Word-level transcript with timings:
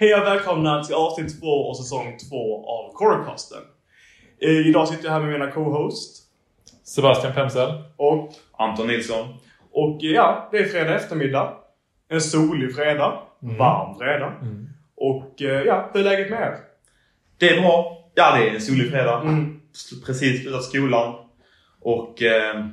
Hej 0.00 0.14
och 0.14 0.26
välkomna 0.26 0.84
till 0.84 0.94
avsnitt 0.94 1.40
två 1.40 1.46
och 1.68 1.76
säsong 1.76 2.16
två 2.30 2.66
av 2.68 2.92
Corecasten. 2.92 3.58
Eh, 4.42 4.50
Idag 4.68 4.88
sitter 4.88 5.04
jag 5.04 5.12
här 5.12 5.20
med 5.20 5.32
mina 5.32 5.50
co-host. 5.50 6.22
Sebastian 6.84 7.34
Pemsel. 7.34 7.82
Och, 7.96 8.32
Anton 8.58 8.86
Nilsson. 8.86 9.34
och 9.72 10.04
eh, 10.04 10.10
ja, 10.10 10.48
det 10.52 10.58
är 10.58 10.64
fredag 10.64 10.94
eftermiddag. 10.94 11.52
En 12.08 12.20
solig 12.20 12.74
fredag. 12.74 13.18
Varm 13.40 13.98
fredag. 13.98 14.32
Och 14.96 15.42
eh, 15.42 15.62
ja, 15.62 15.90
hur 15.92 16.00
är 16.00 16.04
läget 16.04 16.30
med 16.30 16.40
er? 16.40 16.56
Det 17.38 17.48
är 17.48 17.60
bra. 17.60 17.98
Ja, 18.14 18.36
det 18.36 18.48
är 18.48 18.54
en 18.54 18.60
solig 18.60 18.90
fredag. 18.90 19.20
Mm. 19.20 19.60
Precis 20.06 20.42
slutat 20.42 20.62
skolan. 20.64 21.14
Och 21.80 22.22
eh, 22.22 22.66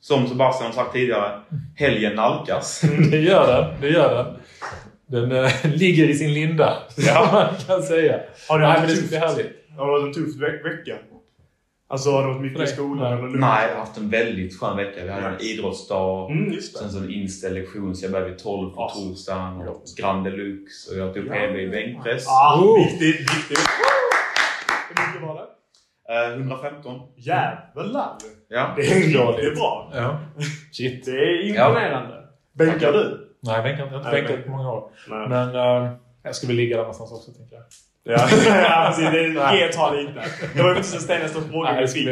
som 0.00 0.26
Sebastian 0.28 0.66
har 0.66 0.74
sagt 0.84 0.92
tidigare, 0.92 1.40
helgen 1.76 2.14
nalkas. 2.14 2.80
Det 3.10 3.20
gör 3.20 3.46
den. 3.62 3.80
Det 3.80 3.88
gör 3.88 4.24
den. 4.24 4.41
Den 5.06 5.32
eh, 5.32 5.50
ligger 5.74 6.08
i 6.08 6.14
sin 6.14 6.34
linda. 6.34 6.76
Ja. 6.96 7.28
man 7.32 7.54
kan 7.66 7.82
säga. 7.82 8.20
Har 8.48 8.58
du 8.58 8.64
haft 8.66 9.10
det 9.10 9.18
härligt. 9.18 9.50
Har 9.78 9.86
det 9.86 9.92
varit 9.92 10.16
en 10.16 10.22
tuff 10.24 10.36
veck- 10.36 10.64
vecka? 10.64 10.98
Alltså 11.88 12.10
har 12.10 12.22
det 12.22 12.28
varit 12.28 12.40
mycket 12.42 12.62
i 12.62 12.66
skolan 12.66 13.12
eller? 13.18 13.28
Nej, 13.38 13.64
jag 13.68 13.74
har 13.74 13.80
haft 13.80 13.96
en 13.98 14.10
väldigt 14.10 14.60
skön 14.60 14.76
vecka. 14.76 15.04
Vi 15.04 15.10
hade 15.10 15.26
en 15.26 15.40
idrottsdag. 15.40 16.30
Mm, 16.30 16.52
just 16.52 16.76
Sen 16.78 16.86
det. 16.86 16.92
så 16.92 16.98
en 16.98 17.10
inställd 17.10 17.54
lektion 17.54 17.96
så 17.96 18.04
jag 18.04 18.12
började 18.12 18.30
vid 18.30 18.38
12 18.38 18.70
på 18.70 18.74
Ja. 18.80 18.88
torsdagen. 18.94 19.56
Och 19.60 19.66
Gott. 19.66 19.96
Grand 19.98 20.24
Deluxe. 20.24 20.90
Och 20.92 20.98
jag 20.98 21.14
tog 21.14 21.26
Ja. 21.26 21.32
PB 21.32 21.56
i 21.62 21.68
bänkpress. 21.68 22.26
Ah, 22.28 22.60
Oh. 22.60 22.78
viktigt, 22.78 23.20
viktigt. 23.20 23.58
Hur 24.88 25.06
mycket 25.06 25.22
var 25.28 25.34
det? 25.34 25.48
Eh, 26.34 26.38
115. 26.38 27.00
Jävlar! 27.16 28.16
Ja. 28.48 28.72
Det 28.76 28.82
är 28.82 28.94
riktigt 28.94 29.54
bra. 29.54 29.90
Ja. 29.94 30.20
Shit. 30.72 31.04
Det 31.04 31.10
är 31.10 31.48
imponerande. 31.48 32.14
Bänkar 32.52 32.92
du? 32.92 33.21
Nej, 33.42 33.56
jag 33.56 33.86
har 33.86 33.96
inte 33.96 34.10
bänkat 34.10 34.32
bänk. 34.32 34.44
på 34.44 34.50
många 34.50 34.72
år. 34.72 34.90
Nej. 35.08 35.28
Men 35.28 35.48
eh, 35.48 35.92
jag 36.22 36.46
väl 36.46 36.56
ligga 36.56 36.76
där 36.76 36.82
någonstans 36.82 37.12
också, 37.12 37.30
tänker 37.32 37.56
jag. 37.56 37.64
Ja, 38.04 38.18
precis. 38.86 39.10
Det 39.10 39.28
G 39.28 39.72
tar 39.72 39.96
lite. 39.96 40.24
Det 40.54 40.62
var 40.62 40.74
faktiskt 40.74 41.08
den 41.08 41.22
nästa 41.22 41.40
frågan 41.40 41.74
Nej, 41.74 41.82
vi 41.82 41.88
fick. 41.88 42.08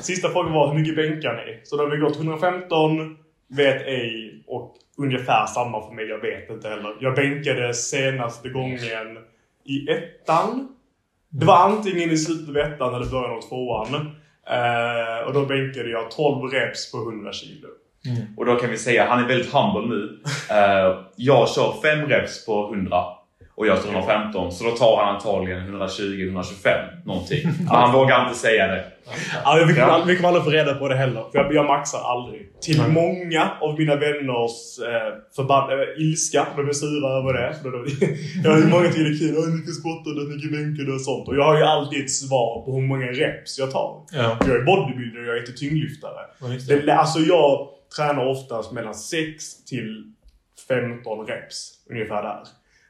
Sista 0.00 0.28
frågan 0.28 0.52
var 0.52 0.68
hur 0.68 0.78
mycket 0.78 0.96
bänkar 0.96 1.44
ni? 1.46 1.60
Så 1.64 1.76
då 1.76 1.82
har 1.82 1.90
vi 1.90 1.96
gått 1.96 2.16
115, 2.16 3.16
vet 3.56 3.82
ej 3.82 4.44
och 4.46 4.76
ungefär 4.98 5.46
samma 5.46 5.86
för 5.86 5.94
mig. 5.94 6.08
Jag 6.08 6.18
vet 6.18 6.50
inte 6.50 6.68
heller. 6.68 6.96
Jag 7.00 7.14
bänkade 7.14 7.74
senaste 7.74 8.48
gången 8.48 9.18
i 9.64 9.90
ettan. 9.90 10.68
Det 11.28 11.46
var 11.46 11.56
antingen 11.56 12.10
i 12.10 12.16
slutet 12.16 12.48
av 12.48 12.56
ettan 12.56 12.94
eller 12.94 13.06
början 13.06 13.36
av 13.36 13.40
tvåan. 13.40 13.94
Eh, 14.46 15.26
och 15.26 15.32
då 15.32 15.46
bänkade 15.46 15.90
jag 15.90 16.10
12 16.10 16.52
reps 16.52 16.92
på 16.92 16.98
100 16.98 17.32
kilo. 17.32 17.68
Och 18.36 18.46
då 18.46 18.56
kan 18.56 18.70
vi 18.70 18.78
säga, 18.78 19.06
han 19.08 19.24
är 19.24 19.28
väldigt 19.28 19.52
humble 19.52 19.96
nu. 19.96 20.18
Eh, 20.50 20.96
jag 21.16 21.48
kör 21.48 21.72
5 21.82 22.08
reps 22.08 22.46
på 22.46 22.74
100. 22.74 22.96
Och 23.54 23.66
jag 23.66 23.78
står 23.78 23.90
115. 23.92 24.52
Så 24.52 24.64
då 24.64 24.70
tar 24.70 25.04
han 25.04 25.14
antagligen 25.14 25.60
120-125 25.80 26.68
någonting. 27.06 27.42
Men 27.58 27.66
han 27.66 27.92
vågar 27.92 28.24
inte 28.26 28.38
säga 28.38 28.66
det. 28.66 28.84
Ja, 29.44 29.54
vi, 29.68 29.74
kommer, 29.74 29.86
Ja. 29.88 30.04
vi 30.06 30.16
kommer 30.16 30.28
aldrig 30.28 30.44
få 30.44 30.50
reda 30.50 30.74
på 30.74 30.88
det 30.88 30.96
heller. 30.96 31.22
För 31.32 31.38
jag, 31.38 31.54
jag 31.54 31.66
maxar 31.66 31.98
aldrig. 31.98 32.60
Till 32.60 32.82
många 32.88 33.50
av 33.60 33.78
mina 33.78 33.96
vänners 33.96 34.78
eh, 34.88 35.12
förban- 35.36 35.70
äh, 35.72 36.02
ilska. 36.02 36.46
De 36.56 36.68
är 36.68 36.72
sura 36.72 37.08
över 37.18 37.32
det. 37.32 37.56
Jag 38.44 38.50
har 38.50 38.70
många 38.70 38.88
tycker 38.88 39.04
det 39.04 39.16
är 39.16 39.18
kul. 39.18 39.34
Hur 39.44 39.56
mycket 39.58 39.74
spottar 39.74 40.10
du? 40.14 40.20
Hur 40.26 40.34
mycket 40.34 40.52
bänkar 40.52 40.82
du? 40.84 40.94
Och 40.94 41.00
sånt. 41.00 41.28
Och 41.28 41.36
jag 41.36 41.44
har 41.44 41.56
ju 41.58 41.64
alltid 41.64 42.04
ett 42.04 42.10
svar 42.10 42.62
på 42.64 42.72
hur 42.76 42.86
många 42.86 43.06
reps 43.06 43.58
jag 43.58 43.70
tar. 43.70 43.90
Ja. 44.12 44.36
Jag 44.46 44.56
är 44.56 44.62
bodybuilder 44.64 45.20
och 45.20 45.26
jag 45.28 45.36
är 45.36 45.40
inte 45.40 45.52
tyngdlyftare. 45.52 46.20
Ja, 46.40 46.46
det. 46.68 46.86
Det, 46.86 46.94
alltså 46.94 47.18
jag 47.20 47.68
tränar 47.96 48.26
oftast 48.26 48.72
mellan 48.72 48.94
6 48.94 49.64
till 49.64 50.04
15 50.68 51.26
reps. 51.26 51.72
Ungefär 51.90 52.22
där. 52.22 52.40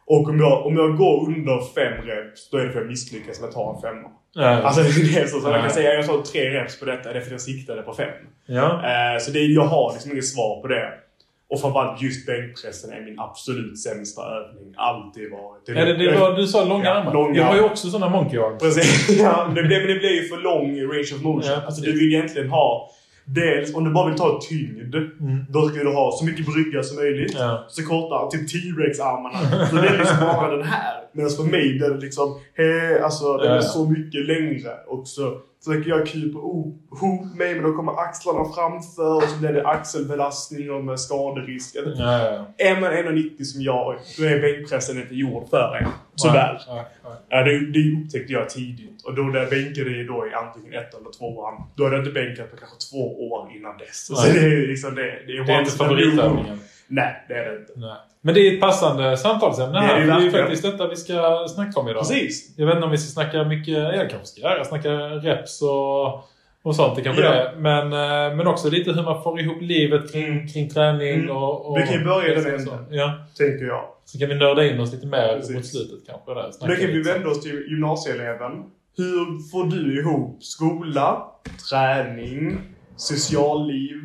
Och 0.06 0.28
om 0.28 0.38
jag, 0.40 0.66
om 0.66 0.76
jag 0.76 0.96
går 0.96 1.26
under 1.28 1.60
5 1.74 2.06
reps, 2.06 2.50
då 2.50 2.56
är 2.58 2.64
det 2.64 2.72
för 2.72 2.78
att 2.78 2.84
jag 2.84 2.90
misslyckas 2.90 3.40
med 3.40 3.48
att 3.48 3.54
ta 3.54 3.74
en 3.76 3.80
femma. 3.82 4.08
Ja. 4.34 4.48
Alltså 4.48 4.82
det 4.82 5.18
är 5.20 5.26
så, 5.26 5.40
så 5.40 5.48
man 5.48 5.60
kan 5.60 5.70
säga 5.70 5.94
jag 5.94 6.06
tar 6.06 6.22
tre 6.22 6.50
reps 6.50 6.78
på 6.80 6.84
detta, 6.84 7.12
det 7.12 7.18
är 7.18 7.20
för 7.20 7.26
att 7.26 7.32
jag 7.32 7.40
siktade 7.40 7.82
på 7.82 7.94
fem. 7.94 8.08
ja. 8.46 8.82
Eh, 8.84 9.18
så 9.20 9.30
det, 9.30 9.38
jag 9.40 9.64
har 9.64 9.92
liksom 9.92 10.12
inget 10.12 10.26
svar 10.26 10.60
på 10.62 10.68
det. 10.68 10.92
Och 11.50 11.60
framförallt 11.60 12.02
just 12.02 12.26
bänkpressen 12.26 12.92
är 12.92 13.00
min 13.00 13.20
absolut 13.20 13.80
sämsta 13.80 14.22
övning. 14.22 14.74
Alltid 14.76 15.30
varit. 15.30 15.66
Det, 15.66 15.72
det 16.12 16.18
var, 16.18 16.36
du 16.36 16.46
sa 16.46 16.64
långa 16.64 16.84
Ja, 16.84 16.90
armar. 16.94 17.12
långa 17.12 17.36
Jag 17.38 17.44
har 17.44 17.54
ju 17.56 17.62
också 17.62 17.90
sådana 17.90 18.08
monkey 18.08 18.38
arms. 18.38 18.62
Precis. 18.62 19.20
Ja, 19.22 19.52
det, 19.54 19.62
blir, 19.62 19.78
men 19.78 19.88
det 19.88 19.94
blir 19.94 20.22
ju 20.22 20.28
för 20.28 20.36
lång 20.36 20.82
range 20.82 21.14
of 21.16 21.22
motion. 21.22 21.50
Ja, 21.52 21.62
alltså, 21.66 21.82
du 21.82 21.92
vill 21.92 22.14
egentligen 22.14 22.48
ha 22.50 22.90
Dels 23.24 23.74
om 23.74 23.84
du 23.84 23.90
bara 23.90 24.08
vill 24.08 24.18
ta 24.18 24.40
tyngd, 24.42 24.94
då 25.48 25.68
ska 25.68 25.78
du 25.78 25.92
ha 25.92 26.12
så 26.12 26.24
mycket 26.24 26.46
brygga 26.46 26.82
som 26.82 26.96
möjligt. 26.96 27.34
Mm. 27.34 27.48
Ja. 27.48 27.64
Så 27.68 27.82
korta, 27.82 28.30
typ 28.30 28.52
T-Rex-armarna. 28.52 29.66
Så 29.66 29.76
det 29.76 29.88
är 29.88 29.98
liksom 29.98 30.16
bara 30.20 30.56
den 30.56 30.66
här. 30.66 30.94
Medan 31.12 31.30
för 31.30 31.44
mig 31.44 31.78
det 31.78 31.96
liksom, 31.96 32.40
he, 32.56 33.00
alltså 33.04 33.36
den 33.36 33.46
Ja, 33.46 33.56
är 33.56 33.60
så 33.60 33.90
mycket 33.90 34.26
längre. 34.26 34.70
Och 34.86 35.08
så 35.08 35.38
försöker 35.64 35.90
jag 35.90 36.06
krypa 36.06 36.38
ihop 36.38 37.36
mig, 37.36 37.54
men 37.54 37.62
då 37.62 37.76
kommer 37.76 37.92
axlarna 37.92 38.44
framför 38.54 39.16
och 39.16 39.22
så 39.22 39.38
blir 39.38 39.52
det 39.52 39.66
axelbelastning 39.66 40.70
och 40.70 40.84
med 40.84 41.00
skaderisk. 41.00 41.76
Ja. 41.96 42.46
Är 42.58 42.80
man 42.80 42.90
1,90 42.92 43.44
som 43.44 43.62
jag, 43.62 43.98
då 44.18 44.24
är 44.24 44.40
bänkpressen 44.40 45.00
inte 45.00 45.14
gjord 45.14 45.48
för 45.50 45.76
en. 45.76 45.88
Tyvärr. 46.22 46.62
Ja, 46.66 46.84
ja. 47.02 47.16
Ja, 47.28 47.42
det, 47.42 47.72
det 47.72 47.92
upptäckte 47.92 48.32
jag 48.32 48.50
tidigt. 48.50 49.02
Och 49.04 49.14
då 49.14 49.22
jag 49.22 49.50
bänkade 49.50 49.90
det 49.90 50.04
då 50.04 50.26
i 50.26 50.34
antingen 50.34 50.72
ett 50.72 50.94
eller 50.94 51.10
tvåan. 51.18 51.62
Då 51.74 51.84
hade 51.84 51.96
jag 51.96 52.06
inte 52.06 52.20
bänkat 52.20 52.50
på 52.50 52.56
kanske 52.56 52.90
två 52.90 53.30
år 53.30 53.52
innan 53.56 53.78
dess. 53.78 54.06
Så 54.06 54.14
Nej. 54.14 54.32
det 54.32 54.40
är 54.40 54.66
liksom 54.66 54.94
det. 54.94 55.02
Det 55.02 55.32
är, 55.32 55.44
Det 55.44 55.52
är 55.52 55.58
inte 55.58 55.72
favoritövningen. 55.72 56.60
Nej, 56.94 57.24
det 57.28 57.34
är 57.34 57.50
det 57.52 57.56
inte. 57.58 57.72
Nej. 57.76 57.96
Men 58.20 58.34
det 58.34 58.40
är 58.40 58.54
ett 58.54 58.60
passande 58.60 59.16
samtalsämne 59.16 59.72
Det 59.72 59.78
är 59.78 59.82
här. 59.82 60.06
det 60.06 60.12
är 60.12 60.20
ju 60.20 60.30
faktiskt 60.30 60.62
detta 60.62 60.88
vi 60.88 60.96
ska 60.96 61.46
snacka 61.54 61.80
om 61.80 61.88
idag. 61.88 62.00
Precis. 62.02 62.54
Jag 62.56 62.66
vet 62.66 62.74
inte 62.74 62.84
om 62.84 62.90
vi 62.90 62.98
ska 62.98 63.20
snacka 63.22 63.44
mycket, 63.44 63.74
jag 63.74 64.10
kanske 64.10 64.26
ska 64.28 64.40
göra, 64.40 64.64
snacka 64.64 64.90
reps 65.08 65.62
och, 65.62 66.06
och 66.62 66.76
sånt. 66.76 66.96
Det 66.96 67.02
kanske 67.02 67.22
Ja. 67.22 67.30
det. 67.30 67.52
Men, 67.58 67.84
eh, 67.92 68.36
men 68.36 68.46
också 68.46 68.70
lite 68.70 68.92
hur 68.92 69.02
man 69.02 69.22
får 69.22 69.40
ihop 69.40 69.62
livet 69.62 70.12
kring, 70.12 70.24
Mm. 70.26 70.48
kring 70.48 70.68
träning 70.70 71.14
Mm. 71.14 71.36
och, 71.36 71.70
och... 71.70 71.78
Vi 71.78 71.82
kan 71.82 71.94
ju 71.98 72.04
börja 72.04 72.34
den 72.34 72.54
änden. 72.54 72.86
Ja. 72.90 73.14
Tänker 73.38 73.64
jag. 73.66 73.84
Så 74.04 74.18
kan 74.18 74.28
vi 74.28 74.34
nörda 74.34 74.64
in 74.64 74.80
oss 74.80 74.92
lite 74.92 75.06
mer 75.06 75.36
Precis. 75.36 75.56
mot 75.56 75.66
slutet 75.66 76.06
kanske. 76.06 76.34
Där, 76.34 76.68
Då 76.68 76.74
kan 76.74 76.86
vi 76.92 77.02
vända 77.02 77.28
oss 77.28 77.40
till 77.42 77.66
gymnasieeleven. 77.70 78.52
Hur 78.96 79.50
får 79.50 79.64
du 79.76 80.00
ihop 80.00 80.42
skola, 80.42 81.22
träning, 81.70 82.58
socialliv, 82.96 83.98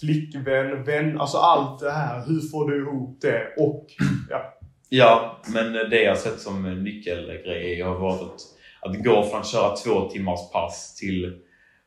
flickvän, 0.00 0.84
vän, 0.84 1.20
alltså 1.20 1.38
allt 1.38 1.80
det 1.80 1.90
här. 1.90 2.26
Hur 2.26 2.40
får 2.40 2.70
du 2.70 2.78
ihop 2.82 3.18
det? 3.20 3.42
Och, 3.56 3.86
ja. 4.30 4.54
Ja, 4.90 5.40
men 5.54 5.72
det 5.72 6.02
jag 6.02 6.18
sett 6.18 6.40
som 6.40 6.64
en 6.66 6.84
nyckelgrej 6.84 7.80
har 7.82 7.94
varit 7.94 8.22
att, 8.22 8.40
att 8.80 9.04
gå 9.04 9.22
från 9.22 9.40
att 9.40 9.46
köra 9.46 9.76
två 9.76 10.08
timmars 10.08 10.40
pass 10.52 10.94
till 10.94 11.36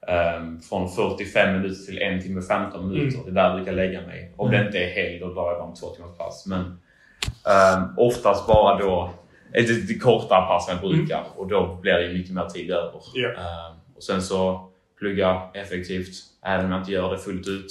ehm, 0.07 0.61
från 0.61 0.89
45 0.89 1.53
minuter 1.61 1.85
till 1.85 2.01
en 2.01 2.21
timme 2.21 2.39
och 2.39 2.47
15 2.47 2.87
minuter. 2.89 3.17
Mm. 3.19 3.25
Det 3.25 3.31
är 3.31 3.43
där 3.43 3.49
jag 3.49 3.55
brukar 3.55 3.71
lägga 3.73 4.01
mig. 4.01 4.33
Om 4.37 4.47
Mm. 4.49 4.59
det 4.61 4.65
inte 4.67 4.79
är 4.79 4.89
helg, 4.89 5.19
då 5.19 5.33
drar 5.33 5.51
jag 5.51 5.59
bara 5.59 5.75
två 5.75 5.87
timmars 5.87 6.17
pass. 6.17 6.45
Men 6.47 6.61
um, 6.61 7.93
oftast 7.97 8.47
bara 8.47 8.77
då 8.79 9.09
ett 9.53 9.69
lite 9.69 9.93
kortare 9.99 10.45
pass 10.47 10.69
än 10.69 10.77
jag 10.81 10.89
brukar 10.89 11.23
och 11.35 11.47
då 11.47 11.75
blir 11.81 11.93
det 11.93 12.13
mycket 12.13 12.33
mer 12.33 12.45
tid 12.45 12.71
över. 12.71 13.01
Ja. 13.13 13.29
Ehm, 13.29 13.77
och 13.95 14.03
sen 14.03 14.21
så 14.21 14.69
plugga 14.99 15.41
effektivt, 15.53 16.13
även 16.45 16.65
om 16.65 16.71
jag 16.71 16.81
inte 16.81 16.91
gör 16.91 17.11
det 17.11 17.17
fullt 17.17 17.47
ut. 17.47 17.67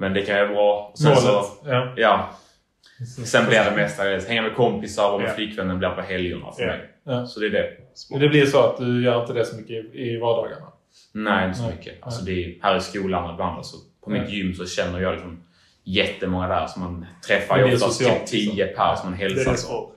Men 0.00 0.12
det 0.14 0.22
kan 0.22 0.38
ju 0.38 0.44
vara 0.44 0.54
bra. 0.54 0.92
Sen 0.98 1.08
Målet. 1.08 1.22
så, 1.22 1.44
Ja. 1.66 1.92
ja, 1.96 2.30
Sen 3.26 3.46
blir 3.48 3.64
det 3.64 3.76
mestadels 3.76 4.28
hänga 4.28 4.42
med 4.42 4.54
kompisar 4.54 5.12
och 5.12 5.20
med 5.20 5.28
Ja. 5.30 5.34
flickvännen 5.34 5.78
blir 5.78 5.88
på 5.88 6.00
helgerna 6.00 6.52
för 6.52 6.62
Ja. 6.62 6.68
mig. 6.68 6.80
Ja. 7.04 7.26
Så 7.26 7.40
det 7.40 7.46
är 7.46 7.50
det. 7.50 7.70
Men 8.10 8.20
det 8.20 8.28
blir 8.28 8.46
så 8.46 8.60
att 8.60 8.76
du 8.76 9.04
gör 9.04 9.20
inte 9.20 9.32
det 9.32 9.44
så 9.44 9.56
mycket 9.56 9.94
i, 9.94 10.16
vardagarna? 10.16 10.66
Nej, 11.12 11.46
inte 11.46 11.58
så 11.58 11.64
Nej. 11.64 11.74
mycket. 11.76 11.94
Alltså 12.02 12.24
det 12.24 12.32
är, 12.44 12.54
här 12.62 12.76
i 12.76 12.80
skolan 12.80 13.32
ibland 13.34 13.56
alltså, 13.56 13.76
på 14.04 14.10
mitt 14.10 14.28
gym 14.30 14.54
så 14.54 14.66
känner 14.66 15.00
jag 15.00 15.12
liksom 15.12 15.42
jättemånga 15.84 16.48
där 16.48 16.66
som 16.66 16.82
man 16.82 17.06
träffar 17.26 17.62
blir 17.62 17.74
oftast 17.74 17.98
typ 18.00 18.26
10 18.26 18.66
liksom. 18.66 18.76
per 18.84 18.94
som 18.94 19.10
man 19.10 19.18
hälsar 19.18 19.52
det 19.52 19.58
så. 19.58 19.66
så. 19.66 19.92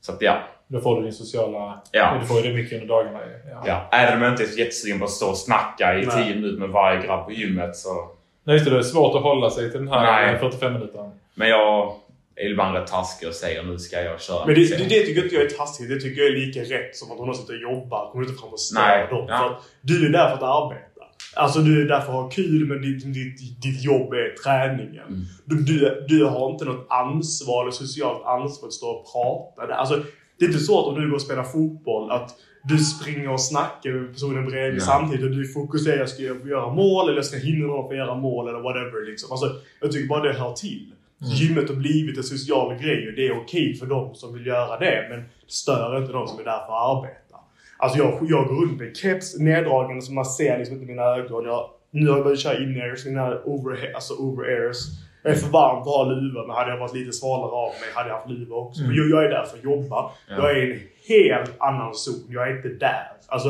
Så 0.00 0.12
att 0.12 0.22
ja. 0.22 0.42
Då 0.68 0.80
får 0.80 0.96
du 0.96 1.02
din 1.02 1.12
sociala... 1.12 1.82
Ja. 1.92 2.18
Du 2.20 2.26
får 2.26 2.36
ju 2.40 2.48
det 2.48 2.54
mycket 2.54 2.72
under 2.82 2.88
dagarna. 2.88 3.18
Ja. 3.50 3.64
ja. 3.66 3.88
Även 3.98 4.16
om 4.16 4.22
jag 4.22 4.32
inte 4.32 4.42
är 4.42 4.46
så 4.46 4.58
jättesugen 4.58 4.98
på 4.98 5.04
att 5.04 5.10
stå 5.10 5.28
och 5.30 5.36
snacka 5.38 5.98
i 5.98 6.06
Nej. 6.06 6.24
10 6.26 6.34
minuter 6.34 6.58
med 6.60 6.68
varje 6.68 7.06
grabb 7.06 7.24
på 7.24 7.32
gymmet 7.32 7.76
så... 7.76 8.10
Nej, 8.44 8.56
just 8.56 8.64
det. 8.64 8.70
Det 8.70 8.78
är 8.78 8.82
svårt 8.82 9.16
att 9.16 9.22
hålla 9.22 9.50
sig 9.50 9.70
till 9.70 9.80
den 9.80 9.88
här 9.88 10.26
Nej. 10.26 10.38
45 10.40 10.72
minuterna. 10.72 11.10
Men 11.34 11.48
jag 11.48 11.94
är 12.36 12.50
ibland 12.50 12.76
rätt 12.76 12.86
taskig 12.86 13.28
och 13.28 13.34
säger 13.34 13.62
nu 13.62 13.78
ska 13.78 14.02
jag 14.02 14.20
köra. 14.20 14.46
Men 14.46 14.54
det, 14.54 14.60
det, 14.60 14.76
det 14.76 15.06
tycker 15.06 15.22
inte 15.22 15.34
jag 15.34 15.44
är 15.44 15.50
taskigt. 15.50 15.88
Det 15.88 16.00
tycker 16.00 16.20
jag 16.20 16.30
är 16.30 16.36
lika 16.36 16.60
rätt 16.60 16.96
som 16.96 17.12
att 17.12 17.18
hon 17.18 17.28
har 17.28 17.34
suttit 17.34 17.50
och 17.50 17.56
jobbat. 17.56 18.12
Kommer 18.12 18.24
inte 18.26 18.40
fram 18.40 18.52
och 18.52 18.60
stör 18.60 19.10
dem. 19.10 19.26
ja. 19.28 19.38
För 19.38 19.46
att 19.46 19.62
du 19.80 20.06
är 20.06 20.10
där 20.10 20.28
för 20.28 20.36
att 20.36 20.42
arbeta. 20.42 20.88
Alltså 21.36 21.60
du 21.60 21.82
är 21.82 21.88
där 21.88 22.00
för 22.00 22.12
att 22.12 22.22
ha 22.22 22.30
kul 22.30 22.66
men 22.66 22.82
ditt, 22.82 23.14
ditt, 23.14 23.62
ditt 23.62 23.82
jobb 23.82 24.12
är 24.12 24.34
träningen. 24.44 25.06
Mm. 25.08 25.24
Du, 25.44 25.56
du, 25.62 26.06
du 26.08 26.24
har 26.24 26.50
inte 26.50 26.64
något 26.64 26.86
ansvar 26.88 27.62
eller 27.62 27.72
socialt 27.72 28.24
ansvar 28.24 28.68
att 28.68 28.72
stå 28.72 28.86
och 28.86 29.12
prata. 29.12 29.66
där. 29.66 29.74
Alltså, 29.74 30.02
det 30.38 30.44
är 30.44 30.48
inte 30.48 30.60
så 30.60 30.80
att 30.80 30.86
om 30.86 31.00
du 31.00 31.08
går 31.08 31.14
och 31.14 31.22
spelar 31.22 31.42
fotboll 31.42 32.10
att 32.10 32.30
du 32.62 32.78
springer 32.78 33.30
och 33.30 33.40
snackar 33.40 33.90
med 33.92 34.12
personen 34.12 34.46
bredvid 34.46 34.72
Nej. 34.72 34.80
samtidigt 34.80 35.24
och 35.24 35.30
du 35.30 35.48
fokuserar, 35.48 35.96
jag 35.96 36.08
ska 36.08 36.22
göra 36.22 36.74
mål 36.74 37.08
eller 37.08 37.18
jag 37.18 37.26
ska 37.26 37.36
hinna 37.36 37.66
någon 37.66 37.88
för 37.88 37.94
att 37.94 37.98
göra 37.98 38.14
mål 38.14 38.48
eller 38.48 38.60
whatever 38.60 39.10
liksom. 39.10 39.32
Alltså, 39.32 39.46
jag 39.80 39.92
tycker 39.92 40.08
bara 40.08 40.22
det 40.22 40.32
hör 40.32 40.52
till. 40.52 40.92
Gymmet 41.18 41.68
har 41.68 41.76
blivit 41.76 42.16
en 42.16 42.24
social 42.24 42.74
grej 42.74 43.08
och 43.08 43.14
det 43.14 43.26
är 43.26 43.36
okej 43.42 43.74
för 43.74 43.86
dem 43.86 44.14
som 44.14 44.34
vill 44.34 44.46
göra 44.46 44.78
det. 44.78 45.06
Men 45.10 45.24
stör 45.46 45.98
inte 45.98 46.12
de 46.12 46.28
som 46.28 46.38
är 46.38 46.44
där 46.44 46.66
för 46.66 46.72
att 46.72 46.96
arbeta. 46.96 47.36
Alltså 47.78 47.98
jag, 47.98 48.18
jag 48.28 48.48
går 48.48 48.54
runt 48.54 48.80
med 48.80 48.96
keps 48.96 49.38
neddragen 49.38 50.02
så 50.02 50.12
man 50.12 50.24
ser 50.24 50.58
liksom 50.58 50.74
inte 50.76 50.86
mina 50.86 51.02
ögon. 51.02 51.44
Jag, 51.44 51.70
nu 51.90 52.08
har 52.08 52.16
jag 52.16 52.24
börjat 52.24 52.40
köra 52.40 52.58
in-airs, 52.58 53.06
mina 53.06 53.42
over, 53.44 53.94
alltså 53.94 54.14
over-airs. 54.14 54.76
Jag 55.22 55.32
är 55.32 55.36
för 55.36 55.48
varm 55.48 55.84
för 55.84 55.90
att 55.90 55.96
ha 55.96 56.04
luva 56.04 56.46
men 56.46 56.56
hade 56.56 56.70
jag 56.70 56.78
varit 56.78 56.94
lite 56.94 57.12
svalare 57.12 57.50
av 57.50 57.68
mig 57.68 57.88
hade 57.94 58.08
jag 58.08 58.16
haft 58.16 58.30
luva 58.30 58.56
också. 58.56 58.82
Mm. 58.82 58.96
Men 58.96 59.08
jag, 59.10 59.24
är 59.24 59.28
där 59.28 59.44
för 59.44 59.58
att 59.58 59.64
jobba. 59.64 60.10
Ja. 60.28 60.34
Jag 60.36 60.50
är 60.50 60.56
i 60.56 60.72
en 60.72 60.80
helt 61.08 61.50
annan 61.60 61.94
zon. 61.94 62.24
Jag 62.28 62.48
är 62.48 62.56
inte 62.56 62.68
där. 62.68 63.06
Alltså, 63.26 63.48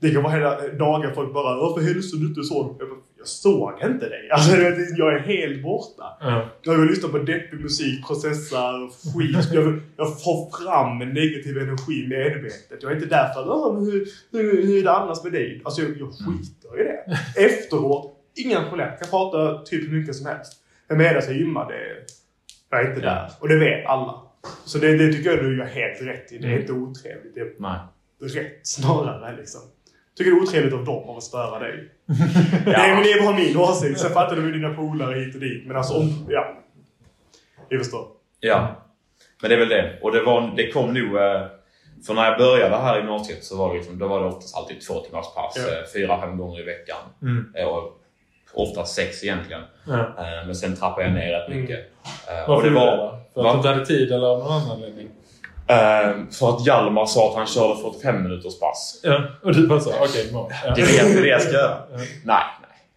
det 0.00 0.10
kan 0.10 0.22
vara 0.22 0.32
hela 0.32 0.50
dagar 0.68 1.10
folk 1.14 1.34
bara 1.34 1.56
“Varför 1.56 1.80
hälsar 1.82 2.18
du 2.18 2.26
inte 2.26 2.42
så?” 2.42 2.76
Jag, 2.78 2.88
bara, 2.88 2.98
jag 3.18 3.26
såg 3.26 3.72
inte 3.84 4.08
dig. 4.08 4.28
Alltså, 4.32 4.56
jag 4.96 5.14
är 5.14 5.18
helt 5.18 5.62
borta. 5.62 6.04
Ja. 6.20 6.48
Jag 6.62 6.74
vill 6.78 6.88
lyssna 6.90 7.08
på 7.08 7.18
deppig 7.18 7.60
musik, 7.60 8.06
processar 8.06 8.90
skit. 9.18 9.48
Jag, 9.52 9.62
vill- 9.62 9.80
jag 9.96 10.22
får 10.22 10.64
fram 10.64 11.00
en 11.02 11.08
negativ 11.08 11.58
energi 11.58 12.06
medvetet. 12.08 12.78
Jag 12.82 12.90
är 12.92 12.96
inte 12.96 13.08
där 13.08 13.28
för 13.32 13.40
att 13.40 13.48
"Åh, 13.48 13.74
men 13.74 13.84
hur, 13.84 14.06
hur, 14.32 14.62
hur 14.66 14.78
är 14.78 14.82
det 14.82 14.92
annars 14.92 15.22
med 15.24 15.32
dig? 15.32 15.62
Alltså 15.64 15.82
jag, 15.82 15.90
jag 15.90 16.08
skiter 16.12 16.80
i 16.80 16.84
det. 16.84 17.00
Efteråt, 17.44 18.12
inga 18.44 18.60
problem. 18.68 18.88
Jag 18.88 18.98
kan 18.98 19.08
prata 19.10 19.62
typ 19.64 19.90
hur 19.92 19.98
mycket 20.00 20.16
som 20.16 20.26
helst. 20.26 20.52
Men 20.88 20.98
medan 20.98 21.22
jag 21.26 21.36
gymmar, 21.36 21.68
det 21.68 22.76
är 22.76 22.88
inte 22.88 23.00
där. 23.00 23.30
Och 23.40 23.48
det 23.48 23.56
vet 23.58 23.86
alla. 23.86 24.20
Så 24.64 24.78
det, 24.78 24.96
det 24.98 25.12
tycker 25.12 25.30
jag 25.30 25.38
du 25.44 25.58
gör 25.58 25.64
helt 25.66 26.02
rätt 26.02 26.32
i. 26.32 26.38
Det 26.38 26.46
är 26.48 26.58
inte 26.60 26.72
otrevligt. 26.72 27.34
Det 27.34 27.40
är 27.40 27.52
Nej. 27.58 27.78
rätt 28.20 28.66
snarare 28.66 29.36
liksom. 29.36 29.60
Tycker 30.16 30.30
det 30.30 30.36
är 30.36 30.42
otrevligt 30.42 30.74
av 30.74 30.84
dem 30.84 31.16
att 31.16 31.22
störa 31.22 31.58
dig. 31.58 31.88
Nej 32.66 32.94
men 32.94 33.02
det 33.02 33.12
är 33.12 33.22
bara 33.26 33.36
min 33.36 33.56
åsikt. 33.56 33.98
Sen 34.00 34.10
fattar 34.10 34.36
du 34.36 34.42
med 34.42 34.52
dina 34.52 34.74
polare 34.74 35.18
hit 35.20 35.34
och 35.34 35.40
dit. 35.40 35.66
Men 35.66 35.76
alltså 35.76 35.94
om... 35.94 36.26
Ja. 36.28 36.56
Vi 37.70 37.78
förstår. 37.78 38.08
Ja. 38.40 38.76
Men 39.42 39.48
det 39.50 39.54
är 39.56 39.60
väl 39.60 39.68
det. 39.68 39.98
Och 40.02 40.12
det, 40.12 40.22
var, 40.22 40.52
det 40.56 40.70
kom 40.72 40.94
nog... 40.94 41.16
eh, 41.16 41.46
För 42.06 42.14
när 42.14 42.24
jag 42.24 42.38
började 42.38 42.76
här 42.76 42.94
i 42.96 42.98
gymnasiet 42.98 43.44
så 43.44 43.56
var 43.56 43.68
det, 43.68 43.74
liksom, 43.74 43.98
då 43.98 44.08
var 44.08 44.20
det 44.20 44.26
oftast 44.26 44.56
alltid 44.56 44.80
två 44.80 45.00
timmars 45.00 45.26
pass. 45.34 45.54
Ja. 45.56 45.62
eh, 45.78 45.84
Fyra, 45.94 46.20
fem 46.20 46.36
gånger 46.36 46.60
i 46.60 46.64
veckan. 46.64 46.98
Mm. 47.22 47.52
Eh, 47.56 47.66
Och 47.66 48.00
oftast 48.54 48.94
sex 48.94 49.24
egentligen. 49.24 49.62
Ja. 49.88 49.98
Eh, 49.98 50.46
Men 50.46 50.54
sen 50.54 50.76
trappade 50.76 51.02
jag 51.06 51.14
ner 51.14 51.32
rätt 51.32 51.46
Mm. 51.48 51.60
mycket. 51.60 51.78
Eh, 52.28 52.42
och 52.42 52.48
Varför 52.48 52.68
det 52.70 52.74
var... 52.74 52.86
det? 52.96 53.10
För 53.34 53.42
Va? 53.42 53.48
att 53.48 53.52
du 53.54 53.56
inte 53.56 53.68
hade 53.68 53.86
tid 53.86 54.12
eller 54.12 54.26
av 54.26 54.38
någon 54.38 54.52
annan 54.52 54.70
anledning? 54.70 55.08
eh, 55.66 56.26
för 56.38 56.48
att 56.48 56.66
Hjalmar 56.66 57.06
sa 57.06 57.28
att 57.30 57.36
han 57.36 57.46
körde 57.46 57.80
45 57.82 58.22
minuters 58.22 58.60
pass. 58.60 59.00
Ja. 59.02 59.20
Och 59.42 59.54
du 59.54 59.66
bara 59.66 59.80
så, 59.80 59.90
okej, 59.90 60.04
okay, 60.34 60.56
ja. 60.64 60.72
Det 60.76 60.82
är 60.82 60.86
det, 61.08 61.14
det 61.14 61.22
det 61.22 61.28
jag 61.28 61.42
ska 61.42 61.52
göra. 61.52 61.76
Ja. 61.92 61.96
Nej, 61.98 62.06
nej. 62.20 62.44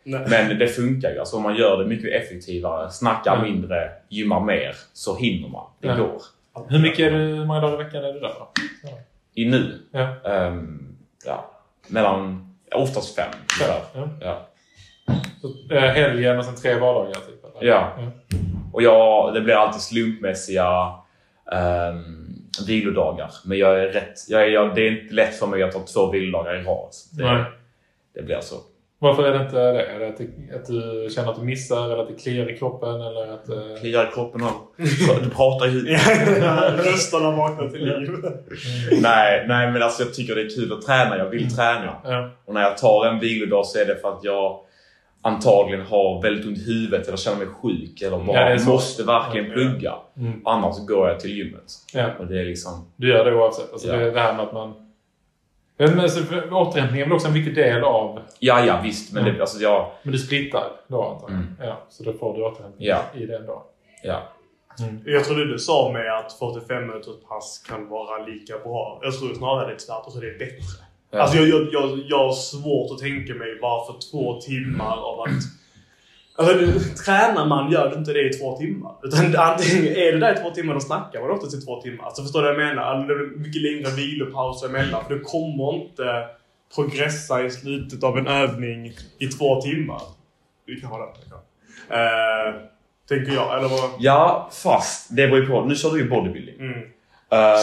Nej. 0.04 0.25
Men 0.48 0.59
det 0.59 0.68
funkar 0.68 1.09
ju. 1.12 1.19
Alltså 1.19 1.36
om 1.38 1.44
man 1.44 1.56
gör 1.56 1.77
det 1.77 1.86
mycket 1.86 2.24
effektivare, 2.24 2.92
snackar 2.92 3.36
Mm. 3.36 3.51
mindre, 3.51 3.92
gymmar 4.10 4.39
mer, 4.39 4.75
så 4.94 5.15
hinner 5.15 5.50
man. 5.50 5.65
Det 5.81 5.88
Ja. 5.88 5.95
går. 5.95 6.21
Hur 6.69 6.80
mycket 6.80 7.00
är 7.00 7.12
du, 7.12 7.18
hur 7.18 7.45
många 7.45 7.60
dagar 7.62 7.81
i 7.81 7.83
veckan 7.83 8.03
är 8.06 8.13
du 8.13 8.19
där 8.19 8.33
då? 8.39 8.48
Ja. 8.83 8.89
I 9.33 9.45
nu, 9.50 9.80
Ja. 9.92 10.15
ehm, 10.31 10.95
ja, 11.25 11.51
mellan, 11.88 12.53
oftast 12.75 13.15
fem. 13.15 13.30
Ja. 13.62 13.81
Ja. 14.21 14.48
Så, 15.42 15.74
eh, 15.75 15.81
helgen 15.81 16.38
och 16.39 16.45
sen 16.45 16.56
tre 16.56 16.74
vardagar 16.74 17.13
typ? 17.13 17.44
eller? 17.62 17.71
Ja. 17.71 17.94
Och 18.74 18.81
jag, 18.83 19.33
det 19.33 19.42
blir 19.42 19.54
alltid 19.54 19.81
slumpmässiga 19.81 20.92
um, 21.92 22.27
vilodagar. 22.68 23.31
Men 23.45 23.57
jag 23.57 23.80
är 23.83 23.88
rätt, 23.88 24.13
jag 24.30 24.42
är, 24.44 24.48
jag, 24.48 24.75
det 24.75 24.81
är 24.88 24.92
inte 25.01 25.13
lätt 25.13 25.36
för 25.36 25.48
mig 25.48 25.63
att 25.63 25.71
ta 25.71 25.80
två 25.80 26.12
vilodagar 26.12 26.56
i 26.56 26.63
rad. 26.63 26.89
Det, 27.18 27.24
Nej. 27.24 27.44
det 28.15 28.21
blir 28.21 28.39
så. 28.42 28.56
Varför 29.00 29.24
är 29.24 29.31
det 29.39 29.45
inte 29.45 29.56
det? 29.74 29.81
Är 29.86 30.00
det 30.00 30.07
att, 30.07 30.18
det, 30.18 30.56
att 30.56 30.65
du 30.65 31.10
känner 31.15 31.30
att 31.30 31.36
du 31.39 31.42
missar 31.45 31.86
eller 31.86 31.98
att 31.98 32.07
det 32.07 32.13
kliar 32.24 32.51
i 32.51 32.57
kroppen 32.57 32.89
eller 33.01 33.33
att... 33.33 33.50
eh, 33.50 33.80
Kliar 33.80 34.03
i 34.07 34.13
kroppen 34.13 34.44
och 34.44 34.75
du 35.24 35.30
pratar 35.30 35.68
i 35.68 35.69
huvudet. 35.69 36.01
Rösterna 36.86 37.31
vaknar 37.31 37.69
till 37.69 37.86
liv. 37.86 38.10
nej, 39.01 39.45
nej, 39.48 39.71
men 39.71 39.83
alltså 39.83 40.03
jag 40.03 40.13
tycker 40.13 40.36
det 40.36 40.42
är 40.42 40.50
kul 40.56 40.74
att 40.74 40.81
träna. 40.81 41.18
Jag 41.18 41.25
vill 41.30 41.42
Mm. 41.42 41.53
träna. 41.53 41.95
Ja. 42.03 42.30
Och 42.45 42.53
när 42.53 42.62
jag 42.62 42.77
tar 42.77 43.06
en 43.06 43.19
vilodag 43.19 43.65
så 43.65 43.80
är 43.80 43.86
det 43.86 43.95
för 43.95 44.10
att 44.10 44.24
jag 44.24 44.60
antagligen 45.21 45.85
har 45.85 46.21
väldigt 46.21 46.45
ont 46.45 46.57
i 46.57 46.61
huvudet 46.65 47.07
eller 47.07 47.17
känner 47.17 47.37
mig 47.37 47.47
sjuk 47.47 48.01
eller 48.01 48.17
bara 48.17 48.55
Ja, 48.55 48.65
måste 48.65 49.03
verkligen 49.03 49.51
plugga. 49.51 49.95
Mm. 50.17 50.41
Annars 50.45 50.85
går 50.87 51.09
jag 51.09 51.19
till 51.19 51.37
gymmet. 51.37 51.73
ja. 51.93 52.09
Och 52.19 52.27
det 52.27 52.39
är 52.41 52.45
liksom... 52.45 52.91
Du 52.95 53.09
gör 53.09 53.25
det 53.25 53.35
oavsett. 53.35 53.71
Alltså 53.73 53.87
Ja. 53.87 53.95
det, 53.97 54.11
det 54.11 54.19
här 54.19 54.33
med 54.33 54.45
att 54.45 54.53
man... 54.53 54.73
Men, 55.79 55.95
men, 55.95 56.09
så, 56.09 56.23
för, 56.23 56.53
återhämtning 56.53 57.01
är 57.01 57.05
väl 57.05 57.13
också 57.13 57.27
en 57.27 57.33
viktig 57.33 57.55
del 57.55 57.83
av... 57.83 58.19
Ja, 58.39 58.65
ja 58.65 58.79
visst. 58.83 59.13
Men 59.13 59.23
Mm. 59.23 59.35
det, 59.35 59.41
alltså 59.41 59.59
jag... 59.59 59.91
Men 60.03 60.11
du 60.11 60.17
splittar 60.19 60.63
då 60.87 61.03
antagligen? 61.03 61.43
Mm. 61.43 61.55
Ja, 61.69 61.77
så 61.89 62.03
då 62.03 62.13
får 62.13 62.33
du 62.37 62.43
återhämtning 62.43 62.87
Ja. 62.87 63.01
i 63.15 63.25
det 63.25 63.35
ändå? 63.35 63.63
Ja. 64.03 64.21
Mm. 64.79 65.01
Jag 65.05 65.23
trodde 65.25 65.45
du 65.45 65.59
sa 65.59 65.89
med 65.93 66.17
att 66.17 66.33
45 66.33 66.87
minuters 66.87 67.15
pass 67.29 67.63
kan 67.69 67.89
vara 67.89 68.25
lika 68.25 68.57
bra. 68.57 68.99
Jag 69.03 69.19
tror 69.19 69.33
snarare 69.33 69.67
det 69.67 69.73
är 69.73 69.77
tvärtom, 69.77 70.11
så 70.11 70.19
det 70.19 70.27
är 70.27 70.39
bättre. 70.39 70.83
Ja. 71.12 71.19
Alltså 71.21 71.38
jag, 71.38 71.48
jag, 71.48 71.68
jag, 71.74 72.00
jag 72.07 72.18
har 72.18 72.33
svårt 72.33 72.92
att 72.92 73.00
tänka 73.00 73.33
mig 73.33 73.59
varför 73.62 73.95
två 74.12 74.42
timmar 74.42 74.98
av 74.98 75.21
att... 75.21 75.30
Alltså, 76.36 76.54
det- 76.57 76.95
tränar 77.06 77.45
man 77.45 77.71
gör 77.71 77.89
du 77.89 77.95
inte 77.98 78.13
det 78.13 78.30
i 78.30 78.33
två 78.33 78.57
timmar. 78.57 78.95
Utan 79.04 79.36
antingen 79.38 79.86
är 79.86 80.12
du 80.12 80.19
där 80.19 80.33
i 80.33 80.38
två 80.44 80.50
timmar 80.51 80.75
och 80.75 80.83
snackar 80.83 81.21
man 81.21 81.31
oftast 81.31 81.56
i 81.63 81.65
två 81.65 81.81
timmar. 81.81 82.06
Alltså 82.06 82.21
förstår 82.24 82.42
du 82.42 82.54
vad 82.54 82.62
jag 82.62 82.68
menar? 82.69 82.83
Alltså, 82.83 83.13
det 83.13 83.19
är 83.24 83.38
mycket 83.39 83.62
längre 83.62 83.89
vilopauser 83.95 84.68
emellan. 84.69 85.06
För 85.07 85.13
du 85.15 85.19
kommer 85.19 85.74
inte 85.75 86.25
progressa 86.75 87.44
i 87.45 87.51
slutet 87.51 88.03
av 88.03 88.18
en 88.18 88.27
övning 88.27 88.92
i 89.19 89.27
två 89.27 89.62
timmar. 89.62 90.01
Vi 90.65 90.81
kan 90.81 90.89
ha. 90.89 91.13
Ja. 91.30 91.95
Eh, 91.95 92.53
tänker 93.10 93.33
jag. 93.33 93.57
Eller 93.60 93.69
vad? 93.69 93.89
ja, 94.00 94.50
fast 94.63 95.15
det 95.15 95.27
beror 95.27 95.39
ju 95.39 95.45
på. 95.48 95.65
Nu 95.65 95.75
kör 95.75 95.92
du 95.92 96.00
ju 96.00 96.10
bodybuilding. 96.10 96.56
Mm, 96.60 96.80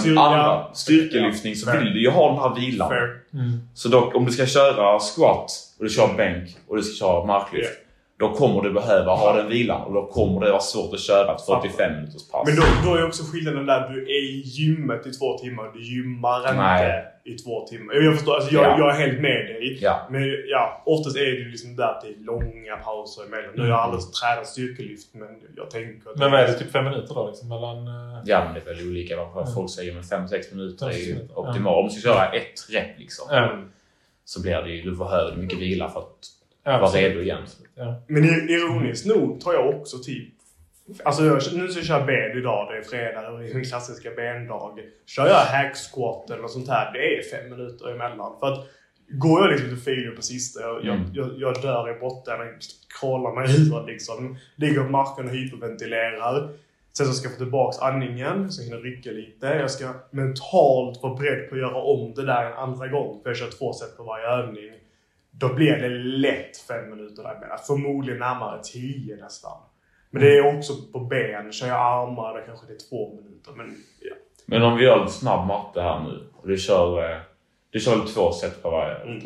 Styrka. 0.00 0.20
andra, 0.20 0.74
styrkelyftning 0.74 1.54
så 1.54 1.70
Fair. 1.70 1.80
vill 1.80 1.92
du 1.92 2.02
ju 2.02 2.10
ha 2.10 2.28
den 2.32 2.38
här 2.38 2.54
vilan. 2.54 2.92
Mm. 2.92 3.68
Så 3.74 3.88
då, 3.88 4.12
om 4.14 4.24
du 4.24 4.32
ska 4.32 4.46
köra 4.46 4.98
squat 4.98 5.50
och 5.78 5.84
du 5.84 5.90
kör 5.90 6.14
bänk 6.16 6.56
och 6.68 6.76
du 6.76 6.82
ska 6.82 7.06
köra 7.06 7.24
marklyft. 7.24 7.64
Yeah. 7.64 7.74
Då 8.18 8.28
kommer 8.32 8.62
du 8.62 8.72
behöva 8.72 9.14
ha 9.14 9.36
den 9.36 9.48
vilan 9.48 9.82
och 9.82 9.92
då 9.92 10.06
kommer 10.06 10.40
det 10.40 10.50
vara 10.50 10.60
svårt 10.60 10.94
att 10.94 11.00
köra 11.00 11.34
ett 11.34 11.46
45 11.46 11.92
minuters 11.92 12.30
pass. 12.30 12.42
Men 12.46 12.56
då, 12.56 12.62
då 12.84 12.96
är 12.96 13.06
också 13.06 13.22
skillnaden 13.32 13.66
där 13.66 13.88
du 13.88 14.02
är 14.02 14.22
i 14.22 14.42
gymmet 14.44 15.06
i 15.06 15.10
två 15.12 15.38
timmar. 15.38 15.70
Du 15.74 15.82
gymmar 15.82 16.38
inte 16.40 16.54
Nej. 16.54 17.04
I 17.24 17.34
två 17.34 17.66
timmar. 17.66 17.94
Jag 17.94 18.14
förstår, 18.16 18.34
alltså 18.34 18.54
jag, 18.54 18.64
Ja. 18.64 18.78
jag 18.78 18.94
är 18.96 19.06
helt 19.06 19.20
med 19.20 19.46
dig. 19.46 19.78
Ja. 19.82 20.06
Men 20.10 20.22
ja, 20.48 20.82
oftast 20.86 21.16
är 21.16 21.20
det 21.20 21.30
ju 21.30 21.48
liksom 21.50 21.76
där 21.76 21.84
att 21.84 22.00
det 22.00 22.08
är 22.08 22.24
långa 22.24 22.76
pauser 22.76 23.24
emellan. 23.26 23.50
Nu 23.54 23.62
har 23.62 23.68
jag 23.68 23.78
aldrig 23.78 24.02
tränat 24.12 24.46
styrkelyft 24.46 25.08
men 25.14 25.28
jag 25.56 25.70
tänker 25.70 26.10
att... 26.10 26.18
Men 26.18 26.30
vad 26.30 26.40
är 26.40 26.46
det? 26.46 26.52
Typ 26.58 26.72
fem 26.72 26.84
minuter 26.84 27.14
då? 27.14 27.26
Liksom, 27.28 27.48
mellan... 27.48 27.86
eh, 27.88 28.22
Ja, 28.24 28.44
men 28.44 28.54
det 28.54 28.60
är 28.70 28.74
väl 28.74 28.88
olika 28.88 29.16
vad 29.16 29.42
Mm. 29.42 29.54
folk 29.54 29.70
säger. 29.70 29.94
Men 29.94 30.02
5-6 30.02 30.54
minuter 30.54 30.86
är 30.88 30.92
Sex 30.92 31.06
ju 31.06 31.18
optimalt. 31.34 31.76
Om 31.76 31.84
du 31.88 31.90
ska 32.00 32.08
köra 32.10 32.26
ett 32.32 32.66
rep 32.70 32.98
liksom. 32.98 33.26
Ja. 33.30 33.62
Så 34.24 34.42
blir 34.42 34.62
det 34.62 34.70
ju, 34.70 34.82
du 34.82 34.96
behöver 34.96 35.36
mycket 35.36 35.58
vila 35.58 35.88
för 35.90 36.00
att 36.00 36.26
Ja, 36.66 36.78
vara 36.78 36.90
redo 36.90 37.20
igen. 37.20 37.42
Ja. 37.74 38.02
Men 38.08 38.24
ironiskt 38.24 39.06
nog 39.06 39.40
tar 39.40 39.52
jag 39.52 39.68
också 39.80 39.98
typ... 39.98 40.33
Alltså 41.04 41.24
jag, 41.24 41.34
nu 41.34 41.68
ska 41.68 41.78
jag 41.78 41.86
köra 41.86 42.06
ben 42.06 42.38
idag, 42.38 42.68
det 42.72 42.78
är 42.78 42.82
fredag 42.82 43.30
och 43.30 43.38
det 43.38 43.50
är 43.50 43.54
min 43.54 43.64
klassiska 43.64 44.10
bendag. 44.16 44.78
Kör 45.06 45.26
jag 45.26 45.34
hack 45.34 45.76
eller 46.30 46.48
sånt 46.48 46.68
här, 46.68 46.92
det 46.92 47.18
är 47.18 47.22
fem 47.22 47.50
minuter 47.50 47.94
emellan. 47.94 48.32
För 48.40 48.52
att 48.52 48.66
går 49.08 49.40
jag 49.40 49.50
liksom 49.50 49.68
till 49.68 49.78
failure 49.78 50.16
på 50.16 50.22
sista, 50.22 50.60
jag, 50.60 50.84
Mm. 50.84 51.00
jag, 51.12 51.30
jag, 51.36 51.62
dör 51.62 51.96
i 51.96 52.00
botten, 52.00 52.38
krålar 53.00 53.32
mig 53.34 53.44
ur 53.44 53.86
liksom. 53.86 54.36
Ligger 54.56 54.84
på 54.84 54.90
marken 54.90 55.24
och 55.24 55.30
hyperventilerar. 55.30 56.48
Sen 56.96 57.06
så 57.06 57.12
ska 57.12 57.26
jag 57.26 57.32
få 57.32 57.38
tillbaks 57.38 57.78
andningen, 57.78 58.52
så 58.52 58.62
jag 58.62 58.66
hinner 58.66 58.80
rycka 58.80 59.10
lite. 59.10 59.46
Jag 59.46 59.70
ska 59.70 59.94
mentalt 60.10 61.02
vara 61.02 61.14
beredd 61.14 61.48
på 61.48 61.54
att 61.54 61.60
göra 61.60 61.76
om 61.76 62.14
det 62.14 62.26
där 62.26 62.44
en 62.46 62.52
andra 62.52 62.88
gång. 62.88 63.20
För 63.22 63.30
jag 63.30 63.36
kör 63.36 63.50
två 63.50 63.72
set 63.72 63.96
på 63.96 64.02
varje 64.02 64.26
övning. 64.26 64.72
Då 65.30 65.54
blir 65.54 65.76
det 65.76 65.88
lätt 65.88 66.56
fem 66.56 66.90
minuter 66.90 67.22
däremellan. 67.22 67.58
Förmodligen 67.66 68.20
närmare 68.20 68.60
tio 68.62 69.16
nästan. 69.16 69.58
Men 70.14 70.22
det 70.22 70.36
är 70.38 70.56
också 70.56 70.72
på 70.92 71.00
ben. 71.00 71.52
Kör 71.52 71.66
jag 71.68 71.76
armar, 71.76 72.42
kanske 72.46 72.66
det 72.66 72.72
är 72.72 72.88
två 72.90 73.14
minuter. 73.14 73.52
Men 73.56 73.76
ja. 74.00 74.14
Men 74.46 74.62
om 74.62 74.76
vi 74.76 74.84
gör 74.84 75.00
lite 75.00 75.12
snabb 75.12 75.46
matte 75.46 75.80
här 75.82 76.00
nu 76.00 76.26
och 76.36 76.48
du 76.48 76.56
kör, 76.58 77.10
eh, 77.12 77.16
du 77.70 77.80
kör 77.80 77.96
väl 77.98 78.08
två 78.08 78.32
set 78.32 78.62
på 78.62 78.70
varje 78.70 78.94
Mm. 78.96 79.22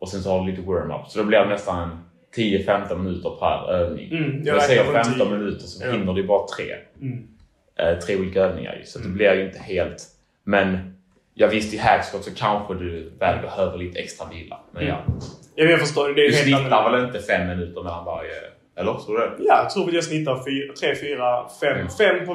Och 0.00 0.08
sen 0.08 0.22
så 0.22 0.30
har 0.30 0.44
du 0.46 0.50
lite 0.50 0.62
warm-up. 0.62 1.06
Så 1.08 1.18
då 1.18 1.24
blir 1.24 1.38
det 1.38 1.48
nästan 1.48 1.90
en 1.90 1.98
10-15 2.36 2.98
minuter 2.98 3.30
per 3.40 3.70
övning. 3.72 4.12
Mm, 4.12 4.42
jag 4.44 4.56
jag 4.56 4.62
säger 4.62 4.84
räknar 4.84 5.02
på 5.02 5.08
15 5.08 5.28
tio. 5.28 5.38
minuter 5.38 5.66
så 5.66 5.90
hinner 5.90 6.12
du 6.14 6.26
bara 6.26 6.46
tre. 6.46 6.64
Mm. 7.00 7.28
Eh, 7.76 7.98
tre 7.98 8.16
olika 8.16 8.40
övningar. 8.40 8.82
Så 8.84 8.98
Mm. 8.98 9.10
det 9.10 9.16
blir 9.16 9.34
ju 9.34 9.46
inte 9.46 9.58
helt... 9.58 10.02
Men 10.44 10.96
jag 11.34 11.48
visst 11.48 11.74
i 11.74 11.78
hackskott 11.78 12.24
så 12.24 12.34
kanske 12.34 12.74
du 12.74 13.10
väl 13.18 13.42
behöver 13.42 13.78
lite 13.78 13.98
extra 13.98 14.26
vila. 14.28 14.60
Men 14.72 14.82
Mm. 14.82 14.94
ja. 14.94 15.14
Ja, 15.54 15.64
jag 15.64 15.80
förstår. 15.80 16.08
Det 16.14 16.22
är 16.26 16.26
Du 16.26 16.32
snittar 16.32 16.90
väl 16.90 17.04
inte 17.04 17.18
fem 17.20 17.48
minuter 17.48 17.82
mellan 17.82 18.04
varje... 18.04 18.30
Eller? 18.76 18.94
Tror 18.94 19.18
du 19.18 19.20
det? 19.24 19.32
Ja, 19.38 19.62
jag 19.62 19.70
tror 19.70 19.88
att 19.88 19.94
jag 19.94 20.04
snittar 20.04 20.44
fyra, 20.44 20.72
tre, 20.80 20.94
fyra, 20.96 21.48
fem. 21.60 21.76
Mm. 21.76 21.88
Fem 21.88 22.26
på 22.26 22.34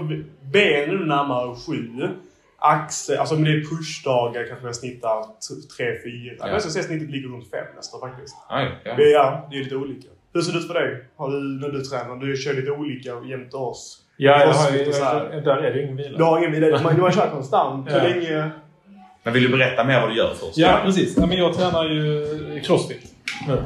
ben 0.51 0.89
nu 0.89 1.05
närmare 1.05 1.55
sju. 1.55 2.08
Axel, 2.62 3.17
alltså 3.17 3.36
om 3.36 3.43
det 3.43 3.51
är 3.51 3.62
pushdagar 3.69 4.48
kanske 4.48 4.65
jag 4.65 4.75
snittar 4.75 5.22
t- 5.24 5.67
tre, 5.77 5.86
fyra. 6.03 6.36
Ja. 6.39 6.48
Jag 6.50 6.62
skulle 6.62 6.72
säga 6.74 6.84
snittet 6.84 7.10
ligger 7.10 7.29
runt 7.29 7.51
fem 7.51 7.65
nästan 7.75 8.00
faktiskt. 8.00 8.36
Aj, 8.50 8.67
ja. 8.84 8.93
Men 8.98 9.10
ja, 9.12 9.48
det 9.51 9.58
är 9.58 9.63
lite 9.63 9.75
olika. 9.75 10.08
Hur 10.34 10.41
ser 10.41 10.53
det 10.53 10.60
ut 10.60 10.67
för 10.67 10.74
dig? 10.74 11.03
Har 11.17 11.29
du, 11.31 11.39
när 11.39 11.69
du 11.69 11.81
tränar? 11.81 12.15
Du 12.15 12.36
kör 12.36 12.53
lite 12.53 12.72
olika 12.72 13.10
jämt 13.25 13.53
oss. 13.53 13.98
Ja, 14.17 14.39
jag 14.39 14.48
har, 14.48 14.72
här. 15.05 15.34
jag, 15.34 15.43
där 15.43 15.58
är 15.58 15.74
det 15.74 15.84
ingen 15.84 15.98
vila. 15.98 16.17
Du 16.17 16.24
har 16.24 16.38
ingen 16.38 16.51
vidare. 16.51 16.84
Man, 16.84 17.00
man 17.00 17.12
kör 17.12 17.27
konstant. 17.31 17.88
Ja. 17.91 18.03
länge... 18.03 18.50
Men 19.24 19.34
vill 19.34 19.43
du 19.43 19.50
berätta 19.50 19.84
mer 19.84 20.01
vad 20.01 20.10
du 20.10 20.15
gör 20.15 20.34
först? 20.34 20.58
Ja, 20.58 20.79
precis. 20.86 21.17
Ja, 21.17 21.25
men 21.25 21.38
jag 21.38 21.53
tränar 21.53 21.86
ju 21.86 22.62
crossfit 22.63 23.13
nu. 23.48 23.63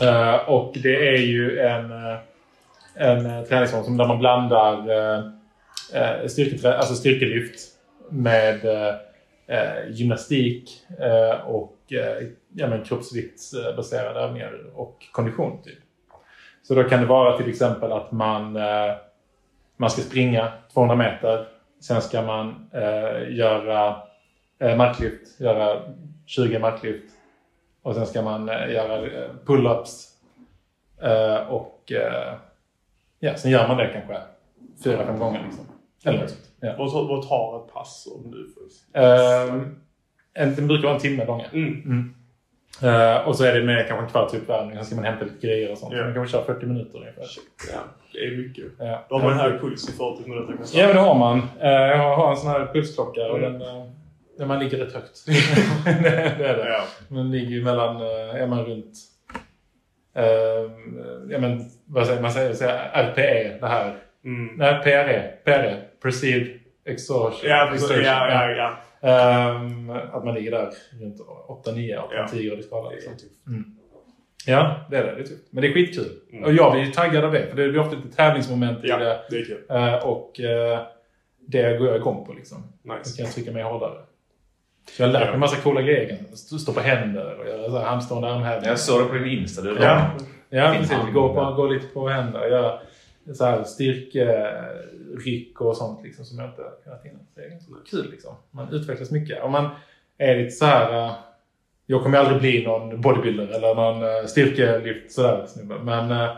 Eh, 0.00 0.34
och 0.34 0.72
det 0.82 1.08
är 1.08 1.18
ju 1.18 1.58
en, 1.58 1.92
eh, 1.92 2.18
en 2.94 3.44
träningsform 3.44 3.84
som 3.84 3.96
där 3.96 4.06
man 4.06 4.18
blandar 4.18 4.90
eh, 4.90 5.18
uh, 5.94 6.26
styrketrä- 6.26 6.76
alltså 6.76 6.94
styrkelyft 6.94 7.60
med 8.10 8.64
uh, 8.64 9.90
gymnastik 9.90 10.70
och 11.44 11.76
uh, 11.92 12.28
ja, 12.54 12.66
men 12.66 12.84
kroppsviktsbaserade 12.84 14.20
övningar 14.20 14.60
och 14.74 14.96
kondition. 15.12 15.62
Typ. 15.62 15.78
Så 16.62 16.74
då 16.74 16.84
kan 16.84 17.00
det 17.00 17.06
vara 17.06 17.36
till 17.36 17.48
exempel 17.48 17.92
att 17.92 18.12
man, 18.12 18.58
man 19.76 19.90
ska 19.90 20.02
springa 20.02 20.52
200 20.72 20.96
meter. 20.96 21.46
Sen 21.80 22.02
ska 22.02 22.22
man 22.22 22.70
göra 23.28 23.96
marklyft, 24.60 25.40
göra 25.40 25.82
20 26.26 26.58
marklyft. 26.58 27.13
Och 27.84 27.94
sen 27.94 28.06
ska 28.06 28.22
man 28.22 28.48
eh, 28.48 28.72
göra 28.72 28.96
eh, 29.06 29.30
pull-ups. 29.46 30.10
Eh, 31.02 31.48
och 31.48 31.92
ja, 33.18 33.36
sen 33.36 33.50
gör 33.50 33.68
man 33.68 33.76
det 33.76 33.88
kanske 33.92 34.16
fyra, 34.84 35.06
fem 35.06 35.18
gånger. 35.18 35.42
Liksom. 35.44 35.64
Eller 36.04 36.18
något 36.20 36.30
sånt. 36.30 36.50
Ja. 36.60 36.74
Vad, 36.78 37.08
vad 37.08 37.28
tar 37.28 37.64
ett 37.66 37.72
pass 37.74 38.08
om 38.14 38.30
du 38.30 38.48
får... 38.54 39.00
Eh, 39.00 39.62
en, 40.34 40.54
det 40.54 40.62
brukar 40.62 40.82
vara 40.84 40.94
en 40.94 41.00
timme 41.00 41.24
långa. 41.24 41.44
Mm. 41.52 42.14
Eh, 42.82 43.28
och 43.28 43.36
så 43.36 43.44
är 43.44 43.54
det 43.54 43.62
med 43.64 43.88
kanske 43.88 44.04
en 44.04 44.10
kvarts 44.10 44.34
uppvärmning. 44.34 44.76
Sen 44.76 44.84
ska 44.84 44.96
man 44.96 45.04
hämta 45.04 45.24
lite 45.24 45.46
grejer 45.46 45.72
och 45.72 45.78
sånt. 45.78 45.94
Ja. 45.96 46.04
Man 46.04 46.14
kanske 46.14 46.32
köra 46.36 46.44
40 46.44 46.66
minuter 46.66 46.98
ungefär. 46.98 47.24
Ja, 47.72 47.80
det 48.12 48.18
är 48.18 48.36
mycket. 48.36 48.64
Ja. 48.78 49.04
Då 49.08 49.14
har 49.14 49.22
man 49.22 49.32
en 49.32 49.38
hög 49.38 49.60
puls 49.60 49.88
i 49.88 49.92
40 49.92 50.28
minuter. 50.30 50.54
Ja, 50.74 50.86
men 50.86 50.96
det 50.96 51.02
har 51.02 51.14
man. 51.14 51.38
Eh, 51.60 51.70
jag 51.70 52.16
har 52.16 52.30
en 52.30 52.36
sån 52.36 52.50
här 52.50 52.66
pulsklocka 52.72 53.20
och 53.30 53.38
Mm. 53.38 53.52
den, 53.52 53.62
eh, 53.62 53.84
den 54.38 54.48
man 54.48 54.58
ligger 54.58 54.78
rätt 54.78 54.92
högt. 54.92 55.24
det, 55.84 56.44
är 56.46 56.56
det. 56.56 56.68
Ja. 56.68 56.84
Den 57.08 57.30
ligger 57.30 57.50
ju 57.50 57.64
mellan, 57.64 57.96
eh, 57.96 58.42
är 58.42 58.46
man 58.46 58.64
runt, 58.64 58.94
eh, 60.14 60.24
ja 61.30 61.38
men 61.38 61.70
vad 61.86 62.06
säger 62.06 62.22
man, 62.22 62.32
säger, 62.32 62.54
säger 62.54 62.90
RPE, 62.94 63.58
det 63.60 63.66
här. 63.66 63.96
Mm. 64.24 64.54
Nej, 64.56 64.82
PRE, 64.82 65.32
PRE, 65.44 65.80
Perceived 66.02 66.48
Exhaustion. 66.84 67.50
Ja. 67.50 67.74
Exertion. 67.74 68.04
ja, 68.04 68.28
ja, 68.30 68.50
ja. 68.50 68.76
Ehm, 69.08 69.90
att 69.90 70.24
man 70.24 70.34
ligger 70.34 70.50
där 70.50 70.70
runt 71.00 71.20
8-9 71.66 71.96
av 71.98 72.10
Ja. 72.12 72.22
en 72.22 72.28
10 72.28 72.48
gradig 72.48 72.64
skala. 72.64 72.90
Liksom. 72.90 73.12
tufft. 73.12 73.34
Ja, 74.46 74.86
det 74.90 74.96
är 74.96 75.04
det. 75.04 75.14
Det 75.14 75.20
är 75.20 75.24
tufft. 75.26 75.46
Men 75.50 75.62
det 75.62 75.68
är 75.68 75.72
skitkul. 75.72 76.10
Mm. 76.32 76.44
Och 76.44 76.52
jag 76.52 76.72
blir 76.72 76.82
ju 76.84 76.92
taggad 76.92 77.24
av 77.24 77.32
det. 77.32 77.46
För 77.46 77.56
det 77.56 77.68
blir 77.68 77.80
ofta 77.80 77.96
lite 77.96 78.16
tävlingsmoment 78.16 78.84
i 78.84 78.88
Ja, 78.88 78.96
det. 78.98 79.20
det 79.30 79.36
är 79.36 79.44
kul. 79.44 79.62
Eh, 79.70 79.94
och 79.94 80.40
eh, 80.40 80.80
det 81.46 81.78
går 81.78 81.86
jag 81.88 81.96
igång 81.96 82.26
på 82.26 82.32
liksom. 82.32 82.72
Då 82.82 82.94
Nice. 82.94 83.16
kan 83.16 83.24
jag 83.26 83.34
trycka 83.34 83.52
mig 83.52 83.62
hårdare. 83.62 83.98
Så 84.90 85.02
jag 85.02 85.06
har 85.08 85.12
lärt 85.12 85.24
mig 85.24 85.34
en 85.34 85.40
massa 85.40 85.56
coola 85.56 85.82
grejer. 85.82 86.18
Stå- 86.34 86.72
på 86.72 86.80
händer 86.80 87.38
och 87.40 87.46
göra 87.46 87.70
så 87.70 87.78
här 87.78 87.86
handstående 87.86 88.28
armhävningar. 88.28 88.68
Jag 88.70 88.78
såg 88.78 89.00
det 89.00 89.04
på 89.08 89.14
din 89.14 89.38
Insta. 89.38 89.62
Du 89.62 89.76
Ja, 89.80 90.10
ja 90.50 90.74
precis. 90.78 90.96
Gå, 91.14 91.34
på, 91.34 91.52
gå 91.52 91.66
lite 91.66 91.86
på 91.86 92.08
händer. 92.08 92.46
Göra 92.48 92.78
så 93.34 93.44
här 93.44 93.64
styrkeryck 93.64 95.60
och 95.60 95.76
sånt 95.76 96.04
liksom, 96.04 96.24
som 96.24 96.38
jag 96.38 96.48
inte 96.48 96.62
kunnat 96.84 97.04
innan. 97.04 97.26
Det 97.34 97.40
är 97.44 97.48
ganska 97.50 97.72
kul 97.90 98.10
liksom. 98.10 98.34
Man 98.50 98.72
utvecklas 98.72 99.10
mycket. 99.10 99.42
Och 99.42 99.50
man 99.50 99.70
är 100.18 100.36
lite 100.36 100.50
så 100.50 100.64
här... 100.64 101.06
eh, 101.06 101.12
jag 101.86 102.02
kommer 102.02 102.18
aldrig 102.18 102.40
bli 102.40 102.64
någon 102.64 103.00
bodybuilder 103.00 103.48
eller 103.48 103.74
någon 103.74 104.02
uh, 104.02 104.26
styrkelyft 104.26 105.12
sådär 105.12 105.46
snubbe. 105.46 105.74
Men 105.82 106.10
eh, 106.10 106.30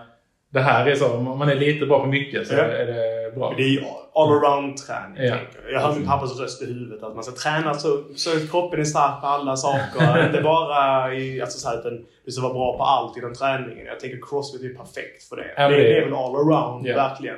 det 0.53 0.61
här 0.61 0.87
är 0.87 0.95
så. 0.95 1.13
Om 1.17 1.39
man 1.39 1.49
är 1.49 1.55
lite 1.55 1.87
bra 1.87 2.01
på 2.01 2.07
mycket 2.07 2.47
så 2.49 2.55
Ja. 2.55 2.61
är 2.61 2.87
det 2.87 3.37
bra. 3.37 3.55
Det 3.57 3.63
är 3.63 3.69
ju 3.69 3.81
all-around-träning. 4.15 5.25
Ja. 5.27 5.37
Jag 5.73 5.81
hör 5.81 5.95
min 5.95 6.07
pappas 6.07 6.41
röst 6.41 6.63
i 6.63 6.67
huvudet 6.67 7.03
att 7.03 7.15
man 7.15 7.25
ska 7.25 7.33
träna 7.51 7.75
så, 7.75 8.03
så 8.17 8.31
att 8.37 8.51
kroppen 8.51 8.81
är 8.81 8.85
stark 8.85 9.21
på 9.21 9.27
alla 9.27 9.57
saker. 9.57 10.27
inte 10.27 10.43
bara 10.43 11.15
i, 11.15 11.41
alltså 11.41 11.59
så 11.59 11.69
här, 11.69 11.79
utan 11.79 12.05
du 12.25 12.33
ska 12.33 12.43
vara 12.43 12.53
bra 12.53 12.77
på 12.79 12.83
allt 12.85 13.17
inom 13.17 13.35
träningen. 13.35 13.87
Jag 13.87 14.01
tänker 14.01 14.19
crossfit 14.29 14.63
är 14.63 14.75
perfekt 14.75 15.23
för 15.29 15.37
det. 15.37 15.47
Ja, 15.57 15.69
det, 15.69 15.77
det 15.77 15.99
är- 15.99 16.05
väl 16.05 16.15
all-around, 16.15 16.87
Ja. 16.87 16.97
verkligen. 16.97 17.37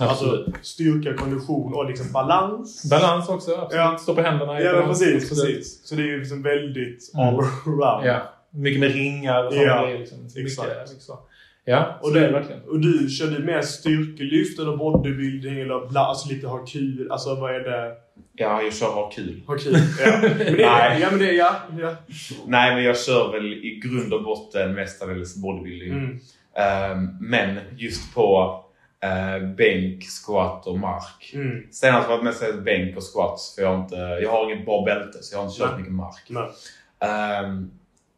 Absolut. 0.00 0.46
Alltså 0.48 0.52
styrka, 0.62 1.14
kondition 1.14 1.74
och 1.74 1.86
liksom 1.86 2.12
balans. 2.12 2.90
Balans 2.90 3.28
också. 3.28 3.50
Absolut. 3.54 3.72
Ja. 3.74 3.98
Stå 3.98 4.14
på 4.14 4.20
händerna. 4.22 4.60
i 4.60 4.64
Ja, 4.64 4.72
balans. 4.72 4.98
precis, 4.98 5.30
Absolut. 5.30 5.56
precis. 5.56 5.86
Så 5.88 5.94
det 5.94 6.02
är 6.02 6.06
ju 6.06 6.18
liksom 6.18 6.42
väldigt 6.42 7.14
Mm. 7.14 7.26
all-around. 7.28 8.06
Ja. 8.06 8.16
Mycket 8.50 8.80
med 8.80 8.92
ringar 8.92 9.44
och 9.46 9.52
sånt. 9.52 9.64
Ja, 9.66 9.86
liksom. 9.86 10.18
Exakt. 10.36 10.36
Mycket, 10.68 10.88
mycket 10.88 11.02
så. 11.02 11.18
Ja, 11.68 11.98
Och, 12.02 12.12
det 12.12 12.26
du, 12.26 12.32
verkligen. 12.32 12.62
och 12.62 12.80
du, 12.80 13.08
kör 13.08 13.26
du 13.26 13.38
mer 13.44 13.62
styrkelyft 13.62 14.58
eller 14.58 14.76
bodybuilding 14.76 15.60
eller 15.60 15.88
bla, 15.88 16.00
alltså 16.00 16.28
lite 16.28 16.46
ha 16.46 16.58
kul? 16.66 17.10
Alltså 17.10 17.34
vad 17.34 17.54
är 17.54 17.60
det? 17.60 17.92
Ja, 18.32 18.62
jag 18.62 18.74
kör 18.74 18.86
ha 18.86 19.10
kul. 19.10 19.42
Ha 19.46 19.58
kul? 19.58 19.76
Ja. 20.04 20.18
Men 20.22 20.38
det 20.38 20.62
är, 20.62 20.88
Nej. 20.90 21.00
ja 21.00 21.10
men 21.10 21.18
det 21.18 21.28
är, 21.30 21.32
ja. 21.32 21.56
ja. 21.80 21.94
Nej, 22.46 22.74
men 22.74 22.84
jag 22.84 22.98
kör 22.98 23.32
väl 23.32 23.52
i 23.52 23.80
grund 23.84 24.12
och 24.12 24.22
botten 24.24 24.74
mestadels 24.74 25.36
bodybuilding. 25.36 25.92
Mm. 25.92 26.18
Ehm, 26.56 27.08
men 27.20 27.58
just 27.76 28.14
på 28.14 28.60
eh, 29.02 29.48
bänk, 29.48 30.04
squat 30.26 30.66
och 30.66 30.78
mark. 30.78 31.30
Mm. 31.34 31.62
Senast 31.70 32.08
var 32.08 32.18
det 32.18 32.24
mest 32.24 32.42
bänk 32.64 32.96
och 32.96 33.02
squats. 33.14 33.54
För 33.54 33.62
jag 33.62 33.68
har, 33.68 33.82
inte, 33.82 33.96
jag 33.96 34.30
har 34.30 34.50
inget 34.52 34.64
bra 34.66 34.84
bälte 34.84 35.18
så 35.22 35.34
jag 35.34 35.38
har 35.40 35.46
inte 35.46 35.58
kört 35.58 35.70
Nej. 35.70 35.78
mycket 35.78 35.94
mark. 35.94 36.26
Nej. 36.28 36.48
Ehm, 37.10 37.70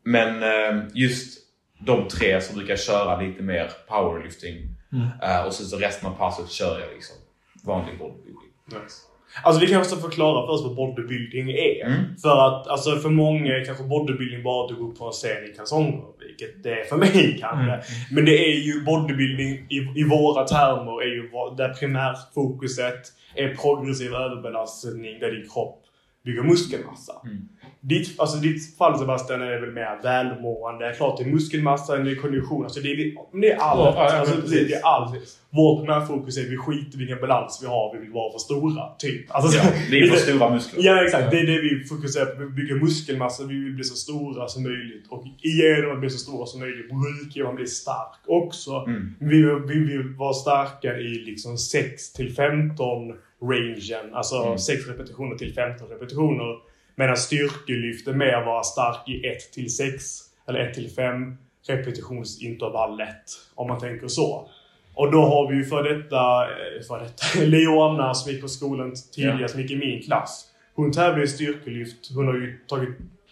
men 0.05 0.43
ehm, 0.43 0.83
just 0.95 1.38
de 1.78 2.08
tre 2.08 2.40
så 2.40 2.54
brukar 2.54 2.76
köra 2.76 3.20
lite 3.20 3.42
mer 3.42 3.70
powerlifting. 3.88 4.56
Mm. 4.92 5.08
Eh, 5.23 5.47
och 5.47 5.52
sen 5.52 5.66
så 5.66 5.76
resten 5.76 6.08
av 6.08 6.14
passet 6.14 6.50
kör 6.50 6.80
jag 6.80 6.88
liksom 6.94 7.16
vanlig 7.64 7.99
bodybuilding. 7.99 8.50
Nice. 8.66 9.08
Alltså 9.42 9.61
vi 9.61 9.66
kanske 9.66 9.97
ska 9.97 10.00
förklara 10.00 10.47
för 10.47 10.52
oss 10.52 10.64
vad 10.64 10.76
bodybuilding 10.76 11.50
är. 11.50 11.87
Mm. 11.87 12.16
För 12.23 12.47
att 12.47 12.66
alltså 12.66 12.97
för 12.97 13.11
många 13.11 13.56
är 13.56 13.64
kanske 13.64 13.85
bodybuilding 13.85 14.42
bara 14.42 14.64
att 14.64 14.68
du 14.68 14.75
går 14.75 14.90
upp 14.90 14.99
på 14.99 15.06
en 15.06 15.12
scen 15.12 15.44
i 15.44 15.56
kalsonger. 15.56 16.04
Vilket 16.18 16.62
det 16.62 16.80
är 16.80 16.85
för 16.85 16.97
mig 16.97 17.38
kanske. 17.40 17.73
Mm. 17.73 17.80
Men 18.11 18.25
det 18.25 18.38
är 18.38 18.58
ju 18.58 18.85
bodybuilding 18.85 19.66
i, 19.68 20.00
i 20.00 20.04
våra 20.04 20.44
termer 20.44 21.02
är 21.02 21.06
ju 21.06 21.30
där 21.56 21.75
primärfokuset 21.75 23.02
är 23.35 23.54
progressiv 23.54 24.14
överbelastning 24.14 25.20
där 25.20 25.32
din 25.32 25.49
kropp 25.49 25.85
bygger 26.25 26.42
muskelmassa. 26.42 27.12
Mm. 27.25 27.49
Ditt, 27.80 28.20
alltså 28.20 28.37
ditt 28.37 28.76
fall 28.76 28.99
Sebastian 28.99 29.42
är 29.42 29.61
väl 29.61 29.73
mer 29.73 30.02
välmående. 30.02 30.94
Klart 30.97 31.18
det 31.18 31.25
är 31.25 31.28
muskelmassa, 31.28 31.97
det 31.97 32.11
är 32.11 32.16
kondition. 32.16 32.64
Alltså 32.64 32.80
det 32.80 32.88
är, 32.90 33.14
det 33.40 33.52
är 33.52 33.56
allt. 33.56 33.97
Ja, 33.97 34.08
ja, 34.12 34.18
alltså, 34.18 34.37
det, 34.50 34.75
är 34.75 34.82
allt. 34.85 35.38
Vårt 35.50 35.80
primärfokus 35.80 36.38
är 36.38 36.42
vi 36.42 36.56
skiter 36.56 36.94
i 36.97 36.99
vilken 36.99 37.20
balans 37.20 37.61
vi 37.62 37.66
har. 37.66 37.94
Vi 37.94 38.00
vill 38.00 38.11
vara 38.11 38.32
för 38.32 38.38
stora. 38.38 38.88
Typ. 38.99 39.26
Alltså, 39.28 39.58
Ja, 39.58 39.64
det 39.90 40.00
är 40.00 40.06
för 40.06 40.16
stora 40.16 40.50
muskler. 40.50 40.85
Ja 40.85 41.04
exakt, 41.04 41.30
det 41.30 41.38
är 41.40 41.47
det 41.47 41.61
vi 41.61 41.85
fokuserar 41.85 42.26
på. 42.26 42.44
Vi 42.44 42.50
bygger 42.50 42.75
muskelmassa, 42.75 43.44
vi 43.44 43.64
vill 43.64 43.73
bli 43.75 43.85
så 43.85 43.94
stora 43.94 44.49
som 44.49 44.62
möjligt. 44.62 45.06
Och 45.08 45.25
genom 45.42 45.92
att 45.92 46.00
bli 46.00 46.11
så 46.11 46.18
stora 46.18 46.47
som 46.47 46.61
möjligt 46.61 46.88
brukar 46.88 47.44
man 47.44 47.54
bli 47.54 47.66
stark 47.66 48.16
också. 48.26 48.85
Mm. 48.87 49.14
Vi, 49.18 49.42
vi 49.68 49.78
vill 49.78 50.08
vara 50.18 50.32
starka 50.32 50.97
i 50.99 51.08
liksom 51.08 51.58
6 51.58 52.12
till 52.12 52.35
15 52.35 53.12
rangen. 53.42 54.14
Alltså 54.14 54.37
Mm. 54.37 54.58
6 54.58 54.88
repetitioner 54.88 55.37
till 55.37 55.54
15 55.54 55.88
repetitioner. 55.88 56.68
Medan 56.99 57.17
styrkelyft 57.17 58.09
är 58.09 58.12
mer 58.12 58.45
vara 58.45 58.62
stark 58.62 59.09
i 59.09 59.26
1 59.26 59.52
till 59.52 59.76
6 59.76 60.05
eller 60.49 60.61
1 60.61 60.75
till 60.75 60.90
5 60.90 61.37
repetitionsintervallet. 61.69 63.25
Om 63.55 63.69
man 63.69 63.81
tänker 63.81 64.09
så. 64.09 64.49
Och 64.95 65.12
då 65.12 65.21
har 65.23 65.50
vi 65.50 65.57
ju 65.57 65.64
för 65.64 65.83
detta, 65.83 66.43
eh, 66.43 66.83
för 66.88 66.99
detta 67.00 67.45
Leona 67.47 68.14
som 68.14 68.33
gick 68.33 68.43
på 68.43 68.49
skolan 68.49 68.93
tidigare, 69.14 69.38
Ja. 69.40 69.49
som 69.49 69.61
gick 69.61 69.71
i 69.71 69.76
min 69.76 70.02
klass. 70.02 70.45
Hon 70.75 70.93
tävlar 70.93 71.23
i 71.23 71.26
styrkelyft. 71.28 72.14
Hon 72.14 72.26
har 72.26 72.35
ju 72.35 72.59
tagit 72.69 72.88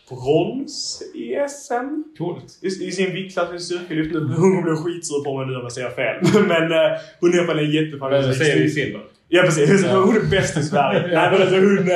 brons 0.09 1.03
i 1.15 1.35
SM. 1.49 2.03
Coolt. 2.19 2.59
I, 2.63 2.67
i 2.67 2.93
sin 2.93 3.13
viktklass 3.13 3.53
i 3.55 3.59
styrkelyft. 3.59 4.15
Nu- 4.15 4.21
Hon 4.21 4.63
blir 4.63 4.77
skitsur 4.77 5.25
på 5.25 5.39
mig 5.39 5.47
nu 5.47 5.57
om 5.57 5.63
jag 5.63 5.73
säger 5.73 5.91
fel. 5.91 6.43
Men 6.49 6.73
eh, 6.73 6.99
hon 7.21 7.31
är 7.31 7.37
i 7.37 7.39
alla 7.39 7.47
fall 7.47 7.59
en 7.59 7.65
Men 7.65 7.73
jätteframgångsrik 7.75 8.37
säger 8.37 8.63
vi 8.63 8.71
silver. 8.71 9.01
Ja 9.29 9.43
precis, 9.43 9.85
Ja. 9.85 10.01
hon 10.01 10.17
är 10.17 10.31
bäst 10.31 10.57
i 10.57 10.63
Sverige. 10.63 11.01
Nej, 11.17 11.31
men 11.33 11.41
alltså, 11.43 11.57
hon, 11.57 11.89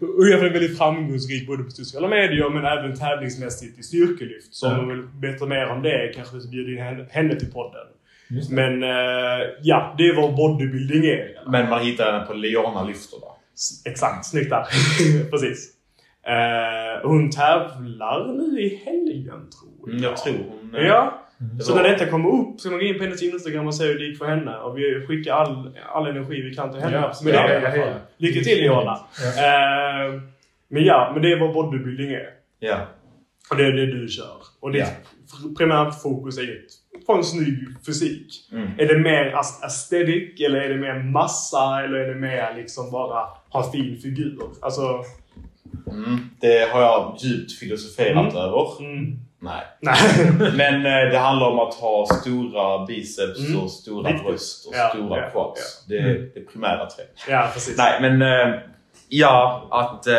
hon 0.00 0.32
är 0.32 0.50
väldigt 0.52 0.78
framgångsrik 0.78 1.46
både 1.46 1.62
på 1.64 1.70
sociala 1.70 2.08
medier 2.08 2.50
men 2.50 2.64
även 2.64 2.96
tävlingsmässigt 2.96 3.78
i 3.78 3.82
styrkelyft. 3.82 4.54
Så 4.54 4.68
om 4.68 4.76
hon 4.76 4.88
vill 4.88 5.02
veta 5.32 5.46
mer 5.46 5.66
om 5.68 5.82
det 5.82 6.12
kanske 6.14 6.36
vi 6.36 6.48
bjuda 6.48 6.70
in 6.72 6.78
henne, 6.78 7.06
henne 7.10 7.34
till 7.34 7.52
podden. 7.52 7.86
Men 8.50 8.82
eh, 8.82 9.46
ja, 9.62 9.94
det 9.98 10.08
är 10.08 10.16
vad 10.16 10.34
bodybuilding 10.36 11.04
är. 11.04 11.50
Men 11.50 11.68
man 11.68 11.80
hittar 11.84 12.12
den 12.12 12.26
på 12.26 12.34
Leona 12.34 12.84
lyfter 12.84 13.20
va? 13.20 13.36
Exakt, 13.84 14.26
snyggt 14.26 14.50
där. 14.50 14.64
Precis. 15.30 15.70
Eh, 16.26 17.08
hon 17.08 17.30
tävlar 17.30 18.32
nu 18.32 18.60
i 18.60 18.76
helgen 18.84 19.26
tror 19.50 19.72
jag. 19.80 19.88
Mm, 19.90 20.02
jag 20.02 20.16
tror 20.16 20.34
hon... 20.34 20.74
eh, 20.74 20.86
Ja, 20.86 21.27
det 21.38 21.62
så 21.64 21.74
var- 21.74 21.82
när 21.82 21.88
detta 21.88 22.06
kommer 22.06 22.28
upp 22.28 22.60
så 22.60 22.68
kan 22.68 22.72
man 22.72 22.80
gå 22.80 22.86
in 22.92 22.98
på 22.98 23.04
hennes 23.04 23.22
Instagram 23.22 23.66
och 23.66 23.74
se 23.74 23.84
hur 23.84 23.98
det 23.98 24.04
gick 24.04 24.18
för 24.18 24.26
henne. 24.26 24.56
Och 24.56 24.78
vi 24.78 25.06
skickar 25.06 25.32
all, 25.34 25.78
all 25.92 26.06
energi 26.06 26.42
vi 26.42 26.54
kan 26.54 26.72
till 26.72 26.80
henne. 26.80 26.94
Ja, 26.96 27.12
Men 27.22 27.32
det 27.32 27.38
ja, 27.38 27.76
ja, 27.76 27.76
ja. 27.86 27.94
Lycka 28.16 28.40
till 28.40 28.64
Johanna! 28.64 28.98
Ja. 29.20 29.28
Eh, 29.28 30.20
men 30.68 30.84
ja, 30.84 31.10
men 31.14 31.22
det 31.22 31.32
är 31.32 31.40
vad 31.40 31.52
bodybuilding 31.54 32.10
är. 32.12 32.28
Ja. 32.58 32.78
Och 33.50 33.56
det 33.56 33.66
är 33.66 33.72
det 33.72 33.86
du 33.86 34.08
kör. 34.08 34.36
Och 34.60 34.72
ditt 34.72 34.84
primärt 35.58 36.02
fokus 36.02 36.38
är 36.38 36.42
ju 36.42 36.66
få 37.06 37.14
en 37.16 37.24
snygg 37.24 37.58
fysik. 37.86 38.48
Mm. 38.52 38.68
Är 38.78 38.86
det 38.86 38.98
mer 38.98 39.34
aesthetic 39.62 40.40
eller 40.40 40.60
är 40.60 40.68
det 40.68 40.76
mer 40.80 41.02
massa 41.02 41.84
eller 41.84 41.98
är 41.98 42.08
det 42.14 42.20
mer 42.20 42.54
liksom 42.56 42.90
bara 42.90 43.26
ha 43.50 43.72
fin 43.72 43.98
figur? 44.02 44.42
Alltså, 44.62 45.04
Mm. 45.90 46.18
Det 46.40 46.68
har 46.72 46.80
jag 46.80 47.16
djupt 47.22 47.52
filosoferat 47.52 48.32
Mm. 48.32 48.36
över. 48.36 48.52
Nej. 49.40 49.64
Nej. 49.80 49.96
Men 50.56 50.74
eh, 50.86 51.10
det 51.12 51.18
handlar 51.18 51.46
om 51.50 51.58
att 51.58 51.74
ha 51.74 52.06
stora 52.06 52.86
biceps 52.86 53.48
Mm. 53.48 53.60
och 53.60 53.70
stora 53.70 54.08
Viktigt. 54.10 54.26
bröst 54.26 54.66
och 54.66 54.74
Ja, 54.76 54.88
stora 54.94 55.20
ja, 55.20 55.30
quads. 55.30 55.84
Det 55.88 55.98
är 55.98 56.04
Mm. 56.10 56.30
det 56.34 56.40
primära 56.40 56.86
tre. 56.86 57.04
ja, 57.28 57.50
precis. 57.54 57.78
Nej, 57.78 58.00
men 58.00 58.22
eh, 58.22 58.54
ja, 59.08 59.68
att... 59.70 60.06
Eh, 60.06 60.14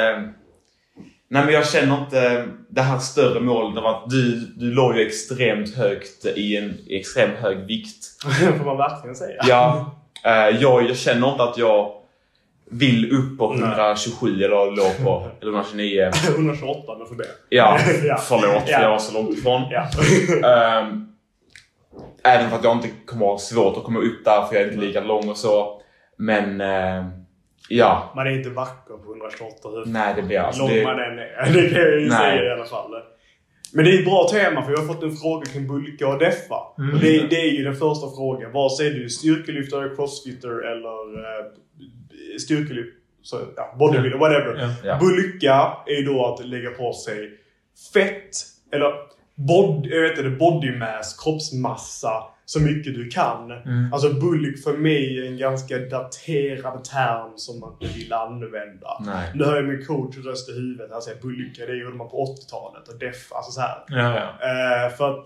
nej, 1.27 1.45
men 1.45 1.49
jag 1.53 1.67
känner 1.69 1.97
inte 1.97 2.47
det 2.69 2.81
här 2.81 2.99
större 2.99 3.39
målet 3.39 3.77
av 3.77 3.85
att 3.85 4.09
du, 4.09 4.35
du 4.39 4.71
låg 4.73 4.95
ju 4.97 5.07
extremt 5.07 5.75
högt 5.75 6.25
i 6.25 6.57
en 6.57 6.77
extremt 6.89 7.35
hög 7.37 7.57
vikt. 7.57 8.05
får 8.57 8.65
man 8.65 8.77
verkligen 8.77 9.15
säga. 9.15 9.41
Ja, 9.47 9.95
eh, 10.25 10.31
jag, 10.61 10.89
jag 10.89 10.97
känner 10.97 11.31
inte 11.31 11.43
att 11.43 11.57
jag 11.57 11.91
vill 12.71 13.11
upp 13.11 13.37
på 13.37 13.53
Nej. 13.53 13.69
127 13.69 14.43
eller 14.43 14.49
låg 14.75 15.05
på 15.05 15.27
eller 15.41 15.51
129. 15.51 16.11
128 16.35 16.95
men 16.97 17.07
för 17.07 17.15
det. 17.15 17.27
Ja, 17.49 17.79
Ja. 18.03 18.17
förlåt 18.17 18.63
för 18.63 18.71
Ja. 18.71 18.81
jag 18.81 18.89
var 18.89 18.99
så 18.99 19.13
långt 19.13 19.37
ifrån. 19.37 19.61
Ja. 19.71 19.87
Ehm, 20.79 21.05
även 22.23 22.49
för 22.49 22.57
att 22.57 22.63
jag 22.63 22.75
inte 22.77 22.89
kommer 23.05 23.25
ha 23.25 23.37
svårt 23.37 23.77
att 23.77 23.83
komma 23.83 23.99
upp 23.99 24.25
där 24.25 24.45
för 24.45 24.55
jag 24.55 24.63
är 24.63 24.67
inte 24.71 24.85
lika 24.85 25.01
lång 25.01 25.29
och 25.29 25.37
så. 25.37 25.81
Men 26.17 26.61
ehm, 26.61 27.05
ja, 27.69 28.11
Man 28.15 28.27
är 28.27 28.31
inte 28.31 28.49
vacker 28.49 28.93
på 28.93 29.11
128 29.11 29.55
hur 29.63 29.85
nej 29.85 30.13
det 30.15 30.21
blir 30.21 30.39
alltså... 30.39 30.61
lång 30.61 30.69
Det, 30.73 30.83
man 30.83 30.99
än 30.99 31.19
är. 31.19 31.53
Det 31.53 31.69
kan 31.69 31.81
jag 31.81 31.99
ju 31.99 32.09
Nej. 32.09 32.17
säga 32.17 32.43
i 32.43 32.51
alla 32.51 32.65
fall. 32.65 32.91
Men 33.73 33.85
det 33.85 33.91
är 33.91 33.99
ett 33.99 34.05
bra 34.05 34.27
tema 34.31 34.61
för 34.63 34.71
jag 34.71 34.79
har 34.79 34.87
fått 34.93 35.03
en 35.03 35.15
fråga 35.15 35.45
kring 35.45 35.67
bulka 35.67 36.07
och 36.07 36.19
deffa. 36.19 36.55
Mm. 36.77 36.93
Och 36.95 36.99
det, 36.99 37.27
det 37.29 37.35
är 37.35 37.51
ju 37.51 37.63
den 37.63 37.75
första 37.75 38.07
frågan. 38.17 38.51
Vare 38.51 38.69
sig 38.69 38.89
du 38.89 39.03
är 39.05 39.09
styrkelyftare, 39.09 39.95
crossfitter 39.95 40.49
eller 40.71 41.19
eh, 41.19 41.45
styrkelyft, 42.39 42.95
så, 43.21 43.39
ja, 43.55 43.75
bodybuilder, 43.79 44.17
whatever. 44.19 44.55
Ja. 44.61 44.69
Ja. 44.83 44.97
Bulka 44.99 45.73
är 45.85 45.93
ju 45.99 46.03
då 46.05 46.25
att 46.25 46.45
lägga 46.47 46.69
på 46.69 46.93
sig 46.93 47.29
fett, 47.93 48.31
eller 48.71 48.93
bod, 49.35 49.85
jag 49.85 50.01
vet 50.01 50.17
inte, 50.17 50.29
body 50.29 50.77
mass, 50.77 51.23
kroppsmassa, 51.23 52.23
så 52.45 52.59
mycket 52.61 52.93
du 52.95 53.09
kan. 53.09 53.51
Mm. 53.51 53.93
Alltså 53.93 54.13
bulk 54.13 54.63
för 54.63 54.73
mig 54.77 55.17
är 55.19 55.25
en 55.25 55.37
ganska 55.37 55.77
daterad 55.77 56.83
term 56.83 57.31
som 57.35 57.59
man 57.59 57.73
inte 57.81 57.93
vill 57.97 58.13
använda. 58.13 59.01
nej. 59.05 59.31
Nu 59.35 59.43
hör 59.43 59.55
jag 59.55 59.65
min 59.65 59.85
coach 59.85 60.17
röst 60.17 60.49
i 60.49 60.53
huvudet. 60.53 60.89
Han 60.91 61.01
säger 61.01 61.21
bulka, 61.21 61.65
det 61.65 61.75
gjorde 61.75 61.95
man 61.97 62.09
på 62.09 62.25
80-talet. 62.25 62.87
Och 62.87 62.99
def, 62.99 63.31
alltså 63.33 63.51
så 63.51 63.61
här. 63.61 63.77
Ja, 63.87 63.97
ja. 64.19 64.47
Eh, 64.85 64.91
för 64.97 65.09
att... 65.19 65.25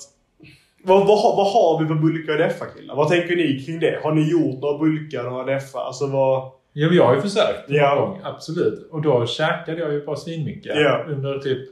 Vad, 0.85 1.07
vad, 1.07 1.19
har- 1.21 1.35
vad 1.35 1.51
har 1.53 1.81
vi 1.81 1.87
för 1.87 1.95
bulka 1.95 2.31
och 2.31 2.37
deffa 2.37 2.65
killar? 2.65 2.95
Vad 2.95 3.09
tänker 3.09 3.35
ni 3.35 3.63
kring 3.65 3.79
det? 3.79 3.99
Har 4.03 4.11
ni 4.11 4.29
gjort 4.31 4.61
några 4.61 4.77
bulkar, 4.77 5.23
några 5.23 5.43
deffa? 5.55 5.79
Alltså 5.79 6.07
vad... 6.07 6.51
Men 6.73 6.95
jag 6.95 7.05
har 7.05 7.15
ju 7.15 7.21
försökt 7.21 7.69
någon 7.69 7.77
Ja. 7.77 7.95
gång. 7.95 8.19
Absolut. 8.23 8.87
Och 8.91 9.01
då 9.01 9.25
käkade 9.25 9.79
jag 9.79 9.93
ju 9.93 10.05
bara 10.05 10.15
svinmycket 10.15 10.75
Ja. 10.75 11.05
under 11.09 11.39
typ 11.39 11.69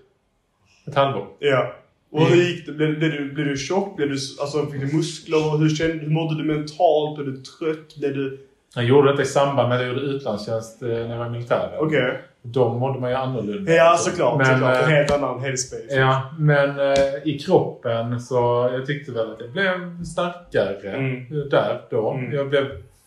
ett 0.88 0.96
halvår. 0.96 1.28
Ja. 1.40 1.74
Och 2.12 2.22
hur 2.26 2.36
gick 2.44 2.66
det? 2.66 2.72
Blev, 2.72 3.00
blev, 3.00 3.12
du, 3.12 3.32
blev 3.32 3.46
du 3.48 3.58
tjock? 3.58 3.96
Blev 3.96 4.10
du, 4.10 4.16
alltså, 4.42 4.66
fick 4.66 4.82
du 4.82 4.98
muskler? 4.98 5.58
Hur, 5.58 5.70
kände, 5.70 5.94
hur 5.94 6.10
mådde 6.12 6.38
du 6.38 6.44
mentalt? 6.44 7.16
Blev 7.20 7.28
du 7.34 7.38
trött? 7.42 7.96
Blev 8.00 8.14
du... 8.14 8.48
Jag 8.76 8.84
gjorde 8.86 9.12
detta 9.12 9.22
i 9.22 9.26
samband 9.26 9.70
med 9.70 9.76
att 9.78 9.84
jag 9.84 9.94
gjorde 9.94 10.06
utlandstjänst 10.06 10.82
eh, 10.82 10.88
när 10.88 11.10
jag 11.10 11.18
var 11.18 11.26
i 11.26 11.30
militären. 11.30 11.70
Okej. 11.80 12.22
Då 12.42 12.74
mådde 12.74 13.00
man 13.00 13.10
ju 13.10 13.16
annorlunda. 13.16 13.72
Ja, 13.72 13.96
såklart. 13.98 14.38
Men, 14.38 14.46
såklart. 14.46 14.76
En 14.78 14.84
eh, 14.84 14.88
helt 14.90 15.12
annan 15.12 15.40
headspace. 15.40 15.96
Ja, 15.96 16.22
men 16.40 16.80
eh, 16.80 16.96
i 17.24 17.40
kroppen 17.46 18.20
så 18.20 18.70
jag 18.74 18.86
tyckte 18.86 19.12
väl 19.12 19.32
att 19.32 19.42
jag 19.42 19.52
blev 19.52 20.04
starkare 20.04 20.92
Mm. 20.96 21.50
där 21.50 21.82
då. 21.90 22.12
Mm. 22.12 22.34
Jag 22.34 22.50
blev 22.50 22.66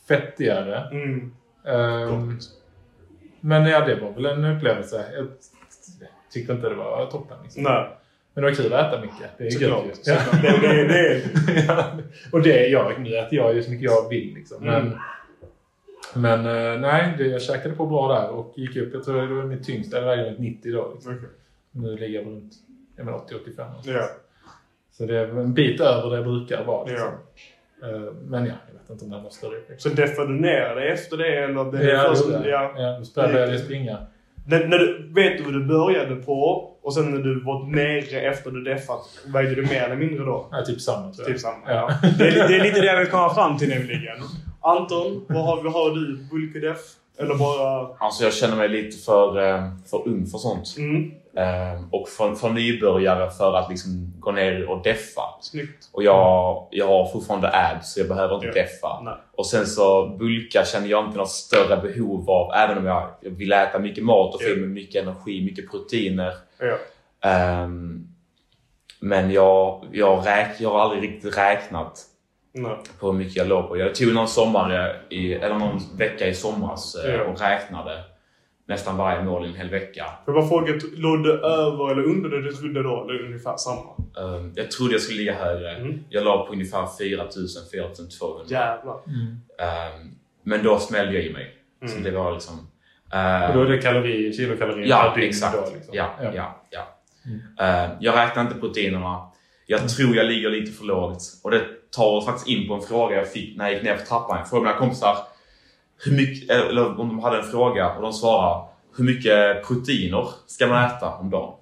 fettigare. 0.08 0.88
Mm. 0.92 1.32
Gott. 1.64 2.44
men 3.40 3.66
ja, 3.66 3.86
det 3.86 3.94
var 3.94 4.10
väl 4.12 4.26
en 4.26 4.44
upplevelse. 4.44 5.04
Jag 5.16 5.26
tyckte 6.32 6.52
inte 6.52 6.68
det 6.68 6.74
var 6.74 7.06
toppen. 7.10 7.36
Liksom. 7.42 7.62
Nej, 7.62 7.88
Men 8.34 8.44
det 8.44 8.50
var 8.50 8.56
kul 8.56 8.72
att 8.72 8.86
äta 8.92 9.00
mycket. 9.00 9.30
Det 9.38 9.46
är 9.46 9.50
såklart. 9.50 9.86
gött 9.86 10.08
ju. 10.08 10.12
Ja. 10.12 10.18
Det, 10.60 10.86
det, 10.86 11.22
det 11.46 11.64
ja. 11.68 11.86
Och 12.32 12.42
det, 12.42 12.66
jag, 12.68 13.00
nu 13.00 13.16
äter 13.16 13.34
jag 13.38 13.54
ju 13.54 13.62
så 13.62 13.70
mycket 13.70 13.90
jag 13.90 14.08
vill 14.08 14.34
liksom. 14.34 14.64
Men, 14.64 14.98
Mm. 16.16 16.42
men 16.44 16.72
eh, 16.74 16.80
nej, 16.80 17.14
det, 17.18 17.26
jag 17.26 17.42
käkade 17.42 17.74
på 17.74 17.86
bra 17.86 18.12
där 18.20 18.28
och 18.30 18.52
gick 18.56 18.76
upp. 18.76 18.94
Jag 18.94 19.04
tror 19.04 19.22
det 19.28 19.34
var 19.34 19.42
mitt 19.44 19.64
tyngsta. 19.64 19.96
Jag 19.96 20.04
vägde 20.06 20.24
runt 20.30 20.38
90 20.38 20.72
då. 20.72 20.92
Liksom. 20.94 21.14
Okej. 21.16 21.28
Nu 21.70 21.96
ligger 21.96 22.18
jag 22.18 22.26
runt 22.26 22.52
ja, 22.96 23.04
men 23.04 23.14
80-85. 23.14 23.70
Ja. 23.84 24.08
Så 24.92 25.06
det 25.06 25.18
är 25.18 25.26
en 25.28 25.54
bit 25.54 25.80
över 25.80 26.10
det 26.10 26.16
jag 26.16 26.24
brukar 26.24 26.64
vara. 26.64 26.84
Liksom. 26.88 27.08
Ja. 27.08 27.18
Eh, 27.82 28.12
Men 28.26 28.46
ja, 28.46 28.52
jag 28.66 28.74
vet 28.80 28.90
inte 28.90 29.04
om 29.04 29.10
det 29.10 29.18
var 29.18 29.30
större 29.30 29.56
effekt. 29.58 29.82
Så 29.82 29.88
deffade 29.88 30.28
du 30.28 30.40
ner 30.40 30.74
dig 30.74 30.88
efter 30.88 31.16
det? 31.16 31.36
Eller 31.44 31.72
det 31.72 31.84
Ja, 31.92 32.14
först- 32.14 32.28
det 32.42 32.48
ja. 32.48 32.72
Ja, 32.76 33.00
då 33.14 33.22
började 33.22 33.52
jag 33.52 33.60
springa. 33.60 33.98
När, 34.46 34.66
när 34.68 34.78
du, 34.78 35.10
vet 35.14 35.38
du 35.38 35.44
vad 35.44 35.52
du 35.52 35.64
började 35.64 36.16
på? 36.16 36.70
Och 36.82 36.94
sen 36.94 37.10
när 37.10 37.18
du 37.18 37.40
var 37.40 37.66
nere 37.66 38.20
efter 38.20 38.50
du 38.50 38.62
deffat, 38.62 39.00
vägde 39.26 39.54
du 39.54 39.62
mer 39.62 39.82
eller 39.82 39.96
mindre 39.96 40.24
då? 40.24 40.48
Ja, 40.50 40.64
typ 40.64 40.80
samma 40.80 41.12
tror 41.12 41.14
jag. 41.18 41.26
Typ 41.26 41.40
samma. 41.40 41.56
Ja. 41.66 41.90
Det, 42.18 42.28
är, 42.28 42.48
det 42.48 42.56
är 42.56 42.62
lite 42.62 42.80
det 42.80 42.86
jag 42.86 42.98
vill 42.98 43.08
komma 43.10 43.34
fram 43.34 43.58
till 43.58 43.68
nämligen. 43.68 44.16
Anton, 44.60 45.24
vad 45.28 45.44
har, 45.44 45.62
vad 45.62 45.72
har 45.72 45.90
du? 45.90 46.16
Bulkedeff? 46.30 46.78
Eller 47.18 47.34
bara... 47.34 47.88
Alltså 47.98 48.24
jag 48.24 48.32
känner 48.34 48.56
mig 48.56 48.68
lite 48.68 49.04
för, 49.04 49.48
eh, 49.48 49.62
för 49.90 50.08
ung 50.08 50.26
för 50.26 50.38
sånt. 50.38 50.74
Mm, 50.78 51.10
och 51.90 52.08
för, 52.08 52.34
för 52.34 52.48
nybörjare 52.50 53.30
för 53.30 53.54
att 53.56 53.70
liksom 53.70 54.12
gå 54.20 54.32
ner 54.32 54.68
och 54.70 54.82
deffa. 54.82 55.22
snyggt. 55.40 55.88
Och 55.92 56.02
jag, 56.02 56.68
jag 56.70 56.86
har 56.86 57.06
fortfarande 57.12 57.50
abs 57.52 57.92
så 57.92 58.00
jag 58.00 58.08
behöver 58.08 58.34
inte 58.34 58.46
Ja. 58.46 58.52
deffa. 58.52 59.00
Nej. 59.00 59.14
Och 59.36 59.46
sen 59.46 59.66
så 59.66 60.06
bulka 60.08 60.64
känner 60.64 60.88
jag 60.88 61.04
inte 61.04 61.18
något 61.18 61.30
större 61.30 61.76
behov 61.76 62.30
av. 62.30 62.52
Även 62.54 62.78
om 62.78 62.86
jag, 62.86 63.10
vill 63.20 63.52
äta 63.52 63.78
mycket 63.78 64.04
mat 64.04 64.34
och 64.34 64.42
få 64.42 64.48
Ja. 64.48 64.56
mycket 64.56 65.02
energi, 65.02 65.44
mycket 65.44 65.70
proteiner. 65.70 66.32
Ja. 66.58 66.76
Ehm, 67.30 68.06
men 69.00 69.30
jag, 69.30 69.84
jag, 69.92 70.26
räk, 70.26 70.48
jag 70.58 70.70
har 70.70 70.80
aldrig 70.80 71.02
riktigt 71.02 71.38
räknat 71.38 72.00
Nej. 72.52 72.76
på 73.00 73.06
hur 73.06 73.12
mycket 73.18 73.36
jag 73.36 73.46
låg 73.48 73.68
på. 73.68 73.76
Jag 73.76 73.94
tog 73.94 74.14
någon 74.14 74.28
sommar, 74.28 74.96
i, 75.10 75.34
eller 75.34 75.54
någon 75.58 75.80
vecka 75.96 76.26
i 76.26 76.34
somras 76.34 76.94
eh, 76.94 77.20
och 77.20 77.40
räknade 77.40 78.04
nästan 78.66 78.96
varje 78.96 79.24
mål 79.24 79.44
i 79.44 79.48
en 79.48 79.54
hel 79.54 79.70
vecka. 79.70 80.04
Får 80.24 80.34
jag 80.34 80.42
bara 80.42 80.48
fråga, 80.48 80.72
låg 80.96 81.24
du 81.24 81.32
över 81.32 81.90
eller 81.92 82.02
under 82.02 82.28
det 82.30 82.42
du 82.42 82.52
trodde 82.52 82.82
då? 82.82 83.02
Eller 83.04 83.24
ungefär 83.24 83.56
samma? 83.56 83.90
Ehm, 84.36 84.52
jag 84.56 84.70
trodde 84.70 84.92
jag 84.92 85.00
skulle 85.00 85.18
ligga 85.18 85.34
högre. 85.34 85.70
Mm. 85.76 86.04
Jag 86.08 86.24
låg 86.24 86.46
på 86.46 86.52
ungefär 86.52 86.86
4000-4200. 86.86 88.44
Jävlar. 88.52 88.98
Mm. 89.06 89.40
Ehm, 89.58 90.10
men 90.42 90.62
då 90.64 90.78
smällde 90.78 91.12
jag 91.14 91.24
i 91.24 91.32
mig. 91.32 91.54
Så 91.86 91.92
Mm. 91.92 92.02
det 92.02 92.10
var 92.10 92.32
liksom... 92.32 92.54
Och 93.08 93.14
ehm, 93.18 93.54
då 93.56 93.62
är 93.62 93.66
det 93.68 93.78
kalorier, 93.78 94.32
kilokalorier 94.32 94.86
Ja, 94.88 95.10
per 95.14 95.20
dygn 95.20 95.28
exakt. 95.28 95.56
Då, 95.56 95.74
liksom. 95.74 95.94
Ja, 95.94 96.10
Ja. 96.22 96.30
ja, 96.34 96.62
ja. 96.70 96.88
Mm. 97.26 97.40
Ehm, 97.58 97.96
jag 98.00 98.16
räknar 98.16 98.42
inte 98.42 98.54
proteinerna. 98.54 99.26
Jag 99.66 99.88
tror 99.88 100.16
jag 100.16 100.26
ligger 100.26 100.50
lite 100.50 100.72
för 100.72 100.84
lågt. 100.84 101.22
Och 101.44 101.50
det 101.50 101.60
tar 101.96 102.06
oss 102.16 102.26
faktiskt 102.26 102.48
in 102.48 102.68
på 102.68 102.74
en 102.74 102.80
fråga 102.82 103.16
jag 103.16 103.32
fick 103.32 103.56
när 103.56 103.64
jag 103.64 103.74
gick 103.74 103.82
ner 103.82 103.96
för 103.96 104.06
trappan. 104.06 104.38
Jag 104.38 104.48
frågade 104.50 104.66
mina 104.68 104.78
kompisar 104.78 105.16
hur 106.04 106.12
mycket, 106.16 106.50
eller 106.50 107.00
om 107.00 107.08
de 107.08 107.18
hade 107.18 107.36
en 107.38 107.44
fråga 107.44 107.92
och 107.92 108.02
de 108.02 108.12
svarade 108.12 108.64
hur 108.96 109.04
mycket 109.04 109.66
proteiner 109.66 110.28
ska 110.46 110.66
man 110.66 110.84
äta 110.84 111.08
om 111.14 111.30
dagen? 111.30 111.52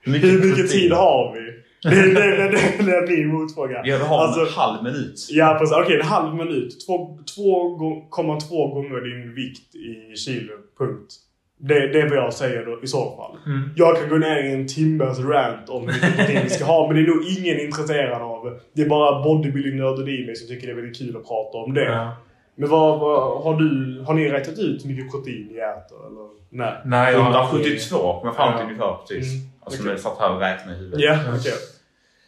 Hur 0.00 0.12
Hur 0.18 0.48
mycket 0.50 0.70
tid 0.70 0.92
har 0.92 1.34
vi? 1.34 1.50
Det, 1.90 1.90
det, 2.14 2.36
det, 2.36 2.48
det, 2.48 3.00
det 3.00 3.06
blir 3.06 3.26
motfrågan. 3.26 3.82
Ja, 3.84 3.96
vi 3.98 4.04
har 4.04 4.18
Alltså- 4.18 4.40
en 4.40 4.46
halv 4.52 4.82
minut. 4.84 5.26
Ja, 5.30 5.56
precis. 5.60 5.76
Okej, 5.76 6.00
en 6.00 6.06
halv 6.06 6.34
minut. 6.34 6.86
2,2 6.88 8.74
gånger 8.74 9.00
din 9.00 9.34
vikt 9.34 9.74
i 9.74 10.16
kilo. 10.16 10.52
Punkt. 10.78 11.14
Det, 11.60 11.74
det 11.92 12.00
är 12.00 12.08
vad 12.08 12.18
jag 12.18 12.32
säger 12.32 12.66
då, 12.66 12.80
i 12.82 12.86
så 12.86 13.16
fall. 13.16 13.52
Mm. 13.54 13.70
Jag 13.76 14.00
kan 14.00 14.08
gå 14.08 14.16
ner 14.16 14.42
i 14.44 14.52
en 14.52 14.68
timmes 14.68 15.18
rant 15.18 15.68
om 15.68 15.80
hur 15.80 15.86
mycket 15.94 16.16
protein 16.16 16.40
vi 16.44 16.50
ska 16.50 16.64
ha, 16.64 16.86
men 16.86 16.96
det 16.96 17.02
är 17.02 17.06
nog 17.14 17.22
ingen 17.38 17.60
intresserad 17.60 18.22
av. 18.22 18.58
Det 18.74 18.82
är 18.82 18.88
bara 18.88 19.22
bodybuilding-nördar 19.24 20.08
i 20.08 20.26
mig 20.26 20.36
som 20.36 20.48
tycker 20.48 20.66
det 20.66 20.72
är 20.72 20.76
väldigt 20.76 20.98
kul 20.98 21.16
att 21.16 21.28
prata 21.28 21.58
om 21.58 21.74
det. 21.74 21.84
Ja. 21.84 22.16
Men 22.56 22.68
vad, 22.70 23.00
vad, 23.00 23.42
har, 23.44 23.54
du, 23.54 24.00
har 24.06 24.14
ni 24.14 24.28
räknat 24.30 24.58
ut 24.58 24.84
hur 24.84 24.88
mycket 24.90 25.10
protein 25.10 25.48
ni 25.50 25.58
äter? 25.58 26.06
Eller? 26.06 26.28
Nej. 26.50 26.72
Nej, 26.84 27.12
jag 27.12 27.20
har 27.20 27.32
aldrig- 27.40 27.66
172 27.66 28.18
kom 28.20 28.26
jag 28.26 28.36
fram 28.36 28.52
till 28.52 28.60
Ja. 28.60 28.66
ungefär 28.66 28.96
precis. 29.08 29.32
Mm, 29.34 29.46
Alltså 29.64 29.78
okej. 29.80 29.84
när 29.84 29.92
jag 29.92 30.00
satt 30.00 30.18
här 30.20 30.30
och 30.34 30.40
räknade 30.40 30.76
i 30.76 30.78
huvudet. 30.78 31.00
Ja, 31.00 31.18
okej. 31.38 31.52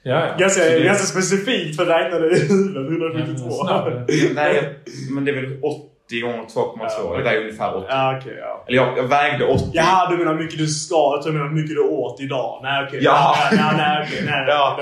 Ja, 0.02 0.26
ja. 0.26 0.36
Ganska, 0.38 0.64
det- 0.64 0.84
ganska 0.84 1.06
specifikt 1.06 1.76
för 1.76 1.82
att 1.82 1.88
räkna 1.88 2.18
det 2.18 2.36
i 2.36 2.48
huvudet. 2.48 2.90
172. 2.90 3.50
Snabb. 3.50 3.92
Nej, 4.34 4.74
men 5.10 5.24
det 5.24 5.30
är 5.30 5.34
väl 5.34 5.58
80 5.62 6.20
gånger 6.20 6.38
2,2. 6.38 7.16
Ja, 7.16 7.20
Det 7.24 7.30
är 7.30 7.40
ungefär 7.40 7.76
80. 7.76 7.86
Ja, 7.88 8.18
okej. 8.20 8.36
ja. 8.40 8.64
Eller 8.68 8.76
jag, 8.76 8.98
jag 8.98 9.02
vägde 9.04 9.44
80. 9.46 9.64
Jaha, 9.72 10.10
du 10.10 10.16
menar 10.16 10.32
hur 10.34 10.42
mycket 10.42 10.58
du 10.58 10.66
ska. 10.66 10.94
Jag 10.94 11.22
tror 11.22 11.32
du 11.32 11.38
menar 11.38 11.50
hur 11.50 11.56
mycket 11.56 11.76
du 11.76 11.82
åt 11.82 12.20
idag. 12.20 12.60
Nej, 12.62 12.84
okej. 12.88 13.00
Ja. 13.02 13.34
Nej, 13.52 13.60
nej, 13.62 13.76
nej, 13.76 14.02
okej. 14.08 14.22
Nej, 14.26 14.44
Ja. 14.48 14.76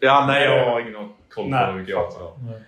Ja, 0.00 0.24
nej 0.26 0.44
jag 0.44 0.70
har 0.70 0.80
ingen 0.80 0.94
koll 0.94 1.08
på 1.44 1.50
Nej. 1.50 1.66
hur 1.72 1.78
mycket 1.80 1.90
jag 1.94 2.04
åt 2.08 2.16
idag. 2.16 2.32
Nej. 2.46 2.54
Ehm, 2.54 2.62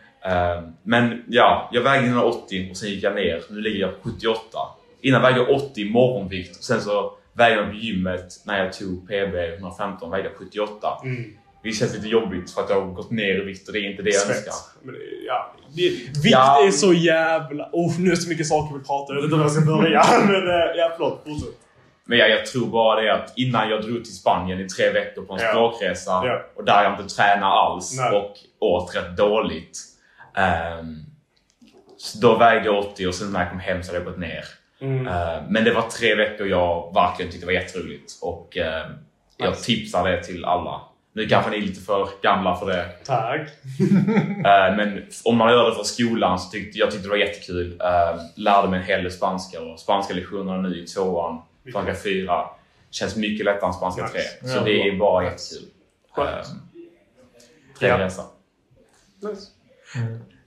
men 0.82 1.24
ja, 1.28 1.68
jag 1.72 1.82
vägde 1.82 2.06
180 2.08 2.68
och 2.70 2.76
sen 2.76 2.88
gick 2.88 3.02
jag 3.04 3.14
ner. 3.14 3.42
Nu 3.50 3.60
ligger 3.60 3.80
jag 3.80 4.02
på 4.02 4.08
78. 4.08 4.58
Innan 5.00 5.22
vägde 5.22 5.40
jag 5.40 5.50
80 5.50 5.84
morgonvikt 5.90 6.56
och 6.58 6.64
sen 6.64 6.80
så 6.80 7.12
vägde 7.32 7.64
på 7.66 7.72
gymmet 7.72 8.26
när 8.46 8.64
jag 8.64 8.72
tog 8.72 9.08
PB 9.08 9.34
115, 9.58 10.10
vägde 10.10 10.30
78. 10.38 10.88
Mm. 11.04 11.24
Det 11.62 11.72
känns 11.72 11.94
lite 11.94 12.08
jobbigt 12.08 12.50
för 12.50 12.60
att 12.62 12.70
jag 12.70 12.80
har 12.80 12.92
gått 12.92 13.10
ner 13.10 13.40
i 13.40 13.44
vikt 13.44 13.66
och 13.68 13.72
det 13.74 13.78
är 13.80 13.90
inte 13.90 14.02
det 14.02 14.10
jag 14.10 14.28
önskar. 14.30 14.52
Men, 14.82 14.94
ja, 15.26 15.54
det, 15.76 15.82
vikt 15.90 16.10
Ja. 16.24 16.66
är 16.66 16.70
så 16.70 16.92
jävla... 16.92 17.68
Oh, 17.72 18.00
nu 18.00 18.06
är 18.06 18.10
det 18.10 18.16
så 18.16 18.28
mycket 18.28 18.46
saker 18.46 18.78
vi 18.78 18.84
pratar 18.84 19.14
om. 19.14 19.16
Jag 19.16 19.22
vet 19.22 19.24
inte 19.24 19.36
var 19.36 19.42
jag 19.44 19.52
ska 19.52 19.60
börja. 19.64 20.02
Men 20.26 20.48
eh, 20.50 20.76
ja, 20.76 20.92
förlåt. 20.96 21.22
Fortsätt. 21.26 21.48
Men 22.04 22.18
jag, 22.18 22.30
jag 22.30 22.46
tror 22.46 22.66
bara 22.66 23.00
det 23.00 23.12
att 23.14 23.32
innan 23.38 23.70
jag 23.70 23.82
drog 23.82 24.04
till 24.04 24.16
Spanien 24.16 24.60
i 24.60 24.68
tre 24.68 24.90
veckor 24.92 25.22
på 25.22 25.34
en 25.34 25.40
Ja. 25.42 25.48
språkresa 25.50 26.10
Ja. 26.10 26.42
och 26.56 26.64
där 26.64 26.84
jag 26.84 27.00
inte 27.00 27.14
tränar 27.14 27.50
alls 27.50 27.96
Nej. 27.98 28.18
och 28.18 28.34
åt 28.60 28.96
rätt 28.96 29.16
dåligt. 29.16 29.78
Ehm, 30.36 30.96
så 31.96 32.18
då 32.18 32.36
vägde 32.38 32.66
jag 32.66 32.78
80 32.78 33.06
och 33.06 33.14
sen 33.14 33.32
när 33.32 33.40
jag 33.40 33.50
kom 33.50 33.60
hem 33.60 33.82
så 33.82 33.88
hade 33.92 33.98
jag 34.04 34.12
gått 34.12 34.18
ner. 34.20 34.44
Mm. 34.80 35.06
Eh, 35.06 35.42
men 35.48 35.64
det 35.64 35.74
var 35.74 35.82
tre 35.82 36.14
veckor 36.14 36.46
jag 36.46 36.94
verkligen 36.94 37.32
tyckte 37.32 37.46
var 37.46 37.52
jätteroligt 37.52 38.12
och 38.22 38.56
jag 39.36 39.50
Nice. 39.50 39.64
tipsar 39.64 40.10
det 40.10 40.22
till 40.24 40.44
alla. 40.44 40.80
Nu 41.14 41.26
kanske 41.28 41.50
ni 41.50 41.56
är 41.56 41.60
lite 41.60 41.80
för 41.80 42.08
gamla 42.22 42.56
för 42.56 42.66
det. 42.66 42.88
Tack. 43.04 43.40
Eh, 44.46 44.76
men 44.76 45.02
om 45.24 45.36
man 45.36 45.52
gör 45.52 45.70
det 45.70 45.76
för 45.76 45.84
skolan 45.84 46.38
så 46.38 46.50
tyckte 46.50 46.78
jag 46.78 46.90
tyckte 46.90 47.06
det 47.06 47.10
var 47.10 47.16
jättekul. 47.16 47.72
Uh, 47.72 48.20
lärde 48.36 48.68
mig 48.68 48.80
en 48.80 48.86
hel 48.86 49.02
del 49.02 49.12
spanska 49.12 49.60
och 49.62 49.80
spanska 49.80 50.14
lektionerna 50.14 50.60
nu 50.68 50.82
i 50.82 50.86
tvåan, 50.86 51.42
spanska 51.70 51.94
fyra, 51.94 52.44
känns 52.90 53.16
mycket 53.16 53.44
lättare 53.46 53.66
än 53.66 53.72
spanska 53.72 54.02
Nice. 54.02 54.12
tre. 54.14 54.48
Så 54.48 54.56
Ja, 54.56 54.62
det 54.64 54.88
är 54.88 54.96
bara 54.98 55.24
jättekul. 55.24 55.68
Uh, 56.18 56.24
trevlig 57.78 58.04
resa. 58.04 58.22
Nice. 59.22 59.46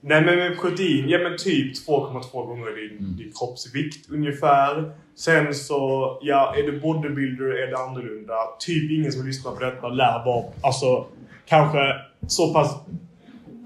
Nej 0.01 0.21
men 0.25 0.35
med 0.37 0.57
protein, 0.59 1.09
ja 1.09 1.19
men 1.19 1.37
typ 1.37 1.73
2,2 1.87 2.45
gånger 2.45 2.71
din, 2.71 2.97
Mm. 2.99 3.17
din 3.17 3.31
kroppsvikt 3.39 4.09
ungefär. 4.11 4.91
Sen 5.15 5.53
så, 5.55 5.79
ja 6.21 6.55
är 6.57 6.63
du 6.63 6.79
bodybuilder 6.79 7.45
är 7.45 7.67
det 7.71 7.77
annorlunda. 7.77 8.33
Typ 8.59 8.91
ingen 8.91 9.11
som 9.11 9.27
lyssnar 9.27 9.51
på 9.51 9.63
detta 9.63 9.87
lär 9.87 10.25
vara, 10.25 10.45
alltså 10.63 11.05
kanske 11.45 11.79
så 12.27 12.53
pass 12.53 12.75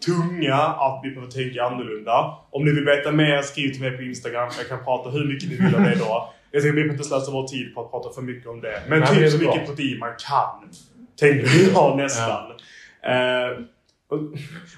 tunga 0.05 0.55
att 0.55 1.01
vi 1.03 1.09
behöver 1.09 1.31
tänka 1.31 1.63
annorlunda. 1.63 2.37
Om 2.51 2.65
ni 2.65 2.71
vill 2.71 2.85
veta 2.85 3.11
mer, 3.11 3.41
skriv 3.41 3.69
till 3.71 3.81
mig 3.81 3.91
på 3.91 4.03
Instagram. 4.03 4.49
Jag 4.57 4.67
kan 4.67 4.83
prata 4.83 5.09
hur 5.09 5.25
mycket 5.25 5.49
ni 5.49 5.55
vill 5.55 5.75
om 5.75 5.83
det 5.83 5.95
då. 5.99 6.29
Jag 6.51 6.63
tänker 6.63 6.81
vi 6.83 6.89
inte 6.91 7.03
slösa 7.03 7.31
vår 7.31 7.47
tid 7.47 7.75
på 7.75 7.81
att 7.81 7.91
prata 7.91 8.09
för 8.15 8.21
mycket 8.21 8.47
om 8.49 8.61
det. 8.61 8.81
Men 8.89 8.99
Nej, 8.99 9.09
det 9.09 9.15
typ 9.15 9.23
är 9.25 9.29
så 9.29 9.37
bra. 9.37 9.51
mycket 9.51 9.67
protein 9.67 9.99
man 9.99 10.09
kan. 10.27 10.69
Tänker 11.19 11.73
jag 11.73 11.97
nästan. 12.03 12.43
Eh, 13.03 13.57
och, 14.09 14.19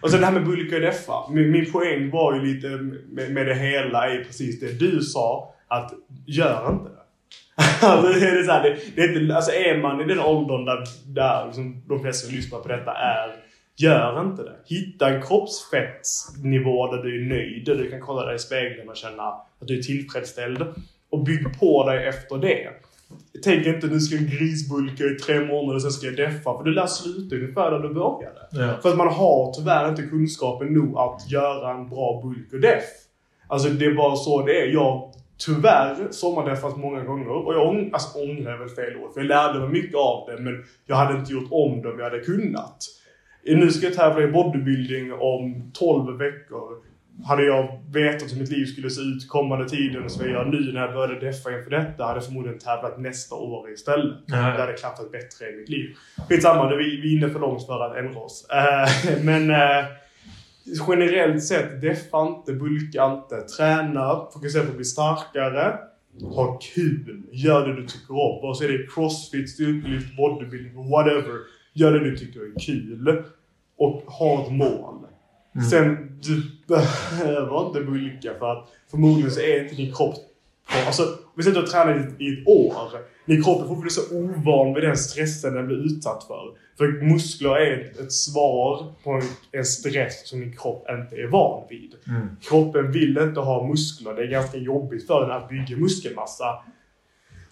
och 0.02 0.12
sen 0.12 0.20
det 0.20 0.26
här 0.26 0.34
med 0.34 0.46
bulka 0.46 0.76
och 0.76 0.82
deffa. 0.82 1.30
Min, 1.30 1.52
min 1.52 1.72
poäng 1.72 2.10
var 2.10 2.36
ju 2.36 2.54
lite 2.54 2.67
med, 2.67 3.32
med 3.32 3.48
det 3.48 3.56
hela 3.56 4.10
är 4.10 4.24
precis 4.24 4.60
det 4.60 4.80
du 4.80 5.02
sa. 5.02 5.54
Att 5.67 5.94
gör 6.26 6.72
inte 6.72 6.89
det. 6.89 7.02
alltså, 7.88 8.20
det 8.20 8.28
är 8.28 8.44
så 8.44 8.52
här, 8.52 8.63
det, 8.63 8.78
det 8.96 9.02
är 9.02 9.22
inte, 9.22 9.36
alltså 9.36 9.52
är 9.52 9.78
man 9.78 10.02
i 10.02 10.06
den 10.06 10.20
åldern 10.20 10.65
där, 10.65 10.84
där 11.06 11.46
liksom 11.46 11.82
de 11.88 12.02
flesta 12.02 12.28
som 12.28 12.36
lyssnar 12.36 12.60
på 12.60 12.67
detta 12.67 12.91
är. 12.91 13.36
Gör 13.78 14.22
inte 14.22 14.44
det. 14.44 14.56
Hitta 14.65 15.10
en 15.10 15.22
kroppsfettsnivå 15.22 16.96
där 16.96 17.04
du 17.04 17.22
är 17.22 17.30
nöjd. 17.30 17.65
Där 17.65 17.76
du 17.76 17.89
kan 17.89 18.02
kolla 18.02 18.26
dig 18.26 18.36
i 18.36 18.39
spegeln 18.39 18.89
och 18.89 18.98
känna 18.98 19.24
att 19.24 19.67
du 19.67 19.80
är 19.80 19.84
tillfredsställd. 19.84 20.65
Och 21.10 21.24
bygg 21.24 21.60
på 21.60 21.89
dig 21.89 22.08
efter 22.08 22.38
det. 22.38 22.70
Tänk 23.43 23.65
inte 23.67 23.88
nu 23.88 24.00
ska 24.00 24.15
jag 24.15 24.26
grisbulka 24.26 25.04
i 25.04 25.15
tre 25.15 25.39
månader 25.45 25.76
och 25.76 25.82
sen 25.82 25.91
ska 25.91 26.06
jag 26.08 26.15
deffa. 26.15 26.58
För 26.58 26.63
du 26.63 26.71
lär 26.74 26.86
sluta 26.86 27.36
ungefär 27.36 27.71
där 27.71 27.80
du 27.80 27.93
började. 27.93 28.39
Ja. 28.52 28.74
För 28.82 28.89
att 28.89 28.97
man 28.97 29.08
har 29.08 29.54
tyvärr 29.54 29.89
inte 29.89 30.02
kunskapen 30.04 30.67
nog 30.74 30.97
att 30.97 31.32
göra 31.32 31.71
en 31.74 31.89
bra 31.89 32.21
bulk 32.24 32.54
och 32.54 32.60
def. 32.60 32.84
Alltså 33.47 33.69
det 33.69 33.86
är 33.86 33.93
bara 33.93 34.15
så 34.15 34.45
det 34.45 34.62
är. 34.62 34.67
Jag 34.74 35.13
tyvärr 35.45 36.08
sommardeffat 36.12 36.78
många 36.78 37.04
gånger 37.04 37.28
och 37.28 37.54
jag 37.54 37.67
ång- 37.67 37.89
alltså, 37.93 38.19
ångrar 38.19 38.54
är 38.54 38.58
väl 38.58 38.69
fel 38.69 38.95
ord. 39.04 39.13
För 39.13 39.19
jag 39.21 39.28
lärde 39.28 39.60
mig 39.60 39.69
mycket 39.69 39.95
av 39.95 40.30
det 40.30 40.41
men 40.41 40.63
jag 40.86 40.95
hade 40.95 41.19
inte 41.19 41.34
gjort 41.34 41.47
om 41.52 41.82
det 41.82 41.91
om 41.91 42.00
jag 42.00 42.10
hade 42.10 42.19
kunnat. 42.19 42.78
Nu 43.45 43.69
ska 43.71 43.86
jag 43.86 43.95
tävla 43.95 44.24
i 44.24 44.28
bodybuilding 44.28 45.13
om 45.13 45.71
12 45.74 46.17
veckor. 46.17 46.69
Hade 47.26 47.43
jag 47.43 47.80
vetat 47.93 48.32
hur 48.32 48.39
mitt 48.39 48.50
liv 48.50 48.65
skulle 48.65 48.89
se 48.89 49.02
ut 49.02 49.30
kommande 49.30 49.69
tiden 49.69 50.10
som 50.10 50.26
jag 50.26 50.32
gör 50.32 50.45
nu 50.45 50.74
när 50.74 50.82
jag 50.82 50.93
började 50.93 51.26
deffa 51.26 51.58
inför 51.58 51.69
detta 51.69 52.04
hade 52.04 52.17
jag 52.17 52.26
förmodligen 52.26 52.60
tävlat 52.60 53.00
nästa 53.00 53.36
år 53.36 53.71
istället. 53.71 54.17
Ja, 54.26 54.36
Det 54.36 54.62
hade 54.62 54.74
klaffat 54.74 55.12
bättre 55.12 55.50
i 55.50 55.56
mitt 55.56 55.69
liv. 55.69 55.95
Skitsamma, 56.30 56.76
vi, 56.76 57.02
vi 57.02 57.13
är 57.13 57.17
inne 57.17 57.30
för 57.30 57.39
långt 57.39 57.65
för 57.65 57.86
att 57.86 57.97
ändra 57.97 58.19
oss. 58.19 58.47
Eh, 58.50 59.17
men 59.24 59.50
eh, 59.52 59.86
generellt 60.88 61.43
sett, 61.43 61.82
deffa 61.82 62.28
inte, 62.28 62.54
bulka 62.54 63.06
inte, 63.06 63.41
träna, 63.41 64.28
fokusera 64.34 64.63
på 64.63 64.69
att 64.69 64.76
bli 64.76 64.86
starkare. 64.86 65.78
Ha 66.21 66.60
kul, 66.76 67.24
gör 67.32 67.67
det 67.67 67.76
du 67.76 67.88
tycker 67.88 68.13
om. 68.13 68.41
Vare 68.41 68.56
sig 68.56 68.67
det 68.67 68.74
är 68.74 68.88
crossfit, 68.95 69.50
styrkelyft, 69.50 70.17
bodybuilding, 70.17 70.89
whatever. 70.89 71.38
Gör 71.74 71.91
det 71.93 72.00
du 72.00 72.17
tycker 72.17 72.39
är 72.39 72.60
kul. 72.60 73.24
Och 73.78 74.02
ha 74.02 74.45
ett 74.45 74.52
mål. 74.52 75.06
Sen, 75.69 76.19
du 76.21 76.43
behöver 76.67 77.67
inte 77.67 77.81
bulka 77.81 78.33
för 78.39 78.51
att 78.51 78.67
förmodligen 78.91 79.31
så 79.31 79.39
är 79.39 79.63
inte 79.63 79.75
din 79.75 79.93
kropp 79.93 80.15
alltså, 80.87 81.17
vi 81.35 81.43
sitter 81.43 81.63
och 81.63 81.69
tränar 81.69 82.15
i, 82.19 82.25
i 82.25 82.33
ett 82.33 82.47
år. 82.47 82.73
Din 83.25 83.43
kropp 83.43 83.61
är 83.61 83.67
fortfarande 83.67 83.89
så 83.89 84.15
ovan 84.15 84.73
vid 84.73 84.83
den 84.83 84.97
stressen 84.97 85.53
den 85.53 85.67
blir 85.67 85.85
utsatt 85.85 86.23
för. 86.23 86.53
För 86.77 87.05
muskler 87.05 87.55
är 87.55 87.81
ett, 87.81 87.99
ett 87.99 88.11
svar 88.11 88.93
på 89.03 89.11
en, 89.11 89.23
en 89.51 89.65
stress 89.65 90.27
som 90.29 90.39
din 90.39 90.57
kropp 90.57 90.85
inte 90.89 91.15
är 91.15 91.27
van 91.27 91.63
vid. 91.69 91.95
Mm. 92.07 92.27
Kroppen 92.41 92.91
vill 92.91 93.17
inte 93.17 93.39
ha 93.39 93.67
muskler. 93.67 94.13
Det 94.13 94.23
är 94.23 94.27
ganska 94.27 94.57
jobbigt 94.57 95.07
för 95.07 95.21
den 95.21 95.31
att 95.31 95.49
bygga 95.49 95.77
muskelmassa. 95.77 96.45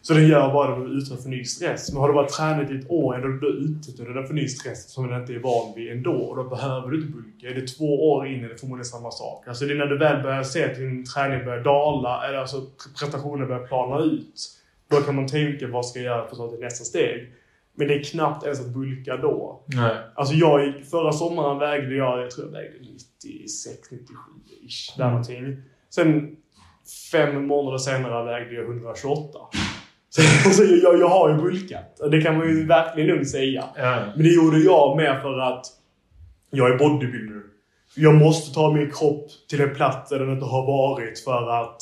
Så 0.02 0.14
den 0.14 0.28
gör 0.28 0.54
bara 0.54 0.74
att 0.74 0.86
du 0.86 0.92
utsatt 0.92 1.24
för 1.24 1.30
ny 1.30 1.44
stress. 1.46 1.92
Men 1.92 2.02
har 2.02 2.08
du 2.08 2.14
bara 2.14 2.28
tränat 2.28 2.72
i 2.72 2.76
ett 2.76 2.90
år 2.92 3.16
är 3.16 3.20
du 3.22 3.48
utsätter 3.48 4.14
den 4.14 4.28
för 4.28 4.34
ny 4.34 4.48
stress 4.48 4.92
som 4.92 5.08
den 5.08 5.22
inte 5.22 5.34
är 5.34 5.40
van 5.40 5.74
vid 5.76 5.92
ändå. 5.92 6.16
Och 6.16 6.36
då 6.36 6.44
behöver 6.44 6.88
du 6.90 6.98
inte 6.98 7.12
bulka. 7.12 7.48
Är 7.48 7.54
det 7.56 7.68
två 7.68 8.12
år 8.12 8.28
in 8.28 8.44
är 8.44 8.50
det 8.50 8.58
förmodligen 8.58 8.86
samma 8.86 9.12
sak. 9.12 9.48
Alltså 9.48 9.66
det 9.66 9.74
är 9.74 9.78
när 9.78 9.86
du 9.86 9.98
väl 9.98 10.24
börjar 10.24 10.44
se 10.44 10.66
att 10.66 10.76
din 10.76 11.06
träning 11.06 11.46
börjar 11.46 11.64
dala, 11.64 12.28
eller 12.28 12.38
alltså 12.38 12.62
prestationen 13.00 13.48
börjar 13.48 13.68
plana 13.68 14.00
ut. 14.00 14.50
Då 14.90 14.98
kan 14.98 15.16
man 15.16 15.28
tänka 15.28 15.68
vad 15.68 15.86
ska 15.86 16.00
jag 16.00 16.06
göra 16.06 16.26
för 16.26 16.32
att 16.32 16.38
ta 16.38 16.48
till 16.50 16.60
nästa 16.60 16.84
steg. 16.84 17.34
Men 17.76 17.88
det 17.88 17.94
är 17.96 18.04
knappt 18.04 18.44
ens 18.44 18.60
att 18.60 18.68
bulka 18.68 19.18
då. 19.18 19.62
Nej. 19.66 19.96
Alltså 20.16 20.34
jag, 20.34 20.74
förra 20.92 21.12
sommaren 21.12 21.60
vägde 21.60 21.96
jag, 21.96 22.22
jag 22.22 22.32
tror 22.32 22.48
jag 22.48 22.52
vägde 22.54 22.78
96, 22.80 23.92
97 23.92 24.16
ish. 24.68 24.98
Där 24.98 25.04
Mm. 25.04 25.14
någonting. 25.14 25.62
Sen 25.90 26.36
fem 27.12 27.48
månader 27.48 27.78
senare 27.78 28.26
vägde 28.26 28.56
jag 28.56 28.66
128. 28.66 29.40
Så, 30.10 30.22
jag, 30.84 31.00
jag 31.00 31.10
har 31.10 31.30
ju 31.30 31.36
bulkat. 31.36 32.00
Det 32.12 32.22
kan 32.22 32.38
man 32.38 32.48
ju 32.48 32.66
verkligen 32.66 33.10
lugnt 33.10 33.30
säga. 33.30 33.64
Ja. 33.76 34.04
Men 34.16 34.24
det 34.24 34.34
gjorde 34.34 34.60
jag 34.60 34.98
med 34.98 35.22
för 35.22 35.40
att 35.40 35.66
jag 36.52 36.74
är 36.74 36.78
bodybuilder. 36.78 37.42
Jag 37.96 38.16
måste 38.16 38.54
ta 38.54 38.74
min 38.74 38.92
kropp 38.92 39.28
till 39.50 39.62
en 39.62 39.76
plats 39.76 40.10
där 40.10 40.20
den 40.20 40.34
inte 40.34 40.46
har 40.46 40.66
varit 40.66 41.20
för 41.20 41.62
att 41.62 41.82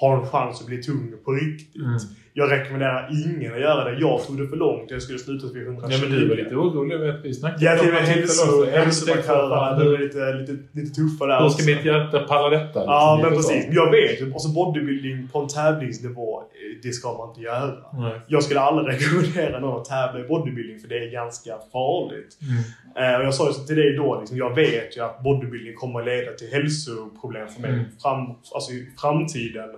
ha 0.00 0.20
en 0.20 0.26
chans 0.26 0.60
att 0.60 0.66
bli 0.66 0.82
tung 0.82 1.14
på 1.24 1.32
riktigt. 1.32 1.82
Mm. 1.82 1.98
Jag 2.38 2.50
rekommenderar 2.52 3.08
ingen 3.26 3.52
att 3.54 3.60
göra 3.60 3.84
det. 3.90 4.00
Jag 4.00 4.26
tog 4.26 4.38
det 4.40 4.48
för 4.48 4.56
långt. 4.56 4.90
Jag 4.90 5.02
skulle 5.02 5.18
sluta 5.18 5.46
vid 5.54 5.62
120. 5.62 5.88
Ja, 5.92 5.98
men 6.02 6.10
du 6.18 6.28
var 6.28 6.36
lite 6.36 6.54
orolig 6.54 6.94
över 6.94 7.08
att 7.08 7.24
vi 7.24 7.34
snackade 7.34 7.64
Ja, 7.64 7.74
och 7.74 7.80
om 7.84 7.86
med 7.90 8.02
att 8.02 8.08
hälso, 8.08 8.44
titta 8.44 8.56
loss. 8.56 8.68
hälsomarkörerna. 8.70 9.74
Hur- 9.74 9.84
De 9.84 9.94
är 9.94 9.98
lite, 9.98 10.32
lite, 10.52 10.52
lite 10.72 10.94
tuffa 10.94 11.26
där. 11.26 11.42
Hur 11.42 11.48
ska 11.48 11.66
mitt 11.66 11.84
hjärta 11.84 12.18
palla 12.20 12.48
detta? 12.58 12.80
Ja, 12.84 13.16
liksom? 13.16 13.34
men 13.34 13.42
så. 13.42 13.48
precis. 13.50 13.74
Jag 13.74 13.90
vet 13.90 14.20
ju. 14.20 14.32
Alltså 14.32 14.48
bodybuilding 14.48 15.28
på 15.32 15.38
en 15.38 15.48
tävlingsnivå, 15.48 16.40
eh, 16.40 16.44
det 16.82 16.92
ska 16.92 17.12
man 17.18 17.28
inte 17.28 17.40
göra. 17.40 17.74
Nej. 17.92 18.20
Jag 18.26 18.42
skulle 18.42 18.60
aldrig 18.60 18.86
rekommendera 19.00 19.60
någon 19.60 19.80
att 19.80 19.84
tävla 19.84 20.20
i 20.20 20.28
bodybuilding 20.28 20.78
för 20.80 20.88
det 20.88 20.98
är 20.98 21.10
ganska 21.12 21.52
farligt. 21.72 22.32
Mm. 22.42 23.12
Eh, 23.14 23.18
och 23.20 23.26
jag 23.26 23.34
sa 23.34 23.46
ju 23.48 23.52
så 23.52 23.62
till 23.64 23.76
dig 23.76 23.96
då, 23.96 24.16
liksom, 24.20 24.36
jag 24.38 24.54
vet 24.54 24.96
ju 24.96 25.00
att 25.04 25.22
bodybuilding 25.22 25.74
kommer 25.74 26.04
leda 26.04 26.32
till 26.32 26.48
hälsoproblem 26.52 27.48
för 27.48 27.60
mig 27.60 27.70
Mm. 27.70 27.84
fram, 28.02 28.20
alltså 28.54 28.72
i 28.72 28.88
framtiden. 29.02 29.68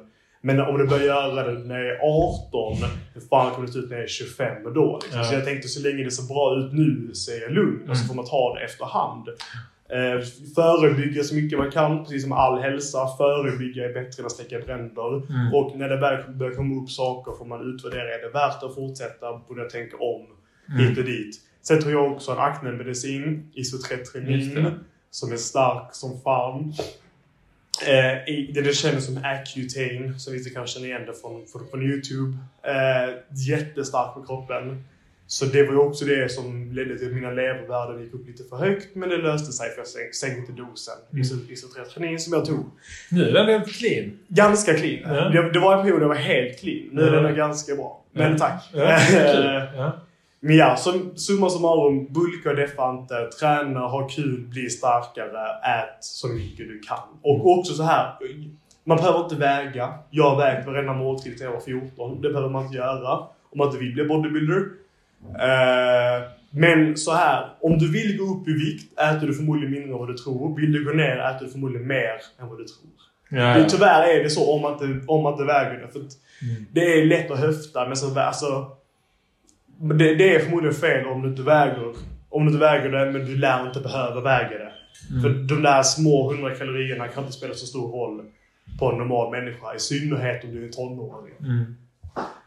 Men 0.42 0.60
om 0.60 0.78
du 0.78 0.86
börjar 0.86 1.04
göra 1.06 1.52
det 1.52 1.58
när 1.58 1.78
jag 1.78 1.96
är 1.96 2.00
18, 2.02 2.76
hur 3.14 3.20
fan 3.20 3.50
kommer 3.54 3.66
det 3.66 3.72
se 3.72 3.78
ut 3.78 3.90
när 3.90 3.96
jag 3.96 4.04
är 4.04 4.08
25 4.08 4.72
då? 4.74 5.00
Liksom. 5.02 5.18
Ja. 5.20 5.24
Så 5.24 5.34
jag 5.34 5.44
tänkte 5.44 5.68
så 5.68 5.88
länge 5.88 6.04
det 6.04 6.10
ser 6.10 6.34
bra 6.34 6.56
ut 6.58 6.72
nu 6.72 7.10
så 7.12 7.32
är 7.32 7.40
jag 7.42 7.52
lugn 7.52 7.90
och 7.90 7.96
så 7.96 8.02
Mm. 8.02 8.08
får 8.08 8.14
man 8.14 8.24
ta 8.24 8.54
det 8.54 8.64
efterhand. 8.64 9.28
Eh, 9.98 10.20
förebygga 10.54 11.22
så 11.24 11.34
mycket 11.34 11.58
man 11.58 11.70
kan, 11.70 12.04
precis 12.04 12.22
som 12.22 12.32
all 12.32 12.58
hälsa. 12.60 12.98
Förebygga 13.18 13.84
är 13.88 13.92
bättre 13.94 14.20
än 14.20 14.26
att 14.26 14.32
släcka 14.32 14.58
bränder. 14.66 15.16
Mm. 15.16 15.54
Och 15.54 15.78
när 15.78 15.88
det 15.88 15.96
väl 15.96 16.34
börjar 16.34 16.54
komma 16.54 16.82
upp 16.82 16.90
saker 16.90 17.32
får 17.32 17.44
man 17.44 17.74
utvärdera. 17.74 18.14
Är 18.14 18.22
det 18.22 18.28
värt 18.28 18.62
att 18.62 18.74
fortsätta? 18.74 19.32
Borde 19.48 19.60
jag 19.62 19.70
tänka 19.70 19.96
om? 19.96 20.26
Mm. 20.68 20.86
Hit 20.88 20.98
och 20.98 21.04
dit. 21.04 21.36
Sen 21.62 21.80
tror 21.80 21.92
jag 21.92 22.12
också 22.12 22.32
en 22.32 22.38
aknemedicin, 22.38 23.50
det. 24.64 24.74
som 25.10 25.32
är 25.32 25.36
stark 25.36 25.94
som 25.94 26.20
fan. 26.20 26.74
Eh, 27.86 28.34
det 28.54 28.60
det 28.62 28.72
känns 28.76 29.06
som 29.06 29.16
Accutane, 29.24 30.18
som 30.18 30.32
vi 30.32 30.50
kan 30.50 30.66
känna 30.66 30.86
igen 30.86 31.02
det 31.06 31.12
från, 31.20 31.46
från, 31.46 31.68
från 31.70 31.82
YouTube. 31.82 32.38
Eh, 32.62 33.14
jättestark 33.48 34.14
på 34.14 34.22
kroppen. 34.22 34.84
Så 35.26 35.44
det 35.44 35.62
var 35.62 35.72
ju 35.72 35.78
också 35.78 36.04
det 36.04 36.32
som 36.32 36.72
ledde 36.72 36.98
till 36.98 37.06
att 37.08 37.14
mina 37.14 37.30
levervärden 37.30 38.02
gick 38.02 38.14
upp 38.14 38.26
lite 38.26 38.44
för 38.44 38.56
högt. 38.56 38.94
Men 38.94 39.08
det 39.08 39.16
löste 39.16 39.52
sig 39.52 39.70
för 39.70 39.78
jag 39.78 39.86
sänk- 39.86 40.14
sänkte 40.14 40.52
dosen. 40.52 40.94
Mm. 41.12 41.22
Mm. 41.32 41.52
Isotretinoin 41.52 42.18
som 42.20 42.32
jag 42.32 42.44
tog. 42.44 42.64
Nu 43.10 43.28
är 43.36 43.46
den 43.46 43.64
clean. 43.64 44.18
Ganska 44.28 44.74
clean. 44.74 45.14
Ja. 45.16 45.28
Det, 45.28 45.52
det 45.52 45.58
var 45.60 45.76
en 45.76 45.82
period 45.82 45.98
där 45.98 46.04
jag 46.04 46.08
var 46.08 46.14
helt 46.14 46.58
clean. 46.60 46.88
Nu 46.92 47.02
är 47.02 47.14
Ja. 47.14 47.20
den 47.20 47.34
ganska 47.36 47.74
bra. 47.74 48.04
Men 48.12 48.32
Ja. 48.32 48.38
tack. 48.38 48.62
Men 50.40 50.56
ja, 50.56 50.76
som, 50.76 51.16
summa 51.16 51.50
summarum. 51.50 52.06
Bulka 52.12 52.50
och 52.50 52.56
deffa 52.56 52.90
inte. 52.90 53.30
Träna, 53.40 53.80
ha 53.80 54.08
kul, 54.08 54.46
bli 54.48 54.70
starkare. 54.70 55.46
Ät 55.78 56.04
så 56.04 56.28
mycket 56.28 56.68
du 56.68 56.78
kan. 56.78 56.98
Och 57.22 57.58
också 57.58 57.74
så 57.74 57.82
här. 57.82 58.14
Man 58.84 58.96
behöver 58.96 59.18
inte 59.20 59.34
väga. 59.34 59.94
Jag 60.10 60.30
har 60.30 60.36
vägt 60.36 60.66
varenda 60.66 60.92
måltid 60.92 61.36
till 61.36 61.44
jag 61.44 61.52
var 61.52 61.60
14. 61.60 62.20
Det 62.20 62.28
behöver 62.28 62.48
man 62.50 62.64
inte 62.64 62.76
göra. 62.76 63.18
Om 63.52 63.58
man 63.58 63.66
inte 63.66 63.78
vill 63.78 63.94
bli 63.94 64.04
bodybuilder. 64.04 64.68
Eh, 65.34 66.28
men 66.50 66.96
så 66.96 67.12
här. 67.12 67.46
Om 67.60 67.78
du 67.78 67.92
vill 67.92 68.18
gå 68.18 68.24
upp 68.24 68.48
i 68.48 68.52
vikt 68.52 69.00
äter 69.00 69.26
du 69.26 69.34
förmodligen 69.34 69.72
mindre 69.72 69.92
än 69.92 69.98
vad 69.98 70.08
du 70.08 70.14
tror. 70.14 70.56
Vill 70.56 70.72
du 70.72 70.84
gå 70.84 70.92
ner 70.92 71.18
äter 71.18 71.46
du 71.46 71.52
förmodligen 71.52 71.86
mer 71.86 72.20
än 72.40 72.48
vad 72.48 72.58
du 72.58 72.64
tror. 72.64 72.90
Ja, 73.28 73.58
ja. 73.58 73.68
tyvärr 73.68 74.08
är 74.08 74.22
det 74.22 74.30
så 74.30 74.54
om 74.54 74.62
man 74.62 74.72
inte, 74.72 75.06
om 75.06 75.22
man 75.22 75.32
inte 75.32 75.44
väger 75.44 75.80
det. 75.80 75.88
För 75.88 76.00
Mm. 76.42 76.66
Det 76.72 77.00
är 77.00 77.06
lätt 77.06 77.30
att 77.30 77.38
höfta 77.38 77.86
men 77.86 77.96
så, 77.96 78.20
alltså, 78.20 78.76
men 79.80 79.98
det, 79.98 80.14
det 80.14 80.34
är 80.34 80.38
förmodligen 80.40 80.74
fel 80.74 81.06
om 81.06 81.22
du 81.22 81.28
inte 81.28 81.42
väger 81.42 81.92
om 82.28 82.44
du 82.46 82.52
inte 82.52 82.60
väger 82.64 82.88
det 82.90 83.12
men 83.12 83.26
du 83.26 83.36
lär 83.36 83.66
inte 83.66 83.80
behöva 83.80 84.20
väga 84.20 84.58
det. 84.58 84.72
Mm. 85.10 85.22
För 85.22 85.28
de 85.54 85.62
där 85.62 85.82
små 85.82 86.32
100 86.32 86.50
kalorierna 86.54 87.08
kan 87.08 87.22
inte 87.22 87.36
spela 87.36 87.54
så 87.54 87.66
stor 87.66 87.92
roll 87.92 88.22
på 88.78 88.90
en 88.92 88.98
normal 88.98 89.30
människa. 89.30 89.74
I 89.74 89.78
synnerhet 89.78 90.44
om 90.44 90.50
du 90.54 90.64
är 90.64 90.72
tonåring. 90.72 91.34
Mm. 91.40 91.76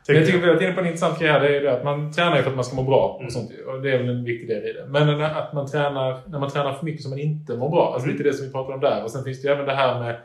Tänker 0.05 0.19
Jag 0.21 0.25
tycker 0.25 0.39
vi 0.39 0.47
har 0.47 0.53
varit 0.53 0.63
inne 0.63 0.73
på 0.73 0.79
en 0.79 0.85
intressant 0.85 1.19
grej 1.19 1.29
här. 1.31 1.39
Det 1.39 1.57
är 1.57 1.61
det 1.61 1.73
att 1.77 1.83
man 1.83 2.11
tränar 2.13 2.41
för 2.41 2.49
att 2.49 2.55
man 2.55 2.63
ska 2.65 2.75
må 2.75 2.83
bra. 2.83 3.15
Mm. 3.15 3.25
Och, 3.25 3.31
sånt, 3.33 3.51
och 3.67 3.81
det 3.81 3.91
är 3.91 3.97
väl 3.97 4.09
en 4.09 4.23
viktig 4.23 4.47
del 4.49 4.65
i 4.65 4.73
det. 4.73 4.85
Men 4.89 5.21
att 5.21 5.53
man 5.53 5.67
tränar, 5.67 6.19
när 6.29 6.39
man 6.39 6.49
tränar 6.49 6.73
för 6.73 6.85
mycket 6.85 7.01
som 7.01 7.09
man 7.11 7.19
inte 7.19 7.57
mår 7.57 7.69
bra. 7.69 7.93
Alltså 7.93 8.05
Mm. 8.09 8.17
lite 8.17 8.29
det 8.29 8.33
som 8.35 8.45
vi 8.45 8.51
pratade 8.51 8.73
om 8.73 8.79
där. 8.81 9.03
Och 9.03 9.11
sen 9.11 9.23
finns 9.23 9.41
det 9.41 9.47
ju 9.47 9.53
även 9.53 9.65
det 9.65 9.75
här 9.75 9.99
med 9.99 10.15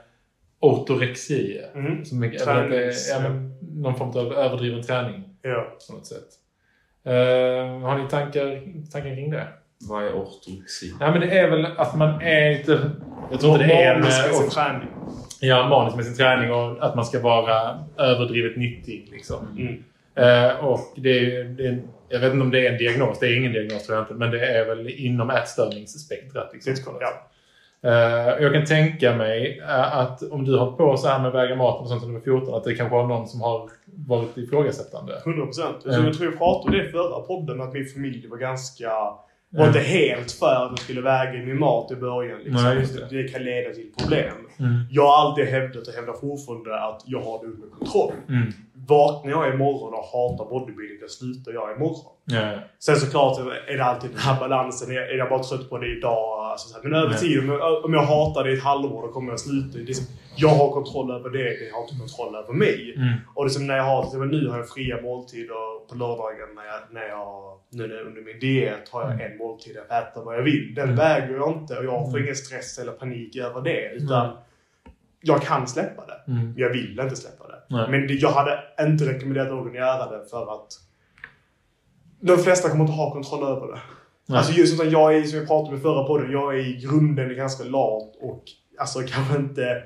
ortorexi. 0.61 1.61
Mm. 1.75 2.05
Som 2.05 2.23
är, 2.23 2.27
att 2.27 2.33
det 2.33 2.39
Tränings- 2.45 3.13
är 3.17 3.25
ja, 3.25 3.31
någon 3.83 3.95
form 3.95 4.09
av 4.09 4.33
överdriven 4.33 4.83
träning 4.83 5.25
Ja. 5.43 5.77
på 5.89 5.95
något 5.95 6.07
sätt. 6.07 6.29
Eh, 7.09 7.81
har 7.81 7.99
ni 7.99 8.09
tankar, 8.09 8.61
tankar 8.93 9.15
kring 9.15 9.31
det? 9.31 9.47
Vad 9.89 10.05
är 10.05 10.13
ortodoxi? 10.13 10.95
Nej, 11.01 11.11
men 11.11 11.21
det 11.21 11.39
är 11.39 11.51
väl 11.51 11.67
att 11.67 11.97
man 11.97 12.21
är 12.23 12.51
inte... 12.51 12.91
Jag 13.31 13.41
tror 13.41 13.53
inte 13.53 13.67
det 13.67 13.83
är 13.83 13.95
en... 13.95 14.01
Manisk 14.01 14.27
med 14.27 14.35
sin 14.35 14.51
träning. 14.51 14.89
Ja, 15.41 15.69
manisk 15.69 15.97
med 15.97 16.05
sin 16.05 16.17
träning 16.17 16.53
och 16.53 16.87
att 16.87 16.95
man 16.95 17.05
ska 17.05 17.21
vara 17.21 17.79
överdrivet 17.99 18.57
nyttig. 18.57 19.09
Liksom. 19.13 19.47
Mm. 19.59 19.85
Eh, 20.15 20.65
och 20.65 20.81
det 20.97 21.11
är, 21.11 21.45
det 21.45 21.67
är, 21.67 21.83
jag 22.09 22.21
vet 22.21 22.33
inte 22.33 22.43
om 22.43 22.51
det 22.51 22.67
är 22.67 22.73
en 22.73 22.79
diagnos, 22.79 23.19
det 23.19 23.27
är 23.27 23.37
ingen 23.37 23.53
diagnos 23.53 23.87
tror 23.87 23.99
jag 23.99 24.05
inte, 24.05 24.15
men 24.15 24.31
det 24.31 24.47
är 24.47 24.65
väl 24.65 24.89
inom 24.89 25.31
ätstörningsspektrat. 25.31 26.51
Liksom, 26.53 26.75
tror 26.75 27.03
jag. 27.81 27.93
Eh, 27.93 28.43
jag 28.43 28.53
kan 28.53 28.65
tänka 28.65 29.17
mig 29.17 29.59
eh, 29.59 29.97
att 29.99 30.23
om 30.23 30.45
du 30.45 30.59
har 30.59 30.73
på 30.73 30.97
så 30.97 31.09
här 31.09 31.23
med 31.23 31.33
väga 31.33 31.57
maten 31.57 31.83
och 31.83 31.89
sånt 31.89 32.03
när 32.03 32.09
du 32.09 32.15
var 32.15 32.21
14, 32.21 32.55
att 32.55 32.65
det 32.65 32.75
kanske 32.75 32.97
var 32.97 33.07
någon 33.07 33.29
som 33.29 33.41
har 33.41 33.71
varit 34.07 34.37
ifrågasättande. 34.39 35.13
100 35.25 35.45
procent. 35.45 35.77
Ja. 35.85 35.93
Jag 35.93 36.15
tror 36.15 36.31
vi 36.31 36.37
pratade 36.37 36.77
om 36.77 36.83
det 36.83 36.89
i 36.89 36.93
förra 36.93 37.21
podden 37.21 37.61
att 37.61 37.73
min 37.73 37.87
familj 37.87 38.29
var 38.29 38.39
ganska... 38.39 38.91
Var 39.51 39.67
inte 39.67 39.81
helt 39.81 40.33
för 40.33 40.47
att 40.47 40.71
jag 40.71 40.79
skulle 40.79 41.01
väga 41.01 41.33
min 41.33 41.59
mat 41.59 41.91
i 41.91 41.97
början. 41.97 42.39
Liksom. 42.39 42.65
Nej, 42.65 42.87
det. 43.11 43.23
det 43.23 43.29
kan 43.29 43.45
leda 43.45 43.75
till 43.75 43.93
problem. 43.99 44.35
Mm. 44.59 44.81
Jag 44.91 45.07
har 45.07 45.29
alltid 45.29 45.45
hävdat 45.45 45.89
och 45.89 45.95
hävdar 45.95 46.13
fortfarande 46.13 46.81
att 46.81 47.03
jag 47.07 47.21
har 47.21 47.41
det 47.41 47.47
under 47.47 47.69
kontroll. 47.69 48.13
Mm. 48.29 48.53
Vaknar 48.89 49.31
jag 49.31 49.55
imorgon 49.55 49.95
och 49.95 50.05
hatar 50.05 50.45
bodybuilding, 50.51 50.99
då 51.01 51.09
slutar 51.09 51.53
jag 51.53 51.77
imorgon. 51.77 52.13
Ja. 52.25 52.53
Sen 52.79 52.97
såklart 52.97 53.39
är 53.69 53.77
det 53.77 53.85
alltid 53.85 54.11
den 54.11 54.19
här 54.19 54.41
balansen. 54.41 54.91
Är 54.91 55.17
jag 55.19 55.29
bara 55.29 55.43
trött 55.43 55.71
på 55.71 55.79
det 55.79 55.87
idag? 55.97 56.39
Alltså, 56.51 56.69
så 56.69 56.75
här. 56.75 56.83
Men 56.83 56.95
över 56.95 57.11
Nej. 57.11 57.19
tid, 57.19 57.39
om 57.39 57.49
jag, 57.49 57.91
jag 57.95 58.03
hatar 58.03 58.45
det 58.45 58.51
i 58.53 58.57
ett 58.57 58.65
halvår, 58.65 59.03
då 59.03 59.09
kommer 59.13 59.33
jag 59.33 59.41
sluta. 59.41 59.79
Det 59.79 59.93
är 59.93 59.95
som, 59.95 60.07
jag 60.37 60.49
har 60.49 60.71
kontroll 60.73 61.11
över 61.11 61.31
det, 61.31 61.45
det 61.45 61.71
har 61.75 61.83
inte 61.83 61.95
kontroll 61.99 62.35
över 62.35 62.53
mig. 62.53 62.95
Mm. 62.97 63.13
Och 63.35 63.45
det 63.45 63.49
är 63.49 63.53
som 63.53 63.67
när 63.67 63.77
jag 63.77 63.85
har, 63.85 64.05
exempel 64.05 64.29
nu 64.31 64.49
har 64.49 64.57
jag 64.59 64.69
fria 64.69 65.01
måltider 65.03 65.89
på 65.89 65.95
lördagen 65.95 66.49
när 66.57 66.65
jag, 66.65 66.81
när 66.91 67.09
jag 67.09 67.59
nu 67.71 67.87
när- 67.89 68.07
under 68.07 68.23
min 68.23 68.39
diet 68.41 68.89
har 68.89 69.03
jag 69.11 69.21
en 69.21 69.37
måltid 69.39 69.77
att 69.79 69.91
äta 70.03 70.25
vad 70.25 70.37
jag 70.37 70.43
vill. 70.43 70.73
Den 70.75 70.85
Mm. 70.85 70.97
väger 70.97 71.35
jag 71.35 71.53
inte 71.53 71.79
och 71.79 71.85
jag 71.85 72.01
får 72.03 72.09
Mm. 72.09 72.23
ingen 72.23 72.37
stress 72.37 72.79
eller 72.79 72.93
panik 72.93 73.37
över 73.37 73.61
det. 73.61 73.91
Utan 73.93 74.37
jag 75.21 75.43
kan 75.43 75.67
släppa 75.69 76.07
det. 76.07 76.33
Mm. 76.33 76.45
Men 76.45 76.55
jag 76.57 76.71
vill 76.71 77.01
inte 77.01 77.17
släppa 77.17 77.47
det. 77.48 77.48
Nej. 77.69 77.91
Men 77.91 78.19
jag 78.19 78.31
hade 78.31 78.59
inte 78.81 79.07
rekommenderat 79.07 79.49
någon 79.49 79.69
att 79.69 79.75
göra 79.75 80.19
det 80.19 80.29
för 80.31 80.55
att 80.55 80.69
de 82.21 82.39
flesta 82.39 82.71
kommer 82.71 82.85
inte 82.85 82.97
ha 82.97 83.13
kontroll 83.13 83.43
över 83.43 83.67
det. 83.67 83.81
Nej. 84.27 84.39
Alltså 84.39 84.53
just 84.53 84.79
som 84.79 84.91
jag 84.91 85.17
är, 85.17 85.23
som 85.23 85.39
jag 85.39 85.49
pratade 85.49 85.73
med 85.73 85.83
förra 85.83 86.05
podden, 86.05 86.33
jag 86.33 86.55
är 86.55 86.59
i 86.59 86.81
grunden 86.83 87.37
ganska 87.37 87.65
lat 87.65 88.17
och 88.21 88.43
alltså 88.79 88.99
kanske 89.07 89.37
inte 89.37 89.83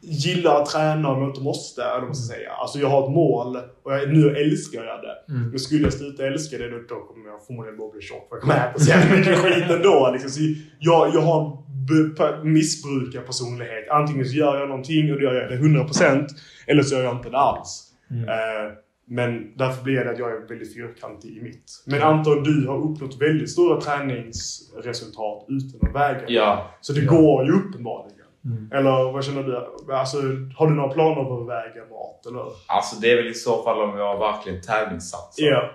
gillar 0.00 0.62
att 0.62 0.66
träna 0.66 1.08
om 1.08 1.20
jag 1.20 1.30
inte 1.30 1.40
måste, 1.40 1.82
eller 1.82 2.06
vad 2.06 2.16
säga. 2.16 2.52
Alltså 2.52 2.78
jag 2.78 2.88
har 2.88 3.04
ett 3.04 3.14
mål 3.14 3.56
och 3.82 3.92
jag, 3.92 4.08
nu 4.12 4.36
älskar 4.36 4.84
jag 4.84 5.02
det. 5.02 5.32
Mm. 5.32 5.50
Men 5.50 5.58
skulle 5.58 5.82
jag 5.82 5.92
sluta 5.92 6.26
älska 6.26 6.58
det 6.58 6.70
då, 6.70 6.76
då 6.88 7.00
kommer 7.00 7.28
jag 7.30 7.46
förmodligen 7.46 7.78
bara 7.78 7.90
bli 7.90 8.00
tjock 8.00 8.28
för 8.28 8.36
jag 8.36 8.42
kommer 8.42 8.70
äta 8.70 8.78
så 8.78 8.90
jävla 8.90 9.16
mycket 9.16 9.38
skit 9.38 9.70
ändå. 9.70 10.10
Liksom. 10.12 10.30
Så 10.30 10.40
jag, 10.80 11.14
jag 11.14 11.20
har 11.20 11.62
en 11.90 12.08
b- 12.14 12.14
p- 12.18 12.44
missbrukarpersonlighet. 12.48 13.88
Antingen 13.90 14.24
så 14.24 14.34
gör 14.36 14.58
jag 14.60 14.68
någonting 14.68 15.12
och 15.12 15.18
då 15.20 15.24
gör 15.24 15.34
jag 15.34 15.50
det 15.50 15.56
100% 15.56 16.26
eller 16.66 16.82
så 16.82 16.94
gör 16.94 17.02
jag 17.02 17.16
inte 17.16 17.30
det 17.30 17.38
alls. 17.38 17.88
Mm. 18.10 18.28
Eh, 18.28 18.72
men 19.06 19.56
därför 19.56 19.84
blir 19.84 20.04
det 20.04 20.10
att 20.10 20.18
jag 20.18 20.30
är 20.32 20.48
väldigt 20.48 20.74
fyrkantig 20.74 21.36
i 21.36 21.42
mitt. 21.42 21.82
Men 21.86 22.02
Anton, 22.02 22.42
du 22.42 22.66
har 22.68 22.78
uppnått 22.90 23.20
väldigt 23.22 23.50
stora 23.50 23.80
träningsresultat 23.80 25.46
utan 25.48 25.88
att 25.88 25.94
väga. 25.96 26.24
Ja, 26.28 26.70
Så 26.80 26.92
det 26.92 27.00
Ja. 27.00 27.10
går 27.10 27.44
ju 27.46 27.52
uppenbarligen. 27.52 28.18
Mm. 28.44 28.68
Eller 28.72 29.12
vad 29.12 29.24
känner 29.24 29.42
du? 29.42 29.56
Alltså, 29.94 30.16
har 30.56 30.66
du 30.66 30.74
några 30.74 30.88
planer 30.94 31.24
på 31.24 31.40
att 31.40 31.48
väga 31.48 31.80
mat? 31.90 32.26
Eller? 32.26 32.44
alltså 32.68 33.00
det 33.00 33.10
är 33.12 33.16
väl 33.16 33.26
i 33.26 33.34
så 33.34 33.62
fall 33.62 33.80
om 33.90 33.98
jag 33.98 34.18
verkligen 34.18 34.60
tävlingssatsar. 34.62 35.44
Ja. 35.44 35.70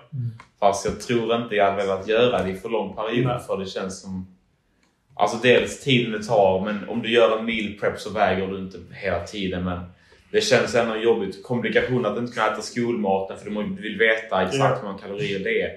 Fast 0.60 0.84
jag 0.84 1.00
tror 1.00 1.36
inte 1.36 1.54
jag 1.54 1.64
hade 1.70 1.76
velat 1.76 2.08
göra 2.08 2.42
det 2.42 2.50
i 2.50 2.54
för 2.54 2.68
lång 2.68 2.94
period 2.96 3.26
Nej. 3.26 3.40
för 3.46 3.56
det 3.56 3.66
känns 3.66 4.00
som... 4.02 4.26
Alltså 5.18 5.36
dels 5.42 5.80
tiden 5.84 6.12
det 6.12 6.22
tar, 6.24 6.60
men 6.64 6.88
om 6.88 7.02
du 7.02 7.12
gör 7.12 7.38
en 7.38 7.44
meal 7.44 7.74
prep 7.80 8.00
så 8.00 8.10
väger 8.10 8.46
du 8.46 8.58
inte 8.58 8.78
hela 8.92 9.26
tiden. 9.26 9.64
Men 9.64 9.80
det 10.32 10.40
känns 10.40 10.74
ändå 10.74 10.96
jobbigt. 10.96 11.42
Kommunikation, 11.42 12.06
att 12.06 12.18
inte 12.18 12.32
kunna 12.32 12.46
äta 12.46 12.62
skolmaten 12.62 13.38
för 13.38 13.50
du 13.50 13.82
vill 13.82 13.98
veta 13.98 14.42
exakt 14.42 14.78
hur 14.82 14.86
många 14.88 14.98
kalorier 14.98 15.38
det 15.38 15.62
är. 15.62 15.70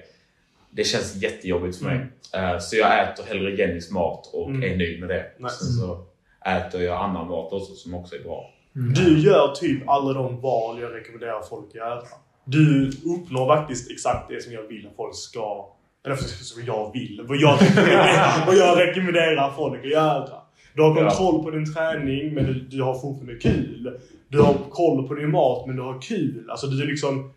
Det 0.70 0.84
känns 0.84 1.16
jättejobbigt 1.22 1.78
för 1.78 1.84
mig. 1.84 1.96
Mm. 2.34 2.54
Eh, 2.54 2.58
Så 2.58 2.76
jag 2.76 3.02
äter 3.02 3.24
hellre 3.24 3.50
Jennys 3.56 3.90
mat 3.90 4.30
och 4.32 4.48
Mm. 4.50 4.62
är 4.72 4.76
nöjd 4.76 5.00
med 5.00 5.08
det. 5.08 5.24
Nice. 5.38 5.54
Sen 5.56 5.66
så 5.72 6.04
äter 6.46 6.82
jag 6.82 7.02
annan 7.04 7.28
mat 7.28 7.52
också 7.52 7.74
som 7.74 7.94
också 7.94 8.16
är 8.16 8.20
bra. 8.22 8.50
Mm. 8.76 8.94
Du 8.94 9.18
gör 9.18 9.54
typ 9.54 9.88
alla 9.88 10.12
de 10.12 10.40
val 10.40 10.80
jag 10.80 10.94
rekommenderar 10.94 11.42
folk 11.42 11.68
att 11.68 11.74
göra. 11.74 12.02
Du 12.44 12.90
uppnår 13.04 13.56
faktiskt 13.56 13.90
exakt 13.90 14.28
det 14.28 14.42
som 14.42 14.52
jag 14.52 14.62
vill 14.62 14.86
att 14.86 14.96
folk 14.96 15.14
ska... 15.14 15.66
Eller 16.06 16.16
som 16.16 16.62
jag 16.66 16.92
vill. 16.92 17.20
Vad 17.28 17.36
jag 17.36 17.58
vad 18.46 18.56
jag 18.56 18.78
rekommenderar 18.78 19.50
folk 19.50 19.84
att 19.84 19.90
göra. 19.90 20.28
Du 20.74 20.82
har 20.82 20.94
kontroll 20.94 21.42
på 21.44 21.50
din 21.50 21.74
träning 21.74 22.34
men 22.34 22.44
du, 22.44 22.54
du 22.54 22.82
har 22.82 22.94
fortfarande 22.94 23.34
kul. 23.40 23.98
Du 24.28 24.40
har 24.40 24.54
koll 24.70 25.08
på 25.08 25.14
din 25.14 25.30
mat 25.30 25.66
men 25.66 25.76
du 25.76 25.82
har 25.82 26.00
kul. 26.02 26.46
Alltså 26.50 26.66
du 26.66 26.86
liksom... 26.86 27.32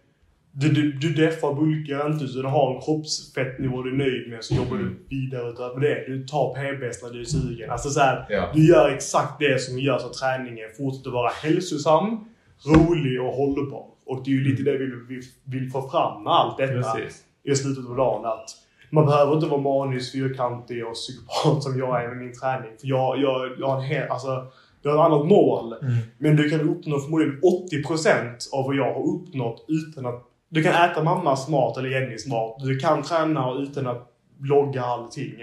Du, 0.58 0.70
du, 0.70 0.92
du 0.92 1.14
deffar 1.14 1.54
bulkar 1.54 2.12
inte 2.12 2.28
så 2.28 2.42
du 2.42 2.48
har 2.48 2.76
en 2.76 2.82
kroppsfettnivå 2.82 3.82
du 3.84 3.92
är 3.92 3.96
nöjd 3.96 4.30
med 4.30 4.44
så 4.44 4.56
jobbar 4.56 4.78
du 4.78 4.96
vidare 5.10 5.50
utöver 5.50 5.80
det. 5.80 6.04
Du 6.08 6.28
tar 6.28 6.54
PBs 6.54 7.04
när 7.04 7.10
du 7.10 7.20
är 7.22 7.26
sugen. 7.26 7.70
Alltså 7.70 7.90
så 7.90 8.00
här, 8.00 8.26
Ja. 8.30 8.52
du 8.54 8.68
gör 8.68 8.90
exakt 8.90 9.40
det 9.40 9.62
som 9.62 9.80
gör 9.80 10.00
så 10.00 10.08
att 10.08 10.14
träningen 10.14 10.70
fortsätter 10.78 11.12
vara 11.12 11.30
hälsosam, 11.30 12.26
rolig 12.66 13.22
och 13.22 13.34
hållbar. 13.34 13.86
Och 14.06 14.22
det 14.26 14.32
är 14.32 14.34
ju 14.34 14.44
lite 14.44 14.64
det 14.64 14.78
vi 14.78 14.86
vill, 14.86 15.24
vill 15.44 15.72
få 15.72 15.90
fram 15.90 16.24
med 16.24 16.34
allt 16.34 16.58
detta 16.58 16.74
Precis. 16.74 17.24
I 17.46 17.56
slutet 17.56 17.90
av 17.90 17.96
dagen. 17.96 18.26
Att 18.26 18.50
man 18.90 19.06
behöver 19.06 19.34
inte 19.34 19.48
vara 19.48 19.62
manisk, 19.62 20.12
fyrkantig 20.12 20.86
och 20.88 20.94
psykopat 20.94 21.64
som 21.64 21.80
jag 21.80 22.04
är 22.04 22.08
med 22.08 22.18
min 22.18 22.34
träning. 22.34 22.72
För 22.82 22.88
jag, 22.88 23.18
jag, 23.20 23.52
jag 23.60 23.68
har 23.68 23.78
en 23.78 23.84
hel, 23.84 24.10
alltså, 24.10 24.48
jag 24.82 24.92
har 24.92 25.00
ett 25.00 25.12
annat 25.12 25.28
mål. 25.28 25.74
Mm. 25.82 25.98
Men 26.18 26.36
du 26.36 26.50
kan 26.50 26.70
uppnå 26.70 27.00
förmodligen 27.00 27.42
80% 27.42 28.54
av 28.54 28.66
vad 28.66 28.76
jag 28.76 28.94
har 28.94 29.16
uppnått 29.16 29.66
utan 29.68 30.06
att... 30.06 30.24
Du 30.50 30.64
kan 30.64 30.90
äta 30.90 31.04
mammas 31.04 31.48
mat 31.50 31.78
eller 31.78 31.90
Jennys 31.90 32.28
mat. 32.28 32.60
Du 32.60 32.80
kan 32.80 33.04
träna 33.04 33.54
utan 33.54 33.88
att 33.88 34.12
logga 34.42 34.84
allting. 34.84 35.42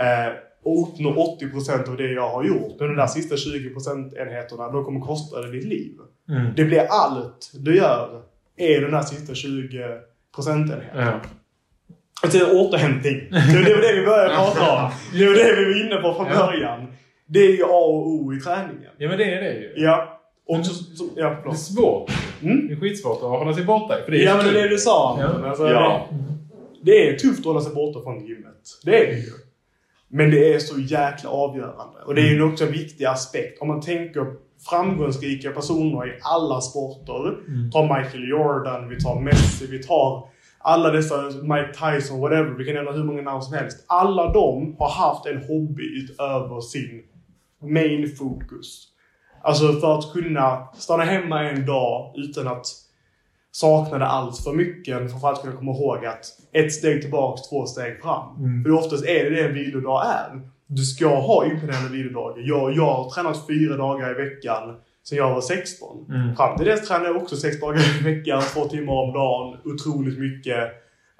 Eh, 0.00 0.32
och 0.64 0.82
uppnå 0.82 1.36
80% 1.40 1.88
av 1.88 1.96
det 1.96 2.12
jag 2.12 2.30
har 2.30 2.44
gjort. 2.44 2.76
Men 2.78 2.88
de 2.88 2.96
där 2.96 3.06
sista 3.06 3.34
20% 3.34 4.18
enheterna, 4.18 4.70
de 4.70 4.84
kommer 4.84 5.00
kosta 5.00 5.40
dig 5.40 5.50
ditt 5.50 5.64
liv. 5.64 5.92
Mm. 6.28 6.52
Det 6.56 6.64
blir 6.64 6.86
allt 6.90 7.50
du 7.54 7.76
gör 7.76 8.22
är 8.56 8.80
den 8.80 8.90
där 8.90 9.02
sista 9.02 9.34
20 9.34 9.84
procentenheten. 10.34 10.98
Ja. 11.06 11.20
Alltså 12.22 12.38
återhämtning. 12.50 13.20
Det 13.30 13.74
var 13.74 13.80
det 13.82 14.00
vi 14.00 14.06
började 14.06 14.34
prata 14.34 14.84
om. 14.84 14.90
Det 15.18 15.26
var 15.26 15.34
det 15.34 15.56
vi 15.56 15.64
var 15.64 15.86
inne 15.86 15.96
på 16.02 16.14
från 16.14 16.26
Ja. 16.26 16.46
början. 16.46 16.86
Det 17.26 17.38
är 17.38 17.52
ju 17.56 17.64
A 17.64 17.66
och 17.68 18.08
O 18.08 18.32
i 18.34 18.40
träningen. 18.40 18.90
ja, 18.98 19.08
men 19.08 19.18
det 19.18 19.24
är 19.24 19.40
det 19.42 19.52
ju. 19.52 19.72
Ja. 19.76 20.20
Och 20.48 20.66
så, 20.66 20.74
så, 20.74 21.04
ja, 21.16 21.28
Det 21.44 21.50
är 21.50 21.54
svårt. 21.54 22.10
Mm? 22.42 22.66
Det 22.68 22.74
är 22.74 22.80
skitsvårt 22.80 23.16
att 23.16 23.22
hålla 23.28 23.54
sig 23.54 23.64
borta. 23.64 23.94
För 24.04 24.12
det 24.12 24.18
är 24.18 24.24
Ja, 24.24 24.36
men 24.36 24.44
det 24.54 24.60
är 24.60 24.62
det 24.62 24.68
du 24.68 24.78
sa. 24.78 25.18
Ja. 25.20 25.48
Alltså, 25.48 25.68
Ja. 25.68 26.08
det- 26.10 26.16
det 26.82 27.08
är 27.08 27.16
tufft 27.18 27.38
att 27.38 27.44
hålla 27.44 27.60
sig 27.60 27.74
borta 27.74 28.02
från 28.02 28.26
gymmet. 28.26 28.54
Det 28.84 29.02
är 29.02 29.06
det 29.06 29.18
ju. 29.18 29.32
Men 30.08 30.30
det 30.30 30.54
är 30.54 30.58
så 30.58 30.80
jäkla 30.80 31.30
avgörande. 31.30 31.98
Och 32.06 32.14
det 32.14 32.20
är 32.20 32.34
ju 32.34 32.42
också 32.42 32.64
en 32.64 32.72
viktig 32.72 33.04
aspekt. 33.04 33.62
Om 33.62 33.68
man 33.68 33.80
tänker 33.80 34.26
framgångsrika 34.58 35.50
personer 35.50 36.06
i 36.06 36.18
alla 36.22 36.60
sporter. 36.60 37.28
Mm. 37.28 37.70
Ta 37.70 37.82
Michael 37.82 38.28
Jordan, 38.28 38.88
vi 38.88 39.00
tar 39.00 39.20
Messi, 39.20 39.66
vi 39.66 39.82
tar 39.82 40.28
alla 40.58 40.90
dessa, 40.90 41.22
Mike 41.22 41.72
Tyson, 41.72 42.20
whatever. 42.20 42.50
Vi 42.50 42.64
kan 42.64 42.74
nämna 42.74 42.92
hur 42.92 43.04
många 43.04 43.22
namn 43.22 43.42
som 43.42 43.54
helst. 43.54 43.84
Alla 43.88 44.32
de 44.32 44.76
har 44.78 44.90
haft 44.90 45.26
en 45.26 45.36
hobby 45.36 45.82
utöver 45.82 46.60
sin 46.60 47.02
main 47.62 48.16
fokus. 48.16 48.88
Alltså 49.42 49.72
för 49.72 49.98
att 49.98 50.12
kunna 50.12 50.68
stanna 50.74 51.04
hemma 51.04 51.42
en 51.42 51.66
dag 51.66 52.14
utan 52.16 52.48
att 52.48 52.66
sakna 53.52 53.98
det 53.98 54.06
allt 54.06 54.38
för 54.38 54.52
mycket. 54.52 55.20
För 55.20 55.32
att 55.32 55.42
kunna 55.42 55.56
komma 55.56 55.72
ihåg 55.72 56.06
att 56.06 56.24
ett 56.52 56.72
steg 56.72 57.02
tillbaks, 57.02 57.48
två 57.48 57.66
steg 57.66 58.02
fram. 58.02 58.36
Mm. 58.36 58.64
För 58.64 58.72
oftast 58.72 59.04
är 59.04 59.24
det 59.24 59.30
det 59.30 59.48
en 59.48 59.54
vilodag 59.54 60.06
är. 60.06 60.40
Du 60.70 60.82
ska 60.82 61.20
ha 61.20 61.46
imponerande 61.46 61.90
vilodagar. 61.90 62.42
Jag, 62.46 62.76
jag 62.76 62.94
har 62.94 63.10
tränat 63.10 63.46
fyra 63.46 63.76
dagar 63.76 64.10
i 64.10 64.24
veckan 64.24 64.76
sedan 65.02 65.18
jag 65.18 65.34
var 65.34 65.40
16. 65.40 66.06
Mm. 66.08 66.36
Fram 66.36 66.56
till 66.56 66.66
dess 66.66 66.88
tränade 66.88 67.08
jag 67.08 67.16
också 67.16 67.36
sex 67.36 67.60
dagar 67.60 67.80
i 68.00 68.14
veckan, 68.14 68.42
två 68.54 68.64
timmar 68.64 68.92
om 68.92 69.12
dagen. 69.12 69.58
Otroligt 69.64 70.18
mycket. 70.18 70.58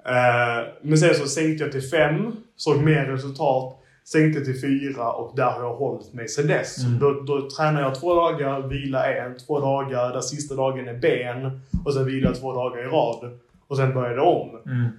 Eh, 0.05 0.67
men 0.81 0.97
sen 0.97 1.15
så 1.15 1.27
sänkte 1.27 1.63
jag 1.63 1.71
till 1.71 1.89
fem, 1.89 2.31
såg 2.55 2.83
mer 2.83 3.05
resultat. 3.05 3.75
Sänkte 4.05 4.45
till 4.45 4.61
fyra 4.61 5.11
och 5.11 5.35
där 5.35 5.51
har 5.51 5.63
jag 5.63 5.75
hållit 5.75 6.13
mig 6.13 6.27
sedan 6.27 6.47
dess. 6.47 6.83
Mm. 6.83 6.99
Då, 6.99 7.11
då 7.11 7.49
tränar 7.49 7.81
jag 7.81 7.99
två 7.99 8.15
dagar, 8.15 8.67
vila 8.67 9.13
en, 9.15 9.37
två 9.37 9.59
dagar, 9.59 10.13
där 10.13 10.21
sista 10.21 10.55
dagen 10.55 10.87
är 10.87 10.97
ben. 10.97 11.61
Och 11.85 11.93
sen 11.93 12.05
vilar 12.05 12.29
jag 12.29 12.39
två 12.39 12.53
dagar 12.53 12.79
i 12.79 12.87
rad. 12.87 13.39
Och 13.67 13.77
sen 13.77 13.93
börjar 13.93 14.15
det 14.15 14.21
om. 14.21 14.49
Mm. 14.65 14.89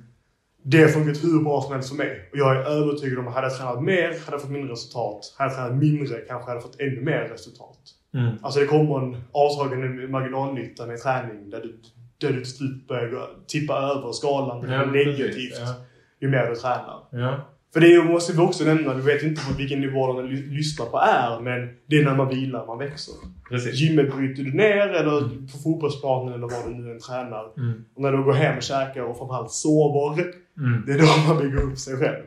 Det 0.62 0.83
har 0.83 0.88
funkat 0.88 1.25
hur 1.25 1.44
bra 1.44 1.62
som 1.62 1.73
helst 1.73 1.88
för 1.88 1.96
mig. 1.96 2.29
Och 2.33 2.38
jag 2.38 2.57
är 2.57 2.61
övertygad 2.61 3.18
om 3.18 3.29
att 3.29 3.35
hade 3.35 3.46
jag 3.46 3.57
tränat 3.57 3.83
mer, 3.83 4.07
hade 4.09 4.18
jag 4.31 4.42
fått 4.42 4.51
mindre 4.51 4.73
resultat. 4.73 5.35
Hade 5.38 5.51
jag 5.51 5.57
tränat 5.59 5.79
mindre 5.83 6.16
kanske 6.18 6.46
hade 6.51 6.57
jag 6.57 6.62
fått 6.62 6.81
ännu 6.81 7.01
mer 7.01 7.29
resultat. 7.33 7.79
Mm. 8.14 8.35
Alltså 8.42 8.61
det 8.61 8.66
kommer 8.66 8.99
en 8.99 9.16
avtagande 9.33 10.09
marginalnytta 10.09 10.87
med 10.87 10.99
träning 10.99 11.51
där 11.51 11.61
du, 11.61 11.81
där 12.20 12.29
du 12.33 12.40
till 12.44 12.53
slut 12.57 12.88
börjar 12.88 13.29
tippa 13.46 13.75
över 13.75 14.12
skalan 14.12 14.70
Ja, 14.70 14.85
negativt 14.87 15.59
ja. 15.61 15.75
ju 16.20 16.29
mer 16.29 16.46
du 16.46 16.55
tränar. 16.55 17.03
Ja. 17.12 17.37
För 17.73 17.81
det 17.81 18.05
måste 18.05 18.33
vi 18.33 18.38
också 18.38 18.64
nämna, 18.64 18.94
du 18.94 19.03
vet 19.03 19.23
inte 19.23 19.46
på 19.46 19.55
vilken 19.59 19.81
nivå 19.81 20.07
de 20.07 20.27
ly- 20.27 20.51
lyssnar 20.51 20.87
på 20.87 20.99
är, 20.99 21.40
men 21.40 21.68
det 21.87 21.96
är 21.96 22.05
när 22.05 22.16
man 22.16 22.29
vilar 22.29 22.66
man 22.66 22.79
växer. 22.79 23.14
Precis. 23.51 23.75
Gymmet 23.75 24.16
bryter 24.16 24.42
du 24.42 24.53
ner 24.55 24.88
eller 24.88 25.20
på 25.20 25.59
fotbollsplanen 25.62 26.35
eller 26.35 26.49
vad 26.49 26.64
du 26.66 26.75
nu 26.75 26.90
än 26.92 26.99
tränar. 26.99 27.53
Mm. 27.57 27.85
Och 27.94 28.03
när 28.03 28.12
du 28.12 28.23
går 28.25 28.33
hem 28.33 28.57
och 28.57 28.62
käkar 28.62 29.03
och 29.03 29.18
framförallt 29.18 29.51
sover, 29.51 30.25
Mm. 30.61 30.83
det 30.87 30.92
är 30.92 30.99
då 30.99 31.35
man 31.35 31.42
bygger 31.42 31.62
upp 31.62 31.79
sig 31.79 31.96
själv. 31.96 32.25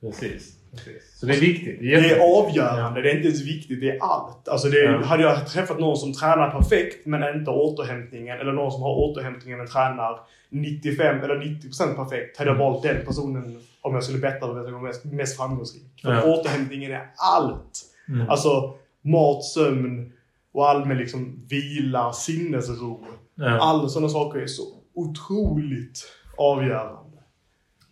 Precis. 0.00 0.60
Precis. 0.72 1.18
Så 1.18 1.26
det 1.26 1.34
är 1.34 1.40
viktigt. 1.40 1.80
Det 1.80 1.94
är, 1.94 2.02
Det 2.02 2.10
är 2.10 2.38
avgörande, 2.40 3.02
det 3.02 3.10
är 3.10 3.16
inte 3.16 3.28
ens 3.28 3.42
viktigt, 3.46 3.80
det 3.80 3.90
är 3.90 3.98
allt. 4.02 4.48
Alltså 4.48 4.68
det, 4.68 4.78
Ja. 4.84 5.04
Hade 5.04 5.22
jag 5.22 5.46
träffat 5.48 5.78
någon 5.80 5.96
som 5.96 6.12
tränar 6.12 6.50
perfekt 6.50 7.06
men 7.06 7.36
inte 7.38 7.50
återhämtningen, 7.50 8.38
eller 8.38 8.52
någon 8.52 8.72
som 8.72 8.82
har 8.82 8.94
återhämtningen 8.94 9.58
men 9.58 9.66
tränar 9.68 10.20
95 10.50 11.20
eller 11.20 11.34
90% 11.36 11.94
perfekt, 11.96 12.38
hade 12.38 12.50
jag 12.50 12.56
Mm. 12.56 12.66
valt 12.72 12.82
den 12.82 13.04
personen 13.06 13.58
om 13.80 13.94
jag 13.94 14.04
skulle 14.04 14.18
betta 14.18 14.52
vem 14.52 14.64
som 14.64 14.72
var 14.72 14.80
mest, 14.80 15.04
mest 15.04 15.36
framgångsrik. 15.36 16.00
För 16.02 16.12
Ja. 16.12 16.22
återhämtningen 16.24 16.92
är 16.92 17.10
allt. 17.16 17.80
Mm. 18.08 18.28
Alltså 18.30 18.74
mat, 19.02 19.44
sömn 19.44 20.12
och 20.52 20.68
allmän 20.70 20.98
liksom 20.98 21.40
vila, 21.48 22.12
sinnesro. 22.12 23.06
Ja. 23.34 23.48
Alla 23.60 23.88
sådana 23.88 24.08
saker 24.08 24.38
är 24.40 24.46
så 24.46 24.62
otroligt 24.94 25.98
avgörande. 26.38 26.98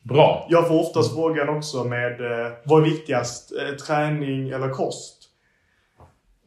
Bra. 0.03 0.47
Jag 0.51 0.69
får 0.69 0.81
oftast 0.81 1.15
frågan 1.15 1.49
också 1.49 1.85
med 1.85 2.21
eh, 2.21 2.53
vad 2.65 2.81
är 2.83 2.85
viktigast? 2.91 3.53
Eh, 3.53 3.75
träning 3.77 4.49
eller 4.51 4.69
kost? 4.69 5.19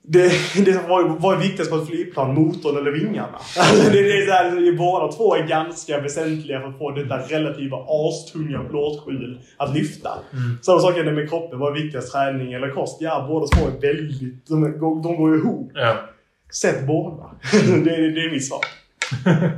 Det, 0.07 0.31
det 0.65 0.87
vad, 0.87 1.21
vad 1.21 1.33
är 1.35 1.39
viktigast 1.39 1.71
på 1.71 1.77
ett 1.77 1.87
flygplan? 1.87 2.33
Motorn 2.33 2.77
eller 2.77 2.91
vingarna? 2.91 3.27
Alltså 3.59 3.91
det, 3.91 4.01
det 4.01 4.17
är 4.17 4.25
så 4.25 4.31
här, 4.31 4.77
båda 4.77 5.11
två 5.11 5.35
är 5.35 5.47
ganska 5.47 6.01
väsentliga 6.01 6.61
för 6.61 6.67
att 6.67 6.77
få 6.77 6.91
detta 6.91 7.17
relativa 7.17 7.77
astunga 7.89 8.63
plåtskjul 8.63 9.39
att 9.57 9.75
lyfta. 9.75 10.09
Mm. 10.33 10.57
Samma 10.61 10.79
sak 10.79 10.97
är 10.97 11.03
det 11.03 11.11
med 11.11 11.29
kroppen. 11.29 11.59
Vad 11.59 11.77
är 11.77 11.81
viktigast? 11.81 12.11
Träning 12.13 12.53
eller 12.53 12.69
kost? 12.69 12.97
Ja, 13.01 13.25
båda 13.29 13.47
två 13.47 13.67
är 13.67 13.81
väldigt... 13.81 14.47
De, 14.47 14.61
de, 15.01 15.15
går 15.17 15.35
ihop. 15.35 15.71
Ja. 15.73 15.95
Sätt 16.53 16.87
båda. 16.87 17.23
det, 17.83 17.95
är- 17.95 18.11
det 18.15 18.21
är 18.25 18.31
mitt 18.31 18.47
svar. 18.47 18.59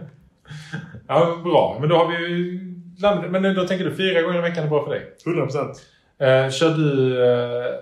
ja, 1.07 1.41
bra. 1.43 1.77
Men 1.79 1.89
då 1.89 1.95
har 1.95 2.07
vi 2.07 2.27
ju. 2.27 2.66
Men 3.29 3.55
då 3.55 3.67
tänker 3.67 3.85
du 3.85 3.95
fyra 3.95 4.21
gånger 4.21 4.39
i 4.39 4.41
veckan 4.41 4.63
är 4.63 4.69
bra 4.69 4.83
för 4.83 4.91
dig? 4.91 5.01
100%. 5.25 5.57
Eh, 6.19 6.51
kör 6.51 6.69
du... 6.69 7.23
Eh, 7.25 7.73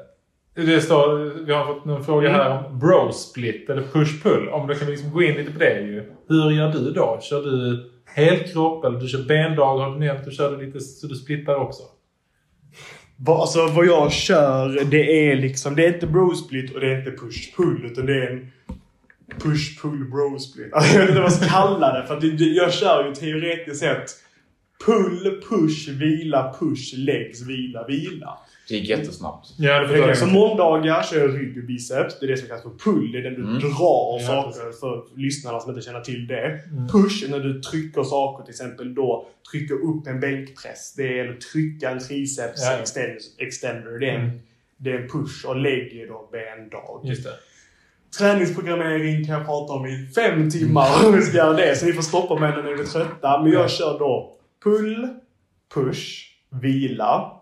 det 0.66 0.82
står, 0.82 1.34
vi 1.46 1.54
har 1.54 1.66
fått 1.66 1.86
en 1.86 2.04
fråga 2.04 2.30
här 2.30 2.50
om 2.50 2.80
bro-split 2.80 3.70
eller 3.70 3.82
push-pull. 3.82 4.50
Om 4.50 4.68
du 4.68 4.76
kan 4.76 4.90
liksom 4.90 5.12
gå 5.12 5.24
in 5.24 5.36
lite 5.36 5.52
på 5.52 5.60
det 5.60 5.80
ju. 5.80 6.12
Hur 6.28 6.52
gör 6.52 6.72
du 6.72 6.92
då? 6.92 7.20
Kör 7.22 7.42
du 7.42 7.86
helkropp 8.06 8.86
eller 8.86 9.00
du 9.00 9.08
kör 9.08 9.24
bendag 9.24 9.66
har 9.66 9.92
du 9.92 10.00
nämnt. 10.00 10.26
Du 10.26 10.32
kör 10.32 10.58
lite 10.58 10.80
så 10.80 11.08
du 11.08 11.16
splittar 11.16 11.56
också. 11.56 11.84
Alltså 13.28 13.68
vad 13.68 13.86
jag 13.86 14.12
kör, 14.12 14.86
det 14.92 15.30
är 15.32 15.36
liksom, 15.36 15.76
det 15.76 15.86
är 15.86 15.94
inte 15.94 16.08
bro-split 16.08 16.74
och 16.74 16.80
det 16.80 16.92
är 16.92 16.98
inte 16.98 17.12
push-pull. 17.12 17.86
Utan 17.86 18.06
det 18.06 18.14
är 18.14 18.32
en 18.32 18.52
push-pull 19.40 20.12
bro-split. 20.12 20.70
Alltså, 20.74 20.94
jag 20.94 21.02
vet 21.02 21.10
inte 21.10 21.22
vad 21.22 21.32
jag 21.32 21.38
ska 21.38 21.46
kalla 21.46 21.94
det. 21.94 22.08
För 22.08 22.20
jag 22.58 22.74
kör 22.74 23.08
ju 23.08 23.16
teoretiskt 23.16 23.80
sett 23.80 24.25
pull, 24.86 25.42
push, 25.50 25.90
vila, 25.90 26.56
push, 26.60 26.94
legs, 26.98 27.42
vila, 27.48 27.86
vila. 27.88 28.38
Det 28.70 28.76
gick 28.76 28.90
jättesnabbt. 28.90 29.48
Ja, 29.58 29.80
det 29.80 29.88
förstår 29.88 30.08
jag. 30.08 30.18
Så 30.18 30.26
måndagar 30.26 31.04
kör 31.04 31.18
jag 31.20 31.36
rygg 31.42 31.58
och 31.58 31.64
biceps. 31.64 32.20
Det 32.20 32.26
är 32.26 32.28
det 32.28 32.38
som 32.38 32.48
kallas 32.48 32.64
för 32.64 32.70
pull. 32.92 33.12
Det 33.12 33.18
är 33.18 33.24
den 33.24 33.34
du 33.34 33.42
Mm. 33.42 33.60
drar 33.60 33.70
Ja, 33.80 34.20
saker 34.28 34.72
för 34.72 35.04
lyssnarna 35.20 35.60
som 35.60 35.70
inte 35.72 35.82
känner 35.86 36.02
till 36.02 36.28
det. 36.28 36.46
Mm. 36.72 36.88
Push 36.88 37.24
är 37.26 37.30
när 37.30 37.40
du 37.40 37.62
trycker 37.62 38.04
saker, 38.04 38.44
till 38.44 38.52
exempel 38.52 38.96
då 38.96 39.28
trycker 39.52 39.74
upp 39.76 40.08
en 40.08 40.20
bänkpress. 40.20 40.94
Det 40.98 41.20
är 41.20 41.26
eller 41.26 41.38
trycka 41.54 41.90
en 41.90 42.00
triceps 42.00 42.62
Ja, 42.66 42.72
ja. 42.72 42.78
extend, 42.78 43.18
extender. 43.38 44.00
Det 44.00 44.10
är, 44.10 44.14
en, 44.16 44.22
Mm. 44.26 44.40
det 44.78 44.92
är 44.92 45.00
en 45.00 45.08
push 45.10 45.46
och 45.46 45.56
lägg 45.56 45.98
är 45.98 46.08
då 46.08 46.30
bendag. 46.32 47.02
Just 47.10 47.24
det. 47.24 47.34
Träningsprogrammering 48.20 49.26
kan 49.26 49.36
jag 49.36 49.46
prata 49.46 49.74
om 49.74 49.86
i 49.86 50.08
fem 50.16 50.50
timmar 50.52 50.88
om 51.06 51.16
vi 51.16 51.22
ska 51.22 51.38
göra 51.38 51.54
det. 51.54 51.76
Så 51.76 51.86
ni 51.86 51.94
får 51.94 52.02
stoppa 52.02 52.40
mig 52.40 52.52
när 52.52 52.64
ni 52.64 52.72
är 52.72 52.84
trötta. 52.86 53.42
Men 53.44 53.52
jag 53.52 53.72
kör 53.72 54.00
då 54.00 54.32
pull, 54.66 55.08
push, 55.74 56.26
vila, 56.62 57.42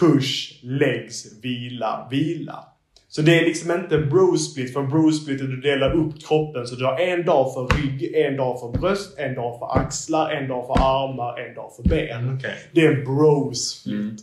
push, 0.00 0.60
legs, 0.62 1.42
vila, 1.42 2.08
vila. 2.10 2.64
Så 3.08 3.22
det 3.22 3.40
är 3.40 3.44
liksom 3.44 3.70
inte 3.70 3.98
bro-split. 3.98 4.72
För 4.72 4.82
bro-split 4.82 5.38
du 5.38 5.56
delar 5.56 5.92
upp 5.92 6.22
kroppen. 6.22 6.66
Så 6.66 6.74
du 6.74 6.84
har 6.84 6.98
en 6.98 7.26
dag 7.26 7.54
för 7.54 7.76
rygg, 7.76 8.14
en 8.14 8.36
dag 8.36 8.60
för 8.60 8.78
bröst, 8.78 9.18
en 9.18 9.34
dag 9.34 9.58
för 9.58 9.80
axlar, 9.80 10.30
en 10.30 10.48
dag 10.48 10.66
för 10.66 10.74
armar, 10.74 11.40
en 11.40 11.54
dag 11.54 11.72
för 11.76 11.82
ben. 11.82 12.36
Okej. 12.36 12.54
Det 12.72 12.80
är 12.80 12.92
en 12.92 13.04
bro-split. 13.04 13.94
Mm. 13.94 14.16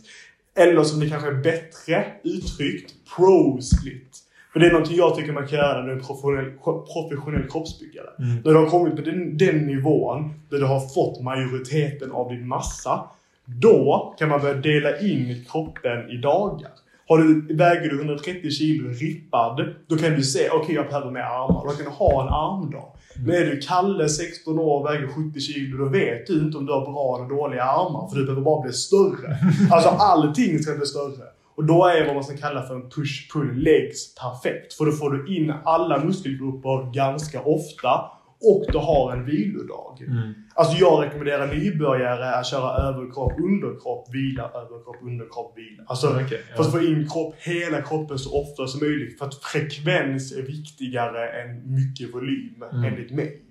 Eller 0.56 0.82
som 0.84 1.00
det 1.00 1.08
kanske 1.08 1.28
är 1.28 1.42
bättre 1.42 2.06
uttryckt, 2.24 2.94
pro-split. 3.16 4.27
För 4.52 4.60
det 4.60 4.66
är 4.66 4.72
någonting 4.72 4.96
jag 4.96 5.14
tycker 5.16 5.32
man 5.32 5.46
kan 5.46 5.58
göra 5.58 5.80
när 5.80 5.88
du 5.88 6.00
är 6.00 6.00
professionell, 6.00 6.50
professionell 6.92 7.48
kroppsbyggare. 7.50 8.08
Mm. 8.18 8.36
När 8.44 8.52
du 8.52 8.58
har 8.58 8.66
kommit 8.66 8.96
på 8.96 9.02
den, 9.02 9.36
den 9.36 9.66
nivån, 9.66 10.34
där 10.50 10.58
du 10.58 10.64
har 10.64 10.80
fått 10.80 11.22
majoriteten 11.22 12.12
av 12.12 12.28
din 12.28 12.48
massa. 12.48 13.04
Då 13.44 14.14
kan 14.18 14.28
man 14.28 14.40
börja 14.40 14.54
dela 14.54 14.98
in 14.98 15.44
kroppen 15.50 16.10
i 16.10 16.16
dagar. 16.16 16.70
Har 17.08 17.18
du, 17.18 17.54
väger 17.54 17.90
du 17.90 17.98
130 17.98 18.50
kilo 18.50 18.90
rippad, 18.90 19.74
då 19.86 19.96
kan 19.96 20.12
du 20.12 20.22
se, 20.22 20.50
okej 20.50 20.74
jag 20.74 20.86
behöver 20.86 21.10
mer 21.10 21.20
armar. 21.20 21.64
Då 21.64 21.70
kan 21.70 21.84
du 21.84 21.90
ha 21.90 22.22
en 22.22 22.28
armdag. 22.28 22.92
Men 23.26 23.34
är 23.34 23.46
du 23.46 23.60
Kalle, 23.60 24.08
16 24.08 24.58
år, 24.58 24.84
väger 24.84 25.08
70 25.08 25.40
kilo, 25.40 25.84
då 25.84 25.90
vet 25.90 26.26
du 26.26 26.38
inte 26.40 26.58
om 26.58 26.66
du 26.66 26.72
har 26.72 26.92
bra 26.92 27.16
eller 27.18 27.36
dåliga 27.36 27.62
armar. 27.64 28.08
För 28.08 28.16
du 28.16 28.24
behöver 28.24 28.42
bara 28.42 28.62
bli 28.62 28.72
större. 28.72 29.36
Alltså 29.70 29.88
allting 29.88 30.58
ska 30.58 30.74
bli 30.74 30.86
större. 30.86 31.24
Och 31.58 31.64
då 31.64 31.86
är 31.86 32.06
vad 32.06 32.14
man 32.14 32.24
ska 32.24 32.36
kalla 32.36 32.62
för 32.62 32.74
en 32.74 32.90
push-pull 32.90 33.54
legs 33.54 34.14
perfekt. 34.14 34.74
För 34.74 34.84
då 34.84 34.92
får 34.92 35.10
du 35.10 35.36
in 35.36 35.52
alla 35.64 36.04
muskelgrupper 36.04 36.92
ganska 36.94 37.42
ofta. 37.42 38.10
Och 38.40 38.64
du 38.72 38.78
har 38.78 39.12
en 39.12 39.24
vilodag. 39.24 40.04
Mm. 40.06 40.32
Alltså 40.54 40.76
jag 40.76 41.04
rekommenderar 41.04 41.46
nybörjare 41.54 42.34
att 42.34 42.46
köra 42.46 42.70
överkropp, 42.88 43.32
underkropp, 43.40 44.14
vila, 44.14 44.42
överkropp, 44.54 44.96
underkropp, 45.02 45.58
vila. 45.58 45.82
Alltså 45.86 46.08
Okej, 46.24 46.42
ja. 46.50 46.56
för 46.56 46.62
att 46.64 46.72
få 46.72 46.80
in 46.80 47.08
kropp, 47.12 47.34
hela 47.38 47.82
kroppen 47.82 48.18
så 48.18 48.42
ofta 48.42 48.66
som 48.66 48.80
möjligt. 48.80 49.18
För 49.18 49.26
att 49.26 49.34
frekvens 49.34 50.32
är 50.32 50.42
viktigare 50.42 51.28
än 51.42 51.74
mycket 51.74 52.14
volym, 52.14 52.64
Mm. 52.72 52.84
enligt 52.84 53.10
mig. 53.10 53.42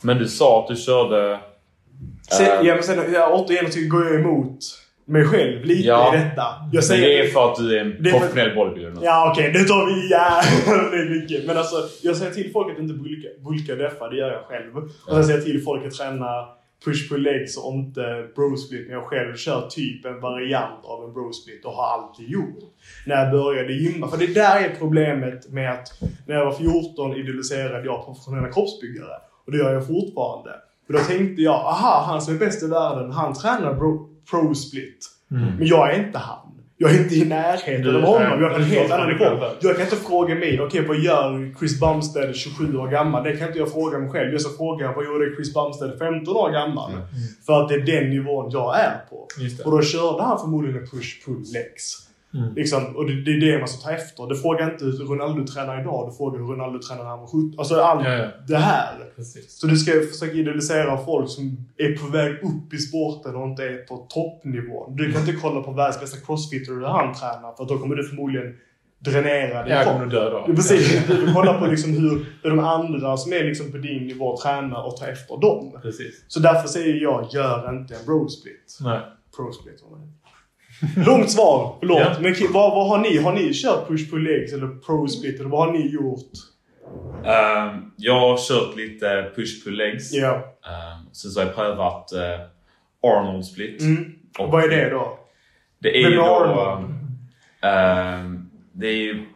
Men 0.00 0.18
du 0.18 0.28
sa 0.28 0.62
att 0.62 0.68
du 0.68 0.76
körde... 0.76 1.40
Sen, 2.30 2.46
eh, 2.46 2.66
ja, 2.66 2.74
men 2.74 2.82
sen, 2.82 3.12
ja, 3.12 3.30
återigen 3.32 3.72
så 3.72 3.78
går 3.88 4.06
jag 4.06 4.20
emot 4.20 4.58
mig 5.08 5.24
själv 5.24 5.64
lite 5.64 5.88
Ja. 5.88 6.14
i 6.14 6.18
detta. 6.18 6.42
Jag 6.72 6.84
säger, 6.84 7.06
det 7.08 7.18
är 7.18 7.28
för 7.28 7.50
att 7.52 7.56
du 7.56 7.76
är 7.78 7.80
en 7.84 8.12
professionell 8.12 8.54
bodybuilder. 8.54 9.02
Ja 9.04 9.30
okej, 9.32 9.52
det 9.52 9.64
tar 9.64 9.86
vi 9.86 10.10
jävligt 10.10 11.10
mycket. 11.22 11.46
Men 11.46 11.56
alltså, 11.56 11.76
jag 12.02 12.16
säger 12.16 12.32
till 12.32 12.50
folk 12.52 12.72
att 12.72 12.78
inte 12.82 12.94
bulka, 12.94 13.28
bulka 13.44 13.74
deffa, 13.74 14.08
det 14.08 14.16
gör 14.16 14.32
jag 14.32 14.42
själv. 14.44 14.76
Och 14.76 15.14
sen 15.14 15.24
säger 15.24 15.38
jag 15.38 15.46
till 15.46 15.62
folk 15.62 15.86
att 15.86 15.92
träna 15.94 16.48
push-pull 16.84 17.18
legs 17.22 17.56
och 17.56 17.74
inte 17.74 18.26
bro-split. 18.34 18.86
Men 18.86 18.94
jag 18.96 19.04
själv 19.04 19.36
kör 19.36 19.66
typ 19.70 20.04
en 20.04 20.20
variant 20.20 20.84
av 20.84 21.04
en 21.04 21.12
bro-split 21.12 21.64
och 21.64 21.72
har 21.72 21.86
alltid 21.98 22.28
gjort. 22.30 22.58
När 23.06 23.16
jag 23.24 23.32
började 23.32 23.72
gymma. 23.72 24.08
För 24.08 24.18
det 24.18 24.34
där 24.34 24.60
är 24.60 24.74
problemet 24.78 25.52
med 25.52 25.72
att 25.72 25.88
när 26.26 26.34
jag 26.34 26.44
var 26.44 26.52
14 26.52 27.16
idealiserade 27.16 27.84
jag 27.84 28.04
professionella 28.06 28.48
kroppsbyggare. 28.52 29.16
Och 29.46 29.52
det 29.52 29.58
gör 29.58 29.72
jag 29.74 29.86
fortfarande. 29.86 30.50
Och 30.88 30.92
då 30.92 30.98
tänkte 30.98 31.42
jag, 31.42 31.54
aha, 31.54 32.04
han 32.06 32.20
som 32.22 32.34
är 32.34 32.38
bäst 32.38 32.62
i 32.62 32.66
världen, 32.66 33.10
han 33.12 33.34
tränar 33.34 33.74
bro- 33.74 34.08
pro-split. 34.30 35.10
Men 35.28 35.66
jag 35.66 35.94
är 35.94 35.98
inte 36.06 36.18
han. 36.18 36.38
Jag 36.78 36.94
är 36.94 37.02
inte 37.02 37.14
i 37.14 37.24
närheten 37.24 37.96
av 37.96 38.02
honom. 38.02 38.42
Jag 38.42 38.42
är 38.42 38.54
på 38.54 38.56
en 38.56 38.64
helt 38.64 38.92
annan 38.92 39.08
nivå. 39.08 39.24
Jag 39.60 39.76
kan 39.76 39.84
inte 39.84 39.96
fråga 39.96 40.34
mig, 40.34 40.60
okej 40.60 40.86
vad 40.86 40.96
gör 40.98 41.54
Chris 41.58 41.80
Bumstead 41.80 42.36
27 42.36 42.76
år 42.76 42.88
gammal? 42.88 43.24
Det 43.24 43.36
kan 43.36 43.46
inte 43.46 43.58
jag 43.58 43.72
fråga 43.72 43.98
mig 43.98 44.10
själv. 44.10 44.32
Jag 44.32 44.40
ska 44.40 44.56
fråga, 44.56 44.92
vad 44.92 45.04
gjorde 45.04 45.36
Chris 45.36 45.54
Bumstead 45.54 45.98
15 45.98 46.36
år 46.36 46.50
gammal? 46.50 46.92
För 47.46 47.62
att 47.62 47.68
det 47.68 47.74
är 47.74 47.80
den 47.80 48.10
nivån 48.10 48.50
jag 48.50 48.80
är 48.80 48.96
på. 49.10 49.28
Och 49.64 49.70
då 49.70 49.82
körde 49.82 50.22
han 50.22 50.38
förmodligen 50.38 50.80
en 50.80 50.86
push-pull-legs. 50.86 52.05
Mm. 52.34 52.54
Liksom, 52.54 52.96
och 52.96 53.06
det, 53.06 53.22
det 53.24 53.30
är 53.30 53.40
det 53.52 53.58
man 53.58 53.68
ska 53.68 53.88
ta 53.88 53.94
efter. 53.94 54.26
Du 54.26 54.36
frågar 54.36 54.72
inte 54.72 54.84
hur 54.84 54.92
Ronaldo 54.92 55.46
tränar 55.46 55.80
idag, 55.80 56.08
du 56.10 56.16
frågar 56.16 56.38
hur 56.38 56.46
Ronaldo 56.46 56.78
tränar 56.78 57.02
när 57.02 57.10
han 57.10 57.18
var 57.20 57.26
17. 57.26 57.54
Alltså 57.58 57.74
allt 57.80 58.04
Ja, 58.04 58.12
ja. 58.12 58.28
det 58.48 58.56
här. 58.56 58.94
Precis. 59.16 59.58
Så 59.60 59.66
du 59.66 59.76
ska 59.76 59.92
försöka 59.92 60.32
idealisera 60.32 60.98
folk 60.98 61.30
som 61.30 61.56
är 61.76 61.96
på 61.98 62.06
väg 62.12 62.32
upp 62.32 62.72
i 62.74 62.78
sporten 62.78 63.36
och 63.36 63.46
inte 63.48 63.64
är 63.64 63.76
på 63.76 63.96
toppnivån. 63.96 64.96
Du 64.96 65.12
kan 65.12 65.20
inte 65.20 65.32
kolla 65.32 65.60
på 65.62 65.72
världens 65.72 66.00
bästa 66.00 66.26
crossfitter 66.26 66.72
hur 66.72 66.82
han 66.84 67.14
tränar 67.14 67.56
för 67.56 67.64
då 67.64 67.78
kommer 67.78 67.96
du 67.96 68.04
förmodligen 68.08 68.54
dränera 68.98 69.62
din 69.62 69.72
Jag 69.72 69.82
kropp. 69.84 69.94
kommer 69.96 70.06
dö 70.12 70.30
då. 70.30 70.46
Precis. 70.54 71.06
Du 71.06 71.32
kollar 71.34 71.58
på 71.60 71.66
liksom 71.66 71.90
hur, 71.92 72.26
hur 72.42 72.50
de 72.50 72.58
andra 72.58 73.16
som 73.16 73.32
är 73.32 73.44
liksom 73.44 73.72
på 73.72 73.78
din 73.78 74.06
nivå 74.06 74.36
tränar 74.36 74.86
och 74.86 74.96
tar 74.96 75.08
efter 75.08 75.36
dem. 75.40 75.78
Precis. 75.82 76.24
Så 76.28 76.40
därför 76.40 76.68
säger 76.68 77.02
jag, 77.02 77.28
gör 77.32 77.78
inte 77.78 77.94
en 77.94 78.04
bro 78.06 78.28
split. 78.28 78.78
Nej. 78.80 79.00
Pro 79.36 79.52
split. 79.52 79.74
heter. 79.74 79.86
Långt 81.06 81.30
svar, 81.30 81.76
förlåt. 81.80 82.00
Ja. 82.00 82.16
Men 82.20 82.34
vad, 82.52 82.70
vad 82.70 82.88
har 82.88 82.98
ni? 82.98 83.18
Har 83.18 83.32
ni 83.32 83.52
kört 83.54 83.88
push 83.88 84.10
pull 84.10 84.22
legs 84.22 84.52
eller 84.52 84.68
pro 84.68 85.08
split? 85.08 85.40
Eller 85.40 85.48
vad 85.48 85.66
har 85.66 85.72
ni 85.72 85.92
gjort? 85.92 86.32
Ehm, 87.24 87.92
jag 87.96 88.20
har 88.20 88.36
kört 88.48 88.76
lite 88.76 89.32
push-pull 89.36 89.76
legs. 89.76 90.12
Ja. 90.12 90.34
Ehm, 90.34 91.12
sen 91.12 91.30
så 91.30 91.40
har 91.40 91.46
jag 91.46 91.54
prövat 91.54 92.12
eh, 92.12 92.40
Arnold 93.02 93.44
split. 93.44 93.80
Mm. 93.80 94.12
Och 94.38 94.50
vad 94.50 94.64
är 94.64 94.68
det 94.68 94.90
då? 94.90 95.18
Det 95.78 96.02
är 96.02 96.10
ju 96.10 96.16
då... 96.16 96.84
Ehm, 97.62 98.50
det 98.72 98.86
är 98.86 98.96
ju 98.96 99.26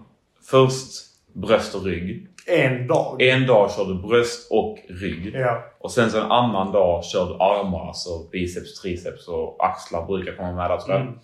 först 0.51 0.91
bröst 1.33 1.75
och 1.75 1.85
rygg. 1.85 2.27
En 2.47 2.87
dag? 2.87 3.23
En 3.23 3.47
dag 3.47 3.71
kör 3.71 3.85
du 3.85 3.95
bröst 3.95 4.49
och 4.53 4.79
rygg. 4.89 5.35
Ja. 5.35 5.65
Och 5.79 5.91
sen 5.91 6.11
så 6.11 6.19
en 6.21 6.31
annan 6.31 6.73
dag 6.73 7.05
kör 7.05 7.27
du 7.27 7.35
armar, 7.35 7.87
alltså 7.89 8.11
biceps, 8.33 8.81
triceps 8.83 9.29
och 9.29 9.57
axlar 9.67 10.07
brukar 10.07 10.33
komma 10.37 10.53
med 10.53 10.71
där 10.71 10.77
tror 10.79 10.93
jag. 10.95 11.01
Mm. 11.03 11.19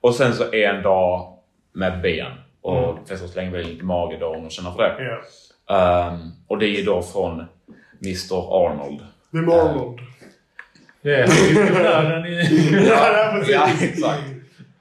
Och 0.00 0.14
sen 0.14 0.32
så 0.34 0.52
en 0.52 0.82
dag 0.82 1.36
med 1.72 2.00
ben. 2.02 2.32
Och 2.62 2.90
Mm. 2.92 3.06
flesta 3.06 3.28
slänger 3.28 3.50
väl 3.50 3.66
lite 3.66 3.84
mage 3.84 4.16
då 4.20 4.26
om 4.26 4.42
de 4.42 4.50
känner 4.50 4.70
för 4.70 4.82
det. 4.82 5.04
ja. 5.04 5.20
Ehm, 5.76 6.18
och 6.48 6.58
det 6.58 6.66
är 6.66 6.78
ju 6.78 6.82
då 6.84 7.02
från 7.02 7.44
Mr 8.04 8.66
Arnold. 8.66 9.00
Vem 9.30 9.48
är 9.48 9.52
Arnold? 9.58 9.98
Det 11.02 11.14
är 11.14 11.26
han. 12.02 12.24
Ja. 12.88 13.42
Ja, 13.48 13.68
exakt. 13.82 14.22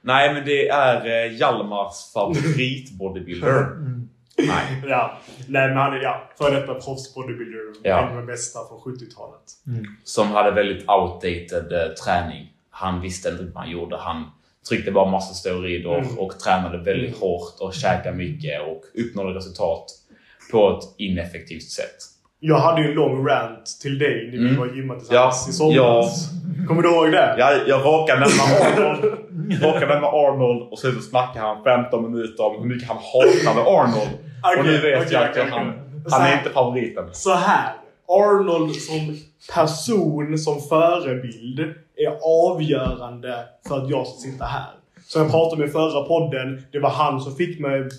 Nej, 0.02 0.34
men 0.34 0.46
det 0.46 0.68
är 0.70 1.26
eh, 1.26 1.34
Hjalmars 1.40 2.14
favoritbodybuilder. 2.14 3.64
Mm. 3.64 3.93
Nej. 4.38 4.82
Ja. 4.88 5.18
Nej, 5.48 5.68
men 5.68 5.78
han 5.78 5.94
är 5.94 6.02
ja, 6.02 6.24
för 6.38 6.52
detta 6.52 6.74
proffsbodybuilder. 6.74 7.60
Ja. 7.84 8.02
En 8.02 8.10
av 8.10 8.16
de 8.16 8.26
bästa 8.26 8.60
från 8.68 8.80
70-talet. 8.80 9.42
Som 10.04 10.32
hade 10.32 10.52
väldigt 10.52 10.90
outdated 10.90 11.72
eh, 11.74 11.94
träning. 12.06 12.50
Han 12.70 13.02
visste 13.02 13.30
inte 13.30 13.44
vad 13.44 13.64
han 13.64 13.72
gjorde. 13.72 13.98
Han 13.98 14.24
tryckte 14.70 14.92
bara 14.92 15.12
massa 15.12 15.34
steroider 15.34 15.98
Mm. 16.00 16.20
och 16.20 16.40
tränade 16.40 16.78
väldigt 16.78 17.18
hårt 17.18 17.56
och 17.60 17.74
käkade 17.74 18.16
mycket 18.18 18.62
och 18.62 18.82
uppnådde 19.02 19.34
resultat 19.38 19.86
på 20.52 20.70
ett 20.78 20.86
ineffektivt 20.98 21.64
sätt. 21.70 21.96
Jag 22.40 22.58
hade 22.60 22.82
ju 22.82 22.88
en 22.88 22.94
lång 22.94 23.28
rant 23.28 23.66
till 23.82 24.00
dig 24.00 24.24
när 24.26 24.32
vi 24.32 24.38
Mm. 24.38 24.56
var 24.60 24.68
och 24.68 24.76
gymmade 24.76 25.00
tillsammans 25.00 25.44
Ja, 25.48 25.50
i 25.50 25.54
somras. 25.54 26.30
Kommer 26.68 26.82
du 26.82 26.90
ihåg 26.90 27.12
det? 27.12 27.36
Jag, 27.38 27.68
jag 27.68 27.86
råkade 27.86 28.20
nämna 28.20 28.44
Arnold. 28.44 29.04
råkade 29.62 29.86
nämna 29.88 30.08
Arnold 30.08 30.72
och 30.72 30.80
sen 30.80 30.92
så 30.96 31.02
snackade 31.02 31.46
han 31.46 31.64
15 31.64 32.12
minuter 32.12 32.44
om 32.46 32.62
hur 32.62 32.70
mycket 32.76 32.88
han 32.88 32.98
hatade 32.98 33.70
Arnold. 33.70 34.10
Och 34.58 34.66
nu 34.66 34.78
vet 34.78 35.02
okej, 35.02 35.14
jag 35.14 35.24
att 35.24 35.30
okej, 35.30 35.50
han, 35.52 35.74
han 36.12 36.22
är 36.22 36.38
inte 36.38 36.50
favoriten. 36.50 37.10
Så 37.12 37.34
här. 37.34 37.74
Arnold 38.08 38.76
som 38.76 39.18
person, 39.54 40.38
som 40.38 40.62
förebild, 40.62 41.60
är 41.96 42.18
avgörande 42.52 43.46
för 43.68 43.78
att 43.78 43.90
jag 43.90 44.08
ska 44.08 44.18
sitta 44.18 44.46
här. 44.46 44.72
Som 45.06 45.22
jag 45.22 45.32
pratade 45.32 45.60
med 45.60 45.70
i 45.70 45.72
förra 45.72 46.04
podden, 46.04 46.66
det 46.72 46.80
var 46.80 46.90
han 46.90 47.22
som 47.22 47.36
fick 47.36 47.60
mig 47.60 47.90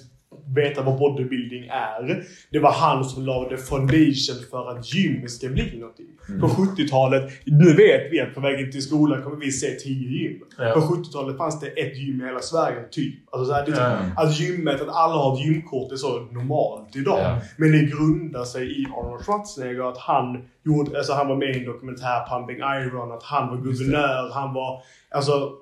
veta 0.54 0.82
vad 0.82 0.98
bodybuilding 0.98 1.64
är. 1.64 2.24
Det 2.50 2.58
var 2.58 2.72
han 2.72 3.04
som 3.04 3.26
lade 3.26 3.56
foundation 3.56 4.44
för 4.50 4.70
att 4.70 4.94
gym 4.94 5.28
ska 5.28 5.48
bli 5.48 5.78
någonting. 5.78 6.06
På 6.40 6.46
70-talet, 6.46 7.30
nu 7.44 7.72
vet 7.72 8.12
vi 8.12 8.20
att 8.20 8.34
på 8.34 8.40
vägen 8.40 8.70
till 8.72 8.82
skolan 8.82 9.22
kommer 9.22 9.36
vi 9.36 9.52
se 9.52 9.70
10 9.70 9.92
gym. 9.94 10.40
Ja. 10.58 10.72
På 10.74 10.80
70-talet 10.80 11.36
fanns 11.36 11.60
det 11.60 11.66
ett 11.66 11.96
gym 11.96 12.20
i 12.20 12.24
hela 12.24 12.40
Sverige, 12.40 12.82
typ. 12.90 13.14
Alltså 13.30 13.46
så 13.46 13.52
här, 13.52 13.66
det, 13.66 13.72
är 13.72 13.90
Ja. 13.90 13.98
typ 13.98 14.18
att 14.18 14.40
gymmet, 14.40 14.80
att 14.80 14.88
alla 14.88 15.14
har 15.14 15.34
ett 15.34 15.46
gymkort 15.46 15.92
är 15.92 15.96
så 15.96 16.20
normalt 16.20 16.96
idag. 16.96 17.18
Ja. 17.20 17.38
Men 17.56 17.72
det 17.72 17.78
grundar 17.78 18.44
sig 18.44 18.82
i 18.82 18.86
Arnold 18.86 19.24
Schwarzenegger. 19.24 19.88
Att 19.88 19.98
han, 19.98 20.44
gjorde, 20.64 20.98
alltså 20.98 21.12
han 21.12 21.28
var 21.28 21.36
med 21.36 21.56
i 21.56 21.58
en 21.58 21.64
dokumentär, 21.64 22.26
Pumping 22.28 22.56
Iron. 22.56 23.12
Att 23.12 23.22
han 23.22 23.48
var 23.48 23.56
guvernör. 23.56 24.30
Han 24.34 24.54
var 24.54 24.82
alltså, 25.10 25.52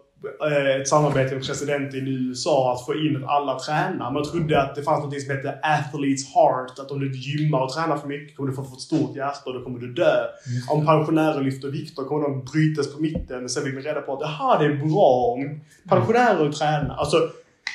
ett 0.80 0.88
samarbete 0.88 1.34
med 1.34 1.46
presidenten 1.46 2.06
i 2.06 2.10
USA. 2.10 2.72
Att 2.72 2.86
få 2.86 2.94
in 2.94 3.24
alla 3.26 3.58
tränar. 3.58 4.10
Man 4.10 4.24
trodde 4.24 4.62
att 4.62 4.74
det 4.74 4.82
fanns 4.82 5.04
något 5.04 5.22
som 5.22 5.36
hette 5.36 5.58
Athlete's 5.62 6.34
Heart. 6.34 6.78
Att 6.78 6.90
om 6.90 7.00
du 7.00 7.12
gymmar 7.12 7.60
och 7.60 7.72
tränar 7.72 7.96
för 7.96 8.08
mycket 8.08 8.36
kommer 8.36 8.50
du 8.50 8.56
få 8.56 8.62
ett 8.62 8.80
stort 8.80 9.16
hjärta 9.16 9.42
och 9.44 9.54
då 9.54 9.64
kommer 9.64 9.78
du 9.78 9.92
dö. 9.92 10.26
Om 10.70 10.86
pensionärer 10.86 11.40
lyfter 11.40 11.68
vikter 11.68 12.04
kommer 12.04 12.22
de 12.22 12.44
brytas 12.44 12.94
på 12.94 13.02
mitten. 13.02 13.48
Sen 13.48 13.62
fick 13.62 13.76
vi 13.76 13.80
reda 13.80 14.00
på 14.00 14.12
att 14.12 14.22
aha, 14.22 14.58
det 14.58 14.64
är 14.64 14.76
bra 14.76 15.34
om 15.34 15.60
pensionärer 15.88 16.52
tränar. 16.52 16.94
Alltså, 16.96 17.16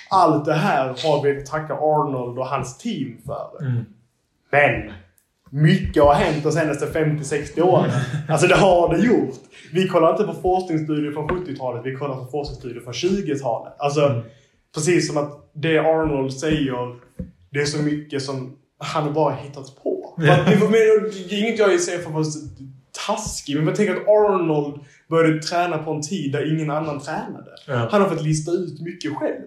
allt 0.09 0.45
det 0.45 0.53
här 0.53 0.87
har 0.87 1.23
vi 1.23 1.37
att 1.37 1.45
tacka 1.45 1.73
Arnold 1.73 2.39
och 2.39 2.47
hans 2.47 2.77
team 2.77 3.17
för. 3.25 3.61
Mm. 3.61 3.85
Men 4.51 4.93
mycket 5.49 6.03
har 6.03 6.13
hänt 6.13 6.43
de 6.43 6.51
senaste 6.51 6.85
50-60 6.85 7.61
åren. 7.61 7.91
Alltså 8.29 8.47
det 8.47 8.55
har 8.55 8.97
det 8.97 9.05
gjort. 9.05 9.35
Vi 9.73 9.87
kollar 9.87 10.11
inte 10.11 10.23
på 10.23 10.33
forskningsstudier 10.33 11.11
från 11.11 11.27
70-talet, 11.29 11.85
vi 11.85 11.95
kollar 11.95 12.15
på 12.15 12.25
forskningsstudier 12.25 12.81
från 12.81 12.93
20-talet. 12.93 13.73
Alltså, 13.77 14.23
precis 14.75 15.07
som 15.07 15.17
att 15.17 15.51
det 15.53 15.79
Arnold 15.79 16.33
säger, 16.33 16.95
det 17.49 17.59
är 17.59 17.65
så 17.65 17.81
mycket 17.81 18.21
som 18.21 18.57
han 18.79 19.13
bara 19.13 19.35
hittat 19.35 19.83
på. 19.83 20.13
Det, 20.17 20.23
men, 20.25 20.71
det 21.29 21.35
är 21.35 21.39
inget 21.39 21.59
jag 21.59 21.79
säger 21.79 21.99
för 21.99 22.09
att 22.09 22.13
vara 22.13 22.25
taskig, 23.07 23.55
men 23.55 23.67
jag 23.67 23.75
tänker 23.75 23.95
att 23.95 24.07
Arnold 24.07 24.79
började 25.09 25.41
träna 25.41 25.77
på 25.77 25.91
en 25.91 26.01
tid 26.01 26.31
där 26.31 26.53
ingen 26.53 26.71
annan 26.71 26.99
tränade. 26.99 27.51
Ja. 27.67 27.87
Han 27.91 28.01
har 28.01 28.09
fått 28.09 28.23
lista 28.23 28.51
ut 28.51 28.81
mycket 28.81 29.15
själv. 29.15 29.43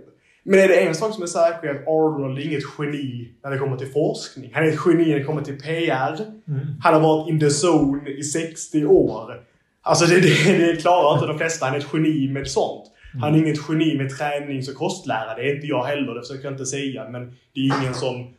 Men 0.51 0.59
är 0.59 0.68
det 0.68 0.80
en 0.80 0.94
sak 0.94 1.14
som 1.14 1.22
är 1.22 1.26
säker 1.26 1.68
är 1.68 1.74
att 1.74 1.88
Arnold 1.88 2.38
är 2.38 2.42
inget 2.42 2.62
geni 2.78 3.28
när 3.44 3.51
det 3.51 3.59
kommer 3.59 3.76
till 3.76 3.92
forskning. 3.92 4.51
Han 4.55 4.64
är 4.64 4.68
ett 4.68 4.78
geni 4.86 5.09
när 5.09 5.18
det 5.18 5.24
kommer 5.24 5.42
till 5.42 5.61
PR. 5.61 6.16
Mm. 6.48 6.61
Han 6.82 6.94
har 6.94 7.01
varit 7.01 7.28
in 7.28 7.40
the 7.40 7.46
zone 7.66 8.11
i 8.11 8.22
60 8.22 8.84
år. 8.84 9.40
Alltså 9.82 10.07
det, 10.07 10.20
det, 10.20 10.66
det 10.66 10.80
klarar 10.80 11.14
inte 11.14 11.26
de 11.26 11.38
flesta. 11.38 11.66
Han 11.66 11.74
är 11.74 11.78
ett 11.78 11.86
geni 11.92 12.28
med 12.28 12.48
sånt. 12.48 12.84
Han 13.20 13.34
är 13.34 13.38
inget 13.38 13.59
geni 13.68 13.98
med 13.98 14.18
tränings 14.18 14.68
och 14.68 14.74
kostlära. 14.74 15.34
Det 15.34 15.42
är 15.42 15.55
inte 15.55 15.66
jag 15.66 15.84
heller, 15.84 16.14
det 16.14 16.20
försöker 16.20 16.44
jag 16.44 16.55
inte 16.55 16.66
säga. 16.66 17.09
Men 17.09 17.26
det 17.55 17.61
är 17.61 17.80
ingen 17.80 17.94
som, 17.94 18.34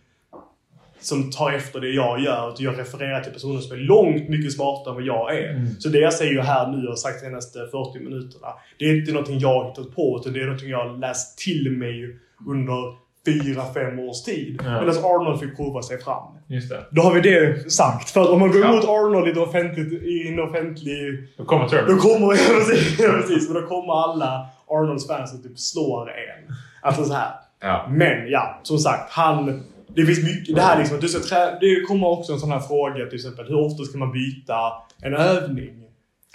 som 1.01 1.31
tar 1.31 1.51
efter 1.51 1.79
det 1.79 1.89
jag 1.89 2.19
gör. 2.19 2.49
Utan 2.53 2.65
jag 2.65 2.79
refererar 2.79 3.21
till 3.21 3.33
personer 3.33 3.59
som 3.59 3.77
är 3.77 3.81
långt 3.81 4.29
mycket 4.29 4.53
smartare 4.53 4.91
än 4.91 4.95
vad 4.95 5.03
jag 5.03 5.37
är. 5.37 5.49
Mm. 5.49 5.67
Så 5.79 5.89
det 5.89 5.99
jag 5.99 6.13
säger 6.13 6.41
här 6.41 6.67
nu 6.67 6.77
och 6.83 6.89
har 6.89 6.95
sagt 6.95 7.19
de 7.21 7.25
senaste 7.25 7.59
40 7.71 7.99
minuterna. 7.99 8.47
Det 8.79 8.85
är 8.85 8.97
inte 8.97 9.11
någonting 9.11 9.39
jag 9.39 9.53
har 9.63 9.69
hittat 9.69 9.95
på. 9.95 10.17
Utan 10.21 10.33
det 10.33 10.39
är 10.39 10.45
någonting 10.45 10.69
jag 10.69 10.87
har 10.89 10.97
läst 10.97 11.37
till 11.37 11.71
mig 11.71 12.15
under 12.47 13.01
4-5 13.27 13.99
års 14.09 14.21
tid. 14.23 14.61
Ja. 14.65 14.71
Medan 14.71 14.97
Arnold 14.97 15.39
fick 15.39 15.55
prova 15.57 15.81
sig 15.81 16.01
fram. 16.01 16.23
Just 16.47 16.69
det. 16.69 16.85
Då 16.91 17.01
har 17.01 17.13
vi 17.13 17.21
det 17.21 17.71
sagt. 17.71 18.09
För 18.09 18.31
om 18.31 18.39
man 18.39 18.51
går 18.51 18.61
Ja. 18.61 18.71
emot 18.71 18.83
Arnold 18.85 19.27
i 19.27 19.31
en 19.31 19.37
offentlig, 19.37 19.93
i 20.03 20.27
en 20.27 20.39
offentlig 20.39 21.27
Då 21.37 21.45
kommer 21.45 21.63
då 21.63 21.69
Turbo. 21.69 21.97
kommer, 21.99 22.27
ja, 22.33 22.39
precis, 22.57 22.99
ja, 22.99 23.11
precis, 23.11 23.49
men 23.49 23.61
då 23.61 23.67
kommer 23.67 23.93
alla 24.03 24.45
Arnolds 24.69 25.07
fans 25.07 25.33
att 25.33 25.43
typ 25.43 25.59
slår 25.59 26.09
en. 26.09 26.55
Alltså 26.81 27.03
så 27.05 27.13
här. 27.13 27.31
Ja. 27.61 27.87
Men 27.89 28.29
ja, 28.29 28.59
som 28.63 28.77
sagt, 28.77 29.11
han... 29.11 29.63
Det 29.95 30.05
finns 30.05 30.23
mycket, 30.23 30.55
det 30.55 30.61
här 30.61 30.79
liksom, 30.79 30.95
att 30.95 31.01
du 31.01 31.07
ska 31.07 31.19
trä, 31.35 31.57
det 31.61 31.81
kommer 31.81 32.07
också 32.07 32.33
en 32.33 32.39
sån 32.39 32.51
här 32.51 32.59
fråga 32.59 33.05
till 33.05 33.15
exempel, 33.15 33.45
hur 33.47 33.55
ofta 33.59 33.83
ska 33.83 33.97
man 33.97 34.11
byta 34.11 34.55
en 35.01 35.13
övning? 35.13 35.77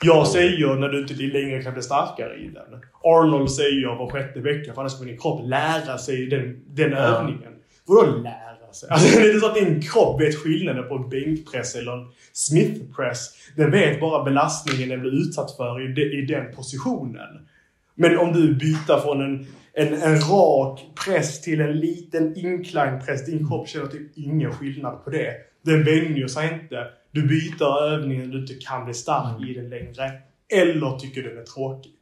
Jag 0.02 0.26
säger 0.26 0.74
när 0.74 0.88
du 0.88 1.00
inte 1.00 1.14
längre 1.14 1.62
kan 1.62 1.72
bli 1.72 1.82
starkare 1.82 2.34
i 2.36 2.48
den. 2.48 2.80
Arnold 3.04 3.50
säger 3.50 3.86
var 3.98 4.10
sjätte 4.10 4.40
vecka, 4.40 4.74
för 4.74 4.80
annars 4.80 4.98
kommer 4.98 5.10
din 5.10 5.20
kropp 5.20 5.40
lära 5.44 5.98
sig 5.98 6.26
den, 6.26 6.62
den 6.74 6.90
Ja. 6.90 6.96
övningen. 6.98 7.52
Vadå 7.86 8.16
lära 8.16 8.72
sig. 8.72 8.88
Alltså, 8.90 9.18
det 9.20 9.24
är 9.24 9.28
inte 9.28 9.40
så 9.40 9.46
att 9.46 9.54
din 9.54 9.82
kropp 9.82 10.20
vet 10.20 10.36
skillnaden 10.36 10.88
på 10.88 10.94
en 10.94 11.08
bänkpress 11.08 11.74
eller 11.74 11.92
en 11.92 12.06
smithpress. 12.32 13.30
Den 13.56 13.70
vet 13.70 14.00
bara 14.00 14.24
belastningen 14.24 14.88
den 14.88 15.00
blir 15.00 15.12
utsatt 15.20 15.56
för 15.56 15.90
i, 15.90 15.92
de, 15.94 16.02
i 16.02 16.26
den 16.26 16.54
positionen. 16.56 17.46
Men 17.94 18.18
om 18.18 18.32
du 18.32 18.54
byter 18.54 19.00
från 19.00 19.20
en, 19.22 19.46
en, 19.76 19.94
en 20.02 20.20
rak 20.20 20.80
press 21.04 21.40
till 21.40 21.60
en 21.60 21.72
liten 21.72 22.36
incline 22.36 23.00
press, 23.06 23.26
din 23.26 23.48
kropp 23.48 23.68
känner 23.68 23.86
typ 23.86 24.12
ingen 24.18 24.52
skillnad 24.52 25.04
på 25.04 25.10
det. 25.10 25.32
Den 25.64 25.84
vänjer 25.84 26.26
sig 26.26 26.52
inte. 26.62 26.76
Du 27.12 27.22
byter 27.26 27.82
övningen 27.92 28.30
du 28.30 28.38
inte 28.40 28.54
kan 28.54 28.84
bli 28.84 28.94
stark 28.94 29.42
i 29.48 29.54
den 29.54 29.68
längre. 29.68 30.10
Eller 30.54 30.98
tycker 30.98 31.22
den 31.22 31.38
är 31.38 31.42
tråkig. 31.42 31.92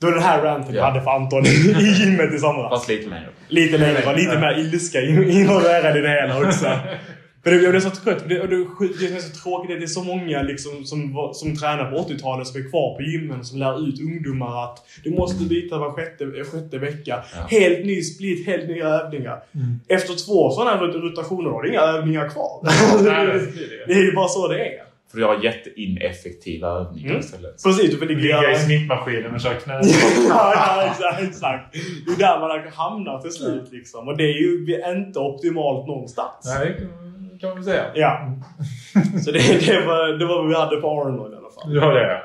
Det 0.00 0.06
var 0.06 0.12
den 0.14 0.22
här 0.22 0.42
ranten 0.42 0.74
jag 0.74 0.82
Ja. 0.82 0.88
hade 0.90 1.02
för 1.04 1.10
Anton 1.10 1.46
i 1.46 1.94
gymmet 2.02 2.34
i 2.34 2.38
somras. 2.38 2.70
Fast 2.70 2.88
lite 2.88 3.10
mer. 3.10 3.28
Lite 3.48 3.78
längre 3.78 4.16
lite 4.16 4.38
mer 4.38 4.58
ilska 4.58 5.00
in- 5.00 5.30
involverad 5.30 5.96
i 5.96 6.00
det 6.00 6.08
hela 6.08 6.48
också. 6.48 6.66
För 7.48 7.56
det, 7.56 7.62
jag 7.62 7.70
blev 7.72 7.80
så 7.80 7.90
trött. 7.90 8.24
Det, 8.28 8.34
det, 8.34 8.56
det 9.00 9.06
som 9.08 9.16
är 9.16 9.20
så 9.20 9.42
tråkigt 9.42 9.70
är 9.70 9.74
att 9.74 9.80
det 9.80 9.84
är 9.84 9.86
så 9.86 10.04
många 10.04 10.42
liksom, 10.42 10.84
som, 10.84 11.30
som 11.34 11.56
tränar 11.56 11.90
på 11.90 11.96
80-talet 11.96 12.46
som 12.46 12.60
är 12.60 12.70
kvar 12.70 12.96
på 12.96 13.02
gymmen 13.02 13.44
som 13.44 13.58
lär 13.58 13.88
ut 13.88 14.00
ungdomar 14.00 14.64
att 14.64 14.78
du 15.04 15.10
måste 15.10 15.44
byta 15.44 15.78
var 15.78 15.92
sjätte, 15.92 16.24
sjätte 16.44 16.78
vecka. 16.78 17.24
Ja. 17.36 17.58
Helt 17.58 17.86
ny 17.86 18.02
split, 18.02 18.46
helt 18.46 18.68
nya 18.68 18.86
övningar. 18.88 19.42
Efter 19.88 20.26
två 20.26 20.50
sådana 20.50 20.82
rotationer 20.82 21.50
har 21.50 21.62
du 21.62 21.68
inga 21.68 21.80
övningar 21.80 22.28
kvar. 22.28 22.60
Nej, 23.02 23.26
det 23.26 23.32
det. 23.38 23.86
det 23.86 23.92
är 23.92 24.04
ju 24.04 24.12
bara 24.12 24.28
så 24.28 24.48
det 24.48 24.60
är. 24.66 24.88
För 25.10 25.18
du 25.18 25.24
har 25.24 25.44
jätteineffektiva 25.44 26.68
övningar 26.68 27.08
Mm. 27.10 27.20
istället. 27.20 27.62
Precis, 27.64 27.90
du 27.90 27.96
får 27.98 28.06
ligga 28.06 28.52
i 28.52 28.56
snittmaskinen 28.58 29.34
och 29.34 29.40
köra 29.40 29.54
knä. 29.54 29.74
ja, 30.28 30.52
ja, 30.56 30.84
exakt, 30.90 31.22
exakt. 31.22 31.74
Det 32.06 32.12
är 32.12 32.18
där 32.18 32.40
man 32.40 32.50
har 32.50 32.70
hamnat 32.74 33.22
till 33.22 33.32
slut 33.32 33.68
liksom. 33.72 34.08
Och 34.08 34.16
det 34.16 34.24
är 34.24 34.38
ju 34.42 34.80
inte 34.98 35.18
optimalt 35.18 35.86
någonstans. 35.86 36.54
Nej, 36.58 36.76
det 36.78 37.07
kan 37.40 37.50
man 37.50 37.64
säga. 37.64 37.84
Ja. 37.94 38.20
Så 39.24 39.30
det, 39.30 39.38
det, 39.66 39.86
var, 39.86 40.18
det 40.18 40.26
var 40.26 40.36
vad 40.36 40.48
vi 40.48 40.54
hade 40.54 40.76
på 40.76 40.88
Arnold 41.02 41.34
i 41.34 41.36
alla 41.36 41.50
fall. 41.50 41.78
Har 41.78 41.94
det. 41.94 42.22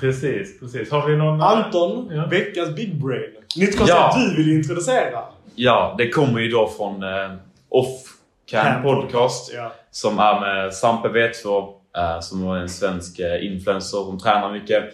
Precis, 0.00 0.60
precis. 0.60 0.90
Har 0.92 1.06
vi 1.08 1.16
någon... 1.16 1.40
Anton, 1.42 2.10
Ja. 2.12 2.26
veckans 2.26 2.74
Big 2.76 3.02
Brain. 3.04 3.30
Nytt 3.56 3.78
koncept 3.78 3.98
Ja. 3.98 4.16
du 4.16 4.36
vill 4.36 4.52
introducera. 4.58 5.20
Ja, 5.54 5.94
det 5.98 6.08
kommer 6.10 6.40
ju 6.40 6.48
då 6.48 6.68
från 6.76 7.02
eh, 7.02 7.30
Off 7.68 8.02
Can 8.50 8.82
Podcast. 8.82 9.52
Ja. 9.54 9.72
Som 9.90 10.18
är 10.18 10.40
med 10.40 10.74
Sampe 10.74 11.08
V2 11.08 11.68
eh, 11.96 12.20
som 12.20 12.48
är 12.48 12.56
en 12.56 12.68
svensk 12.68 13.18
eh, 13.18 13.46
influencer 13.46 13.98
som 13.98 14.18
tränar 14.18 14.52
mycket. 14.52 14.84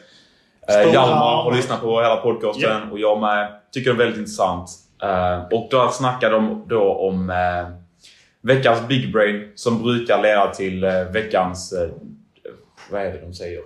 Eh, 0.69 0.93
Hjalmar 0.93 1.43
har 1.43 1.53
lyssnat 1.57 1.81
på 1.81 2.01
hela 2.03 2.17
podcasten 2.17 2.91
och 2.93 2.99
jag 2.99 3.21
med. 3.21 3.53
Tycker 3.73 3.91
det 3.91 3.95
är 3.97 3.99
väldigt 3.99 4.19
intressant. 4.19 4.71
Eh, 5.03 5.45
och 5.45 5.69
då 5.71 5.89
snackar 5.89 6.31
de 6.31 6.65
då 6.69 6.95
om 6.95 7.31
eh, 7.31 7.37
veckans 8.45 8.89
Big 8.89 9.13
Brain 9.13 9.53
som 9.55 9.83
brukar 9.83 10.23
leda 10.23 10.47
till 10.55 10.85
eh, 10.85 10.91
veckans... 11.13 11.73
Eh, 11.73 11.89
vad 12.91 13.01
är 13.03 13.13
det 13.13 13.21
de 13.21 13.35
säger? 13.35 13.61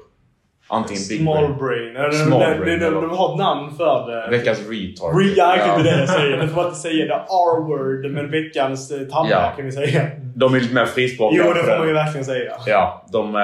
Antingen 0.70 1.02
Big 1.08 1.20
Small 1.20 1.54
Brain. 1.54 1.94
brain. 1.94 2.12
Small 2.26 2.40
de, 2.40 2.58
brain, 2.58 2.80
de, 2.80 2.90
de, 2.90 3.10
har 3.10 3.32
ett 3.32 3.38
namn 3.38 3.76
för 3.76 4.10
det. 4.10 4.30
Veckans 4.30 4.58
retard. 4.68 5.14
Re- 5.14 5.32
ja, 5.36 5.56
det 5.56 5.90
är 5.90 5.94
det 5.94 5.98
jag 6.00 6.08
säger. 6.08 6.42
Du 6.42 6.48
får 6.48 6.64
inte 6.64 6.76
säga 6.76 7.06
det 7.06 7.14
R-word, 7.14 8.10
men 8.10 8.30
veckans 8.44 8.90
eh, 8.90 8.98
tandläkare 9.00 9.44
Ja. 9.50 9.52
kan 9.56 9.64
vi 9.64 9.72
säga. 9.72 10.06
De 10.36 10.54
är 10.54 10.60
lite 10.60 10.74
mer 10.74 10.84
frispråkiga. 10.86 11.44
Jo, 11.46 11.52
det 11.52 11.62
får 11.62 11.78
man 11.78 11.88
ju 11.88 11.94
verkligen 11.94 12.24
säga. 12.24 12.52
Ja, 12.66 13.06
de... 13.12 13.36
eh, 13.36 13.42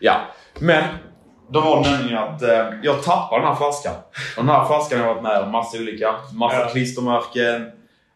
Ja. 0.00 0.14
Men 0.60 0.84
då 1.50 1.60
var 1.60 1.84
det 1.84 1.90
nämligen 1.90 2.18
att 2.18 2.42
eh, 2.42 2.66
jag 2.82 3.02
tappade 3.02 3.40
den 3.42 3.48
här 3.48 3.54
flaskan. 3.56 3.92
Den 4.36 4.48
här 4.48 4.64
flaskan 4.64 5.00
har 5.00 5.06
jag 5.06 5.14
varit 5.14 5.22
med 5.24 5.38
om 5.40 5.50
massa 5.50 5.78
olika. 5.78 6.14
Massa 6.34 6.60
Ja. 6.60 6.66
klistermärken, 6.66 7.70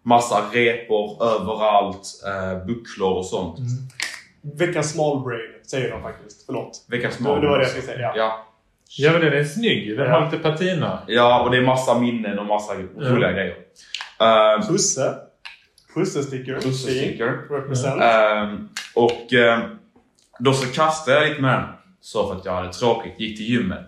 massa 0.05 0.43
repor 0.53 1.23
överallt, 1.25 2.07
eh, 2.27 2.67
bucklor 2.67 3.13
och 3.17 3.27
sånt. 3.27 3.59
Veckans 4.59 4.91
small 4.93 5.25
brain, 5.25 5.51
säger 5.67 5.91
de 5.91 6.03
faktiskt. 6.03 6.47
Förlåt. 6.47 6.85
Veckans 6.89 7.19
Det, 7.19 7.25
det 7.25 7.49
var 7.49 7.59
det 7.59 7.65
jag 7.65 7.71
skulle 7.71 7.87
säga. 7.87 7.99
Ja. 8.01 8.13
Ja. 8.17 8.47
Ja, 8.99 9.13
men 9.13 9.21
den 9.21 9.33
är 9.33 9.45
snygg. 9.45 9.97
Den 9.97 10.07
Ja. 10.07 10.13
har 10.13 10.25
lite 10.25 10.39
patina. 10.43 10.99
ja, 11.07 11.43
och 11.43 11.51
det 11.51 11.57
är 11.57 11.63
massa 11.63 11.99
minnen 11.99 12.39
och 12.39 12.47
massa 12.47 12.75
roliga 12.97 13.33
grejer. 13.33 13.57
Uh, 14.23 14.67
Pusse. 14.69 15.15
Pusse-sticker. 15.95 16.55
Pusse-sticker. 16.61 17.47
Represent. 17.51 18.03
Ehm, 18.03 18.69
och 18.95 19.33
ehm, 19.33 19.61
då 20.39 20.53
så 20.53 20.67
kastade 20.73 21.17
jag 21.21 21.29
lite 21.29 21.43
med 21.43 21.53
den. 21.59 21.69
Så 22.01 22.29
för 22.29 22.37
att 22.37 22.45
jag 22.45 22.53
hade 22.53 22.73
tråkigt, 22.73 23.21
gick 23.21 23.37
till 23.37 23.47
gymmet. 23.47 23.87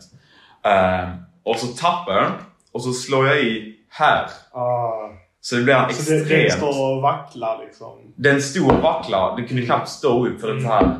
Ehm, 0.62 1.08
och 1.42 1.56
så 1.56 1.66
tappar 1.66 2.12
jag 2.14 2.22
den. 2.22 2.32
Och 2.72 2.82
så 2.82 2.92
slår 2.92 3.26
jag 3.26 3.40
i 3.42 3.76
här. 3.88 4.26
Ah. 4.52 5.08
Så 5.46 5.56
det 5.56 5.62
blir 5.62 5.74
en 5.74 5.94
Så 5.94 6.14
extremt... 6.14 6.52
står 6.52 6.96
och 6.96 7.02
vacklar 7.02 7.64
liksom. 7.66 8.12
Den 8.16 8.42
stod 8.42 8.72
och 8.72 8.82
vacklade. 8.82 9.36
Den 9.40 9.48
kunde 9.48 9.62
knappt 9.66 9.88
stå 9.88 10.26
upp 10.26 10.40
för 10.40 10.48
den 10.48 10.62
så 10.62 10.68
här 10.68 10.98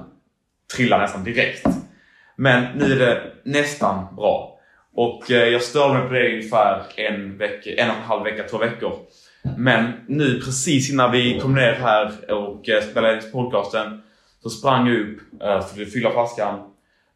trillade 0.76 1.02
nästan 1.02 1.24
direkt. 1.24 1.66
Men 2.36 2.78
nu 2.78 2.92
är 2.92 2.98
det 2.98 3.22
nästan 3.44 4.14
bra. 4.16 4.58
Och 4.94 5.30
eh, 5.30 5.48
jag 5.48 5.62
störde 5.62 5.94
mig 5.98 6.08
på 6.08 6.14
det 6.14 6.32
ungefär 6.32 6.82
en, 6.96 7.38
vecka, 7.38 7.70
en 7.70 7.90
och 7.90 7.96
en 7.96 8.02
halv 8.02 8.24
vecka, 8.24 8.42
två 8.50 8.58
veckor. 8.58 8.92
Men 9.56 9.92
nu 10.08 10.40
precis 10.40 10.90
innan 10.90 11.12
vi 11.12 11.40
kom 11.40 11.54
ner 11.54 11.72
här 11.72 12.32
och 12.32 12.68
eh, 12.68 12.82
spelade 12.82 13.14
in 13.14 13.32
podcasten 13.32 14.02
så 14.42 14.50
sprang 14.50 14.86
jag 14.88 14.96
upp 15.00 15.18
eh, 15.42 15.60
för 15.66 15.82
att 15.82 15.92
fylla 15.92 16.10
flaskan. 16.10 16.58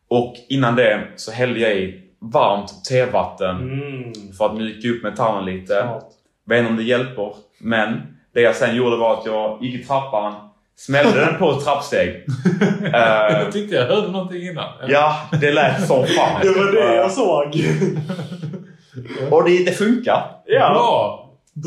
Och 0.08 0.34
innan 0.48 0.76
det 0.76 1.08
så 1.16 1.32
hällde 1.32 1.60
jag 1.60 1.76
i 1.76 2.02
varmt 2.18 2.84
tevatten 2.84 3.56
Mm. 3.56 4.12
för 4.38 4.46
att 4.46 4.54
mjuka 4.56 4.88
upp 4.88 5.02
med 5.02 5.16
tarmen 5.16 5.44
lite. 5.44 5.82
Smart. 5.82 6.16
Vet 6.50 6.58
inte 6.58 6.70
om 6.70 6.76
det 6.76 6.82
hjälper. 6.82 7.32
Men 7.60 8.00
det 8.34 8.40
jag 8.40 8.56
sen 8.56 8.76
gjorde 8.76 8.96
var 8.96 9.12
att 9.18 9.26
jag 9.26 9.58
gick 9.64 9.74
i 9.80 9.84
trappan, 9.84 10.32
smällde 10.76 11.20
den 11.20 11.38
på 11.38 11.50
ett 11.50 11.64
trappsteg. 11.64 12.26
Eh, 12.94 13.38
Jag 13.42 13.52
tyckte 13.52 13.74
jag 13.76 13.86
hörde 13.86 14.08
någonting 14.12 14.42
innan. 14.42 14.68
ja, 14.88 15.16
det 15.40 15.52
lät 15.52 15.86
som 15.86 16.06
fan. 16.06 16.40
Det 16.42 16.48
var 16.50 16.72
det 16.72 16.94
jag 16.94 17.10
såg. 17.12 17.46
Och 19.30 19.44
det, 19.44 19.64
det 19.64 19.72
funkar. 19.72 20.22
ja. 20.46 20.70
Bra! 20.72 21.16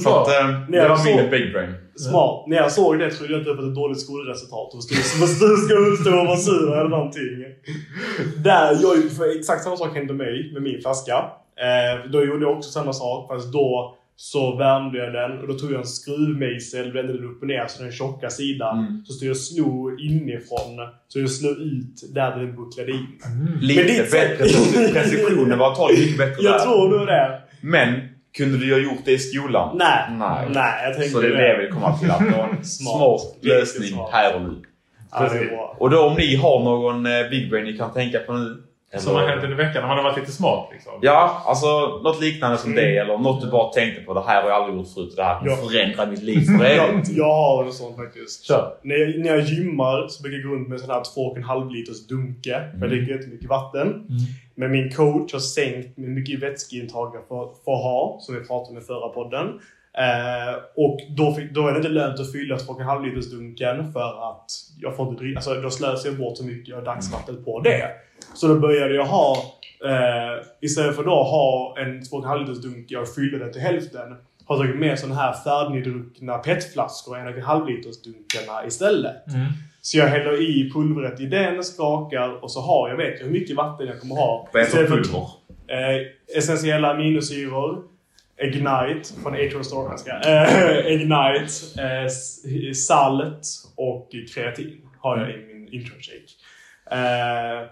Så 0.03 0.09
Bra! 0.09 0.21
att, 0.21 0.27
eh, 0.27 0.49
Nej, 0.69 0.81
det 0.81 0.87
var 0.89 0.95
så- 0.95 1.15
min 1.15 1.29
big 1.29 1.53
brain. 1.53 1.73
Smart. 1.95 2.43
När 2.47 2.57
jag 2.57 2.71
såg 2.71 2.99
det 2.99 3.11
trodde 3.11 3.33
jag 3.33 3.41
inte 3.41 3.51
att 3.51 3.57
det 3.57 3.63
var 3.63 3.69
ett 3.69 3.75
dåligt 3.75 3.99
skolresultat. 4.01 4.73
Och 4.73 4.83
stod 4.83 4.97
stod 6.01 6.19
och 6.19 6.27
var 6.27 6.35
sur 6.35 6.77
eller 6.79 6.89
någonting. 6.89 7.45
Där, 8.37 8.77
jag, 8.81 9.11
för 9.17 9.37
exakt 9.39 9.63
samma 9.63 9.77
sak 9.77 9.95
hände 9.95 10.13
mig 10.13 10.49
med 10.53 10.61
min 10.61 10.81
flaska. 10.81 11.13
Eh, 11.65 12.11
då 12.11 12.23
gjorde 12.25 12.45
jag 12.45 12.57
också 12.57 12.69
samma 12.71 12.93
sak 12.93 13.27
fast 13.31 13.53
då 13.53 13.95
så 14.15 14.55
värmde 14.55 14.97
jag 14.97 15.13
den 15.13 15.39
och 15.41 15.47
då 15.47 15.53
tog 15.53 15.71
jag 15.71 15.79
en 15.79 15.85
skruvmejsel, 15.87 16.93
vände 16.93 17.13
den 17.13 17.23
upp 17.25 17.41
och 17.41 17.47
ner 17.47 17.65
så 17.67 17.83
den 17.83 17.91
tjocka 17.91 18.29
sidan. 18.29 18.79
Mm. 18.79 19.05
Så 19.05 19.13
stod 19.13 19.27
jag 19.27 19.31
och 19.31 19.37
slog 19.37 19.99
inifrån. 20.01 20.77
Så 21.07 21.19
jag 21.19 21.29
slog 21.29 21.57
ut 21.57 22.13
där 22.13 22.37
den 22.37 22.55
bucklade 22.55 22.91
in. 22.91 23.07
Lite 23.61 23.83
ditt 23.83 24.11
bättre. 24.11 24.45
Precisionen 24.93 25.59
var 25.59 25.69
antagligen 25.69 26.03
mycket 26.03 26.17
bättre 26.17 26.43
Jag 26.43 26.53
där. 26.53 26.59
tror 26.59 26.89
nog 26.97 27.07
det. 27.07 27.41
Men, 27.61 27.89
kunde 28.37 28.57
du 28.57 28.73
ha 28.73 28.79
gjort 28.79 29.05
det 29.05 29.11
i 29.11 29.17
skolan? 29.19 29.77
Nej. 29.77 30.03
Nej. 30.17 30.47
Nej, 30.53 30.83
jag 30.83 30.93
tänkte 30.93 31.09
Så 31.11 31.21
det 31.21 31.27
är 31.27 31.31
det 31.31 31.47
jag 31.47 31.57
vill 31.59 31.71
komma 31.71 31.97
till. 31.97 32.11
Att 32.11 32.19
det 32.19 32.37
var 32.37 32.47
en 32.47 32.49
Smart. 32.65 33.21
smart 33.21 33.37
lösning 33.43 33.87
smart. 33.89 34.09
här 34.13 34.35
och 34.35 34.41
nu. 34.41 34.61
Ja. 35.11 35.75
Och 35.79 35.89
då 35.89 35.99
om 36.07 36.15
ni 36.17 36.35
har 36.35 36.63
någon 36.63 37.05
eh, 37.05 37.29
big 37.29 37.49
brain 37.49 37.65
ni 37.65 37.77
kan 37.77 37.93
tänka 37.93 38.19
på 38.19 38.33
nu. 38.33 38.63
Som 38.99 39.15
har 39.15 39.27
hänt 39.27 39.43
under 39.43 39.57
veckan. 39.57 39.83
Har 39.83 39.95
man 39.95 40.03
varit 40.03 40.17
lite 40.19 40.31
smart 40.31 40.69
liksom. 40.73 40.91
Ja, 41.01 41.43
alltså 41.45 41.67
något 42.03 42.21
liknande 42.21 42.57
som 42.57 42.71
Mm. 42.71 42.83
det 42.83 42.97
eller 42.97 43.17
något 43.17 43.41
du 43.41 43.51
bara 43.51 43.69
tänkte 43.73 44.01
på. 44.01 44.13
Det 44.13 44.23
här 44.27 44.41
har 44.41 44.49
jag 44.49 44.61
aldrig 44.61 44.77
gjort 44.79 44.93
förut. 44.93 45.13
Det 45.15 45.23
här 45.23 45.39
kommer 45.39 45.51
Ja. 45.51 45.57
förändra 45.57 46.05
mitt 46.05 46.23
liv 46.23 46.41
för 46.57 46.65
Jag, 46.65 46.89
evigt. 46.89 47.09
jag 47.11 47.33
har 47.35 47.65
en 47.65 47.73
sån 47.73 47.95
faktiskt. 47.95 48.43
Kör. 48.47 48.73
När 48.81 48.95
jag, 48.95 49.19
när 49.19 49.29
jag 49.29 49.39
gymmar 49.41 50.07
så 50.07 50.23
brukar 50.23 50.37
jag 50.37 50.47
gå 50.49 50.55
runt 50.55 50.67
med 50.67 50.75
en 50.75 50.81
sån 50.85 50.89
här 50.89 51.03
2,5 51.03 51.69
liters 51.71 52.07
dunke. 52.07 52.61
För 52.73 52.79
jag 52.81 52.89
dricker 52.89 53.13
inte 53.13 53.27
mycket 53.27 53.49
vatten. 53.49 54.07
Men 54.55 54.71
min 54.71 54.91
coach 54.91 55.33
har 55.33 55.39
sänkt 55.39 55.97
hur 55.97 56.07
mycket 56.07 56.39
vätskeintag 56.43 57.11
jag 57.15 57.27
får, 57.27 57.51
får 57.65 57.75
ha, 57.83 58.17
som 58.21 58.35
vi 58.35 58.41
pratade 58.47 58.71
om 58.71 58.77
i 58.77 58.81
förra 58.85 59.09
podden. 59.09 59.47
Eh, 59.97 60.55
och 60.75 60.99
då, 61.17 61.33
fick, 61.33 61.51
då 61.51 61.67
är 61.67 61.71
det 61.71 61.77
inte 61.77 61.89
lönt 61.89 62.19
att 62.19 62.31
fylla 62.31 62.55
2,5 62.55 63.05
liters 63.05 63.31
dunken 63.31 63.93
för 63.93 64.29
att 64.29 64.45
jag 64.81 64.95
får 64.95 65.07
inte 65.09 65.23
dricka. 65.23 65.37
Alltså 65.37 65.53
då 65.53 65.69
slösar 65.69 66.09
jag 66.09 66.17
bort 66.17 66.37
så 66.37 66.43
mycket 66.45 66.75
av 66.75 66.83
dagsvatten 66.83 67.43
på 67.43 67.59
det. 67.59 67.89
Så 68.33 68.47
då 68.47 68.59
började 68.59 68.95
jag 68.95 69.05
ha, 69.05 69.37
eh, 69.85 70.45
istället 70.61 70.95
för 70.95 71.03
då 71.03 71.23
ha 71.23 71.75
en 71.77 72.01
2,5 72.01 72.39
liters 72.39 72.61
dunk 72.61 72.85
jag 72.89 73.15
fyller 73.15 73.39
den 73.39 73.51
till 73.51 73.61
hälften, 73.61 74.15
har 74.45 74.57
tagit 74.57 74.75
med 74.75 74.99
sådana 74.99 75.21
här 75.21 75.33
färdigdruckna 75.33 76.37
petflaskor, 76.37 77.17
1,5 77.17 77.67
liters 77.67 78.01
dunkarna 78.01 78.65
istället. 78.67 79.27
Mm. 79.27 79.45
Så 79.81 79.97
jag 79.97 80.07
häller 80.07 80.41
i 80.41 80.71
pulvret 80.73 81.19
i 81.19 81.25
den, 81.25 81.63
skakar 81.63 82.43
och 82.43 82.51
så 82.51 82.61
har 82.61 82.89
jag, 82.89 82.97
vet 82.97 83.19
jag 83.19 83.25
hur 83.25 83.33
mycket 83.33 83.55
vatten 83.55 83.87
jag 83.87 83.99
kommer 83.99 84.15
ha. 84.15 84.49
Vad 84.53 84.61
är 84.61 84.65
det 84.65 84.71
för 84.71 84.87
pulver? 84.87 85.27
Eh, 85.67 86.37
essentiella 86.37 86.91
aminosyror. 86.91 87.83
Ignite 88.41 89.13
från 89.23 89.33
Atrial 89.33 89.63
ska. 89.97 90.11
Eh, 90.11 90.87
Ignite. 90.93 91.81
Eh, 91.83 92.73
salt 92.73 93.47
och 93.75 94.09
kreatin 94.33 94.81
har 94.99 95.17
jag 95.17 95.29
i 95.29 95.37
min 95.37 95.73
intro 95.73 95.95
shake. 95.99 96.33
Eh, 96.91 97.67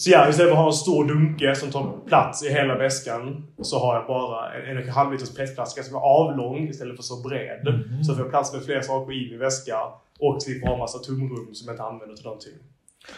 Så 0.00 0.10
ja, 0.10 0.28
istället 0.28 0.50
för 0.50 0.56
att 0.56 0.62
ha 0.62 0.66
en 0.66 0.72
stor 0.72 1.04
dunke 1.04 1.54
som 1.54 1.70
tar 1.70 1.92
plats 2.08 2.44
i 2.44 2.52
hela 2.52 2.74
väskan 2.78 3.46
så 3.62 3.78
har 3.78 3.94
jag 3.94 4.06
bara 4.06 4.52
en 4.54 4.70
en 4.70 4.76
och 4.76 4.82
en 4.82 4.88
halv 4.88 5.12
liters 5.12 5.34
petflaska 5.34 5.82
som 5.82 5.94
är 5.96 6.00
avlång 6.00 6.68
istället 6.68 6.96
för 6.96 7.02
så 7.02 7.28
bred. 7.28 7.60
Mhm. 7.64 8.04
Så 8.04 8.14
får 8.14 8.22
jag 8.24 8.30
plats 8.30 8.52
med 8.52 8.64
fler 8.64 8.80
saker 8.80 9.12
i 9.12 9.30
min 9.30 9.38
väska 9.38 9.76
och 10.18 10.42
slipper 10.42 10.68
ha 10.68 10.76
massa 10.76 10.98
tomrum 10.98 11.54
som 11.54 11.66
jag 11.66 11.74
inte 11.74 11.82
använder 11.82 12.16
till 12.16 12.24
någonting. 12.24 12.52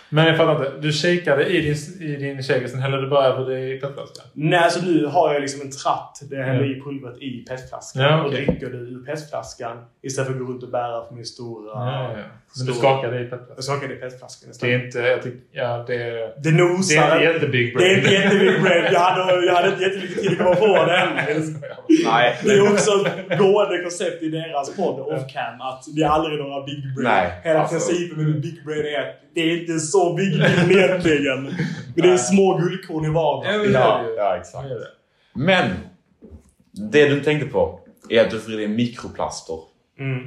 Men 0.08 0.26
jag 0.26 0.36
fattar 0.36 0.52
inte. 0.66 0.78
Du 0.80 0.92
shakade 0.92 1.46
i 1.46 1.60
din, 1.60 1.76
i 2.10 2.16
din 2.16 2.42
shaker, 2.42 2.68
sen 2.68 2.80
hällde 2.80 3.00
du 3.00 3.08
bara 3.08 3.24
över 3.24 3.50
det 3.50 3.60
i 3.74 3.80
petflaskan? 3.80 4.24
Nej, 4.32 4.70
så 4.70 4.84
nu 4.84 5.06
har 5.06 5.32
jag 5.32 5.40
liksom 5.40 5.60
en 5.60 5.70
tratt 5.70 6.22
där 6.30 6.36
jag 6.36 6.44
häller 6.46 6.64
Ja. 6.64 6.76
i 6.76 6.80
pulvret 6.80 7.18
i 7.22 7.44
petflaskan 7.48 8.02
Ja, 8.02 8.20
och 8.20 8.26
okej. 8.26 8.46
dricker 8.46 8.70
det 8.70 8.76
ur 8.78 9.04
petflaskan 9.04 9.84
istället 10.02 10.26
för 10.26 10.34
att 10.34 10.40
gå 10.46 10.52
runt 10.52 10.62
och 10.62 10.68
bära 10.70 11.04
för 11.08 11.14
min 11.14 11.26
stora... 11.26 11.70
Ja, 11.74 12.12
ja. 12.18 12.24
Men 12.58 12.66
du 12.66 12.72
skakade 12.72 13.16
i 13.20 13.24
petflaskan? 13.24 13.54
Jag 13.56 13.64
skakar 13.64 13.88
det 13.88 13.94
i 13.94 13.96
petflaskan 13.96 14.48
Det 14.48 14.50
istället. 14.50 14.80
är 14.82 14.84
inte... 14.86 14.98
Jag 14.98 15.22
tycker, 15.22 15.40
ja, 15.52 15.84
det, 15.86 15.96
Det 15.96 16.32
det 16.42 16.50
nosar. 16.50 17.02
är 17.02 17.14
inte 17.16 17.24
jättebig 17.32 17.76
Det 17.78 17.84
är 17.84 17.86
brain. 17.86 17.98
inte 17.98 18.10
jättebig 18.14 18.62
brain. 18.62 18.84
Jag 18.92 19.00
hade, 19.00 19.46
jag 19.46 19.54
hade 19.54 19.68
inte 19.68 19.82
jättemycket 19.82 20.22
tid 20.22 20.32
att 20.32 20.38
komma 20.38 20.54
på 20.54 20.66
det 20.66 20.96
heller. 20.98 21.42
Nej. 22.04 22.38
Det 22.44 22.52
är 22.52 22.72
också 22.72 22.90
ett 23.28 23.38
gående 23.38 23.82
koncept 23.82 24.22
i 24.22 24.28
deras 24.28 24.76
podd 24.76 25.00
off-cam 25.00 25.60
att 25.60 25.84
det 25.96 26.02
är 26.02 26.08
aldrig 26.08 26.38
några 26.38 26.64
big 26.66 26.94
brain. 26.94 27.04
Nej, 27.14 27.40
Hela 27.44 27.60
alltså- 27.60 27.74
principen 27.88 28.24
med 28.30 28.40
big 28.40 28.64
brain 28.64 28.86
är 28.86 29.00
att 29.00 29.14
det 29.34 29.40
är 29.40 29.60
inte 29.60 29.78
så 29.80 30.14
big 30.14 30.38
brain 30.38 30.70
egentligen. 30.70 31.42
Men 31.42 32.02
det 32.06 32.08
är 32.12 32.16
små 32.16 32.58
guldkorn 32.58 33.04
i 33.04 33.08
vardagen. 33.10 33.60
det 33.62 33.78
Ja, 33.78 34.02
det 34.06 34.14
ja, 34.16 34.36
exakt. 34.36 34.68
Det 34.68 34.74
det. 34.78 34.86
Men 35.34 35.70
det 36.90 37.08
du 37.08 37.20
tänkte 37.20 37.46
på 37.48 37.80
är 38.10 38.20
att 38.20 38.30
du 38.30 38.40
får 38.40 38.52
i 38.52 38.56
dig 38.56 38.68
mikroplaster 38.68 39.54
Mm. 39.98 40.18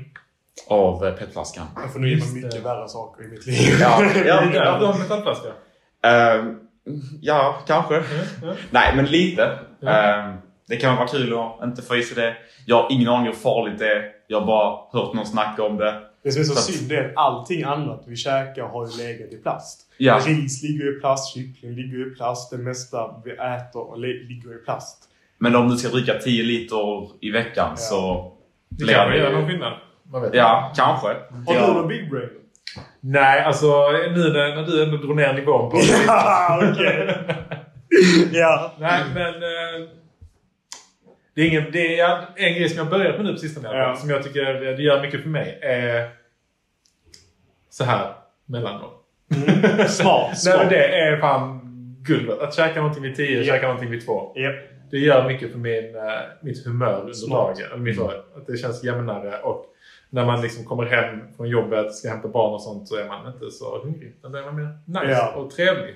Av 0.68 1.06
eh, 1.06 1.14
petflaskan. 1.14 1.66
Jag 1.76 1.94
får 1.94 2.00
nog 2.00 2.10
ge 2.10 2.16
mig 2.18 2.34
mycket 2.34 2.66
värre 2.66 2.88
saker 2.90 3.24
i 3.24 3.28
mitt 3.28 3.46
liv. 3.46 3.58
Ja, 3.82 4.04
Ja, 4.26 4.44
ja, 4.54 4.78
du 4.80 4.86
har 4.86 5.00
metallflaska? 5.00 5.48
Ehm, 6.04 6.60
ja 7.22 7.56
kanske. 7.68 7.94
Ja, 7.96 8.02
ja. 8.44 8.54
Nej, 8.72 8.96
men 8.96 9.06
lite. 9.06 9.60
Ja. 9.80 9.90
Ehm, 9.90 10.36
det 10.68 10.76
kan 10.78 10.96
vara 10.98 11.08
kul 11.08 11.34
att 11.38 11.64
inte 11.64 11.82
få 11.82 11.96
i 11.96 12.04
sig 12.04 12.16
det. 12.24 12.36
Jag 12.66 12.82
har 12.84 12.92
ingen 12.92 13.10
aning 13.10 13.26
hur 13.28 13.34
farligt 13.34 13.80
det 13.80 13.88
är. 13.92 14.12
Jag 14.28 14.40
har 14.40 14.48
bara 14.48 14.78
hört 14.92 15.14
någon 15.14 15.26
snacka 15.26 15.64
om 15.64 15.78
det. 15.78 16.02
Det 16.24 16.32
som 16.32 16.42
är 16.42 16.46
så 16.46 16.54
Så 16.54 16.60
att- 16.60 16.66
synd 16.78 16.92
är 16.92 17.06
att 17.10 17.12
allting 17.16 17.64
annat 17.64 18.04
vi 18.08 18.16
käkar 18.16 18.64
har 18.64 18.88
ju 18.88 19.04
legat 19.04 19.34
i 19.34 19.38
plast. 19.38 19.82
Ja. 19.98 20.20
Ris 20.26 20.64
ligger 20.64 20.98
i 20.98 21.00
plast, 21.00 21.34
kyckling 21.34 21.72
ligger 21.72 22.12
i 22.12 22.16
plast, 22.16 22.52
det 22.52 22.58
mesta 22.58 23.22
vi 23.26 23.32
äter 23.32 23.98
ligger 23.98 24.56
i 24.62 24.66
plast. 24.66 25.04
Men 25.38 25.56
om 25.56 25.70
du 25.70 25.78
ska 25.78 25.90
dricka 25.90 26.14
10 26.14 26.44
liter 26.44 27.10
i 27.22 27.32
veckan 27.32 27.68
Ja. 27.70 27.76
så 27.76 28.32
Det 28.70 28.94
kan 28.94 29.10
det 29.10 29.18
göra 29.18 29.40
någon 29.40 29.48
skillnad. 29.50 29.74
Man 30.12 30.22
vet 30.22 30.34
Ja, 30.34 30.74
kanske. 30.76 31.08
Har 31.48 31.68
du 31.68 31.74
någon 31.74 31.88
big 31.88 32.10
brain? 32.10 32.30
Nej, 33.00 33.42
alltså 33.42 33.92
nu 33.92 34.34
när, 34.34 34.56
när 34.56 34.64
du 34.64 34.84
ändå 34.84 34.98
drog 34.98 35.16
ner 35.16 35.34
nivån 35.34 35.72
på 35.72 35.78
det. 35.78 35.84
Ja, 36.08 36.60
okej. 36.74 37.18
ja. 38.32 38.74
Nej, 38.80 39.02
men... 39.14 39.34
Eh, 39.34 39.90
det 41.36 41.42
är, 41.42 41.48
ingen, 41.48 41.72
det 41.72 42.00
är 42.00 42.18
en 42.36 42.54
grej 42.54 42.70
som 42.70 42.78
jag 42.78 42.86
har 42.86 42.92
börjat 42.92 43.16
med 43.16 43.26
nu 43.26 43.32
på 43.34 43.38
sistone 43.40 43.78
Ja. 43.78 43.96
som 43.96 44.10
jag 44.10 44.24
tycker 44.24 44.54
det 44.54 44.84
gör 44.84 45.02
mycket 45.02 45.22
för 45.22 45.30
mig. 45.30 45.60
Är 45.62 46.10
så 47.70 47.84
här 47.84 48.14
mellanmål. 48.46 48.90
Mm. 49.36 49.48
Smart. 49.88 50.28
Nej 50.28 50.36
smart. 50.36 50.58
men 50.58 50.70
det 50.70 50.86
är 51.00 51.18
fan 51.18 51.62
guld. 52.02 52.30
Att 52.30 52.54
käka 52.56 52.80
någonting 52.80 53.04
vid 53.04 53.16
10, 53.16 53.38
Ja. 53.38 53.44
käka 53.54 53.68
någonting 53.68 53.92
vid 53.92 54.06
2. 54.06 54.32
Japp. 54.36 54.56
Det 54.92 54.98
gör 54.98 55.28
mycket 55.28 55.52
för 55.52 55.58
min, 55.60 55.96
eh, 55.96 56.02
mitt 56.42 56.66
humör 56.66 57.00
under 57.02 57.30
dagen. 57.30 57.84
Mitt, 57.84 58.00
Att 58.00 58.48
det 58.48 58.58
känns 58.58 58.84
jämnare. 58.84 59.38
Och 59.42 59.66
när 60.10 60.26
man 60.26 60.42
liksom 60.42 60.66
kommer 60.66 60.86
hem 60.86 61.20
från 61.38 61.50
jobbet, 61.50 61.94
ska 61.96 62.10
hämta 62.10 62.28
barn 62.28 62.54
och 62.54 62.62
sånt, 62.62 62.88
så 62.88 62.96
är 62.96 63.08
man 63.08 63.34
inte 63.34 63.52
så 63.52 63.80
hungrig. 63.84 64.16
Utan 64.20 64.32
då 64.32 64.38
är 64.38 64.44
man 64.44 64.56
mer 64.56 64.70
nice 64.86 65.12
Ja. 65.12 65.34
och 65.36 65.50
trevlig. 65.52 65.96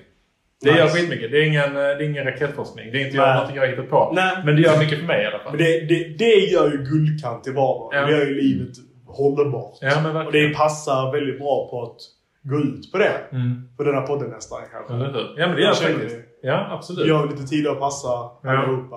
Det 0.62 0.70
Nice. 0.70 0.80
gör 0.82 0.88
skitmycket. 0.88 1.30
Det 1.30 1.38
är 1.38 1.46
ingen, 1.46 1.64
eh, 1.64 1.72
det 1.72 1.80
är 1.80 2.02
ingen 2.02 2.24
raketforskning. 2.24 2.92
Det 2.92 3.02
är 3.02 3.04
inte 3.04 3.16
jag, 3.16 3.34
någonting 3.34 3.56
jag 3.56 3.62
har 3.62 3.68
hittat 3.68 3.90
på. 3.90 4.12
Nej. 4.14 4.36
Men 4.44 4.56
det 4.56 4.62
gör 4.62 4.78
mycket 4.78 4.98
för 4.98 5.06
mig 5.06 5.22
i 5.22 5.26
alla 5.26 5.38
fall. 5.38 5.58
Det, 5.58 5.80
det, 5.80 6.04
det 6.18 6.34
gör 6.34 6.70
ju 6.70 6.76
guldkant 6.78 7.46
i 7.46 7.50
vardagen. 7.52 8.00
Ja. 8.00 8.06
Det 8.06 8.12
gör 8.12 8.26
ju 8.26 8.34
livet 8.42 8.76
hållbart. 9.06 9.78
Ja, 9.80 10.00
men 10.02 10.16
Och 10.26 10.32
det 10.32 10.54
passar 10.56 11.12
väldigt 11.12 11.38
bra 11.38 11.68
på 11.70 11.82
att 11.82 11.96
gå 12.42 12.56
ut 12.60 12.92
på 12.92 12.98
det. 12.98 13.12
Mm. 13.32 13.68
På 13.76 13.82
denna 13.84 14.00
podden 14.00 14.30
nästan 14.30 14.58
kanske. 14.72 14.92
Ja, 15.40 15.46
men 15.46 15.56
det 15.56 15.62
gör 15.62 15.68
Jag 15.68 15.76
faktiskt. 15.76 16.16
det. 16.16 16.48
Ja, 16.48 16.66
absolut. 16.70 17.06
Gör 17.08 17.26
lite 17.28 17.42
tid 17.46 17.66
att 17.66 17.78
passa 17.80 18.30
allihopa. 18.44 18.96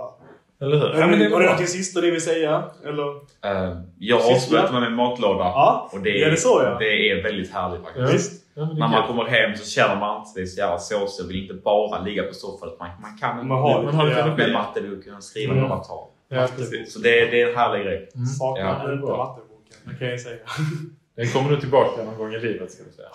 Eller 0.63 0.77
hur? 0.79 0.99
Ja, 0.99 1.07
men 1.07 1.19
det 1.19 1.25
är 1.25 1.33
och 1.33 1.39
det 1.39 1.45
någonting 1.45 1.67
sista 1.67 2.01
ni 2.01 2.11
vill 2.11 2.21
säga? 2.21 2.63
Eller? 2.85 3.07
Ehm, 3.45 3.77
jag 3.99 4.21
ja. 4.51 4.71
med 4.71 4.81
min 4.81 4.93
matlåda. 4.93 5.39
Ja, 5.43 5.89
Och 5.93 5.99
det 6.01 6.09
är, 6.09 6.21
ja, 6.21 6.29
det 6.29 6.37
så 6.37 6.61
ja. 6.63 6.77
det 6.79 7.09
är 7.11 7.23
väldigt 7.23 7.53
härligt 7.53 7.81
faktiskt. 7.83 8.43
Ja. 8.55 8.65
När 8.65 8.87
man 8.87 9.07
kommer 9.07 9.23
hem 9.25 9.55
så 9.55 9.65
känner 9.69 9.95
man 9.99 10.17
inte 10.19 10.31
det 10.35 10.41
är 10.41 10.45
så 10.45 10.57
jävla 10.59 10.77
såsigt. 10.79 11.19
Jag 11.19 11.27
vill 11.27 11.41
inte 11.41 11.53
bara 11.53 11.99
ligga 12.01 12.23
på 12.23 12.33
soffan. 12.33 12.69
Man, 12.79 12.89
man 13.01 13.17
kan 13.17 13.31
inte 13.35 13.45
Man 13.45 13.61
har 13.61 13.83
Man 13.83 13.93
har 13.95 14.05
lite 14.07 14.21
energi. 14.21 14.37
med 14.43 14.53
matteboken 14.53 15.15
och 15.15 15.23
skriva 15.23 15.53
Mm. 15.53 15.63
några 15.67 15.83
tal. 15.83 16.07
Ja. 16.29 16.47
Så 16.87 16.99
det, 16.99 17.25
det 17.25 17.41
är 17.41 17.49
en 17.49 17.55
härlig 17.57 17.85
grej. 17.85 18.09
Mm. 18.15 18.25
Saknar 18.25 18.65
Ja, 18.65 18.93
inte 18.93 19.05
bra. 19.05 19.17
vattenboken. 19.17 19.77
Det 19.85 19.95
kan 19.99 20.07
jag 20.07 20.19
säga. 20.19 20.37
Den 21.15 21.27
kommer 21.27 21.49
nu 21.51 21.59
tillbaka 21.59 22.03
någon 22.03 22.17
gång 22.17 22.33
i 22.33 22.39
livet, 22.39 22.71
ska 22.71 22.83
vi 22.83 22.91
säga. 22.91 23.09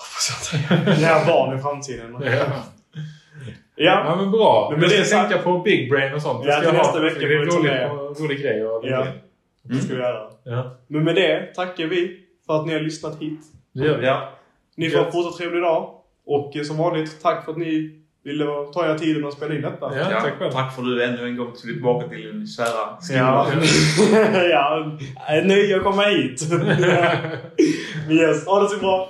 När 1.00 1.26
barn 1.26 1.58
i 1.58 1.62
framtiden. 1.62 2.16
Ja. 3.78 3.84
Ja. 3.84 4.02
Ja 4.06 4.16
men 4.16 4.30
bra. 4.30 4.68
Men 4.70 4.80
Men 4.80 4.88
med 4.88 4.94
jag 4.96 5.02
det 5.02 5.06
ska 5.06 5.16
sagt- 5.16 5.30
tänka 5.30 5.44
på 5.44 5.58
Big 5.58 5.90
Brain 5.90 6.14
och 6.14 6.22
sånt. 6.22 6.44
Det 6.44 6.48
Ja, 6.50 6.56
ska 6.56 6.60
till 6.70 6.76
jag 6.76 6.82
nästa 6.84 6.98
ha. 6.98 7.04
vecka 7.04 7.18
Det 7.20 7.34
är 7.34 7.40
en 7.42 7.50
får 7.50 7.62
vi 7.62 7.68
ta 7.68 7.74
rolig, 7.74 8.20
rolig 8.24 8.42
grej 8.42 8.62
att 8.62 8.80
Ja. 8.84 9.00
in. 9.06 9.12
Det 9.62 9.74
ska 9.74 9.94
vi 9.94 10.00
göra. 10.00 10.26
Ja, 10.44 10.76
Men 10.86 11.04
med 11.04 11.14
det 11.14 11.54
tackar 11.54 11.86
vi 11.86 12.20
för 12.46 12.60
att 12.60 12.66
ni 12.66 12.72
har 12.72 12.80
lyssnat 12.80 13.22
hit. 13.22 13.40
det 13.74 13.84
gör 13.86 13.98
vi. 13.98 14.06
Ja. 14.06 14.28
Ni 14.76 14.90
får 14.90 14.98
en 14.98 15.04
Gött. 15.04 15.12
fortsatt 15.14 15.36
trevlig 15.38 15.62
dag. 15.62 15.90
Och 16.26 16.56
eh, 16.56 16.62
som 16.62 16.76
vanligt, 16.76 17.22
tack 17.22 17.44
för 17.44 17.52
att 17.52 17.58
ni 17.58 17.94
ville 18.24 18.44
ta 18.74 18.86
er 18.94 18.98
tiden 18.98 19.26
att 19.26 19.32
spela 19.32 19.54
in 19.54 19.62
detta. 19.62 19.90
Ja, 19.96 20.10
Ja, 20.10 20.20
tack 20.20 20.38
själv. 20.38 20.50
tack 20.52 20.74
för 20.74 20.82
att 20.82 20.88
du 20.88 21.04
ännu 21.04 21.26
en 21.26 21.36
gång 21.36 21.46
tog 21.46 21.60
tillbaka 21.60 22.08
till 22.08 22.22
din 22.22 22.46
kära 22.46 22.66
Ja, 23.10 23.46
skola. 23.50 24.44
ja. 24.44 24.92
Nöje 25.44 25.76
att 25.76 25.82
komma 25.82 26.02
hit. 26.02 26.42
yes. 28.10 28.46
Ha 28.46 28.60
det 28.62 28.68
så 28.68 28.78
bra. 28.78 29.08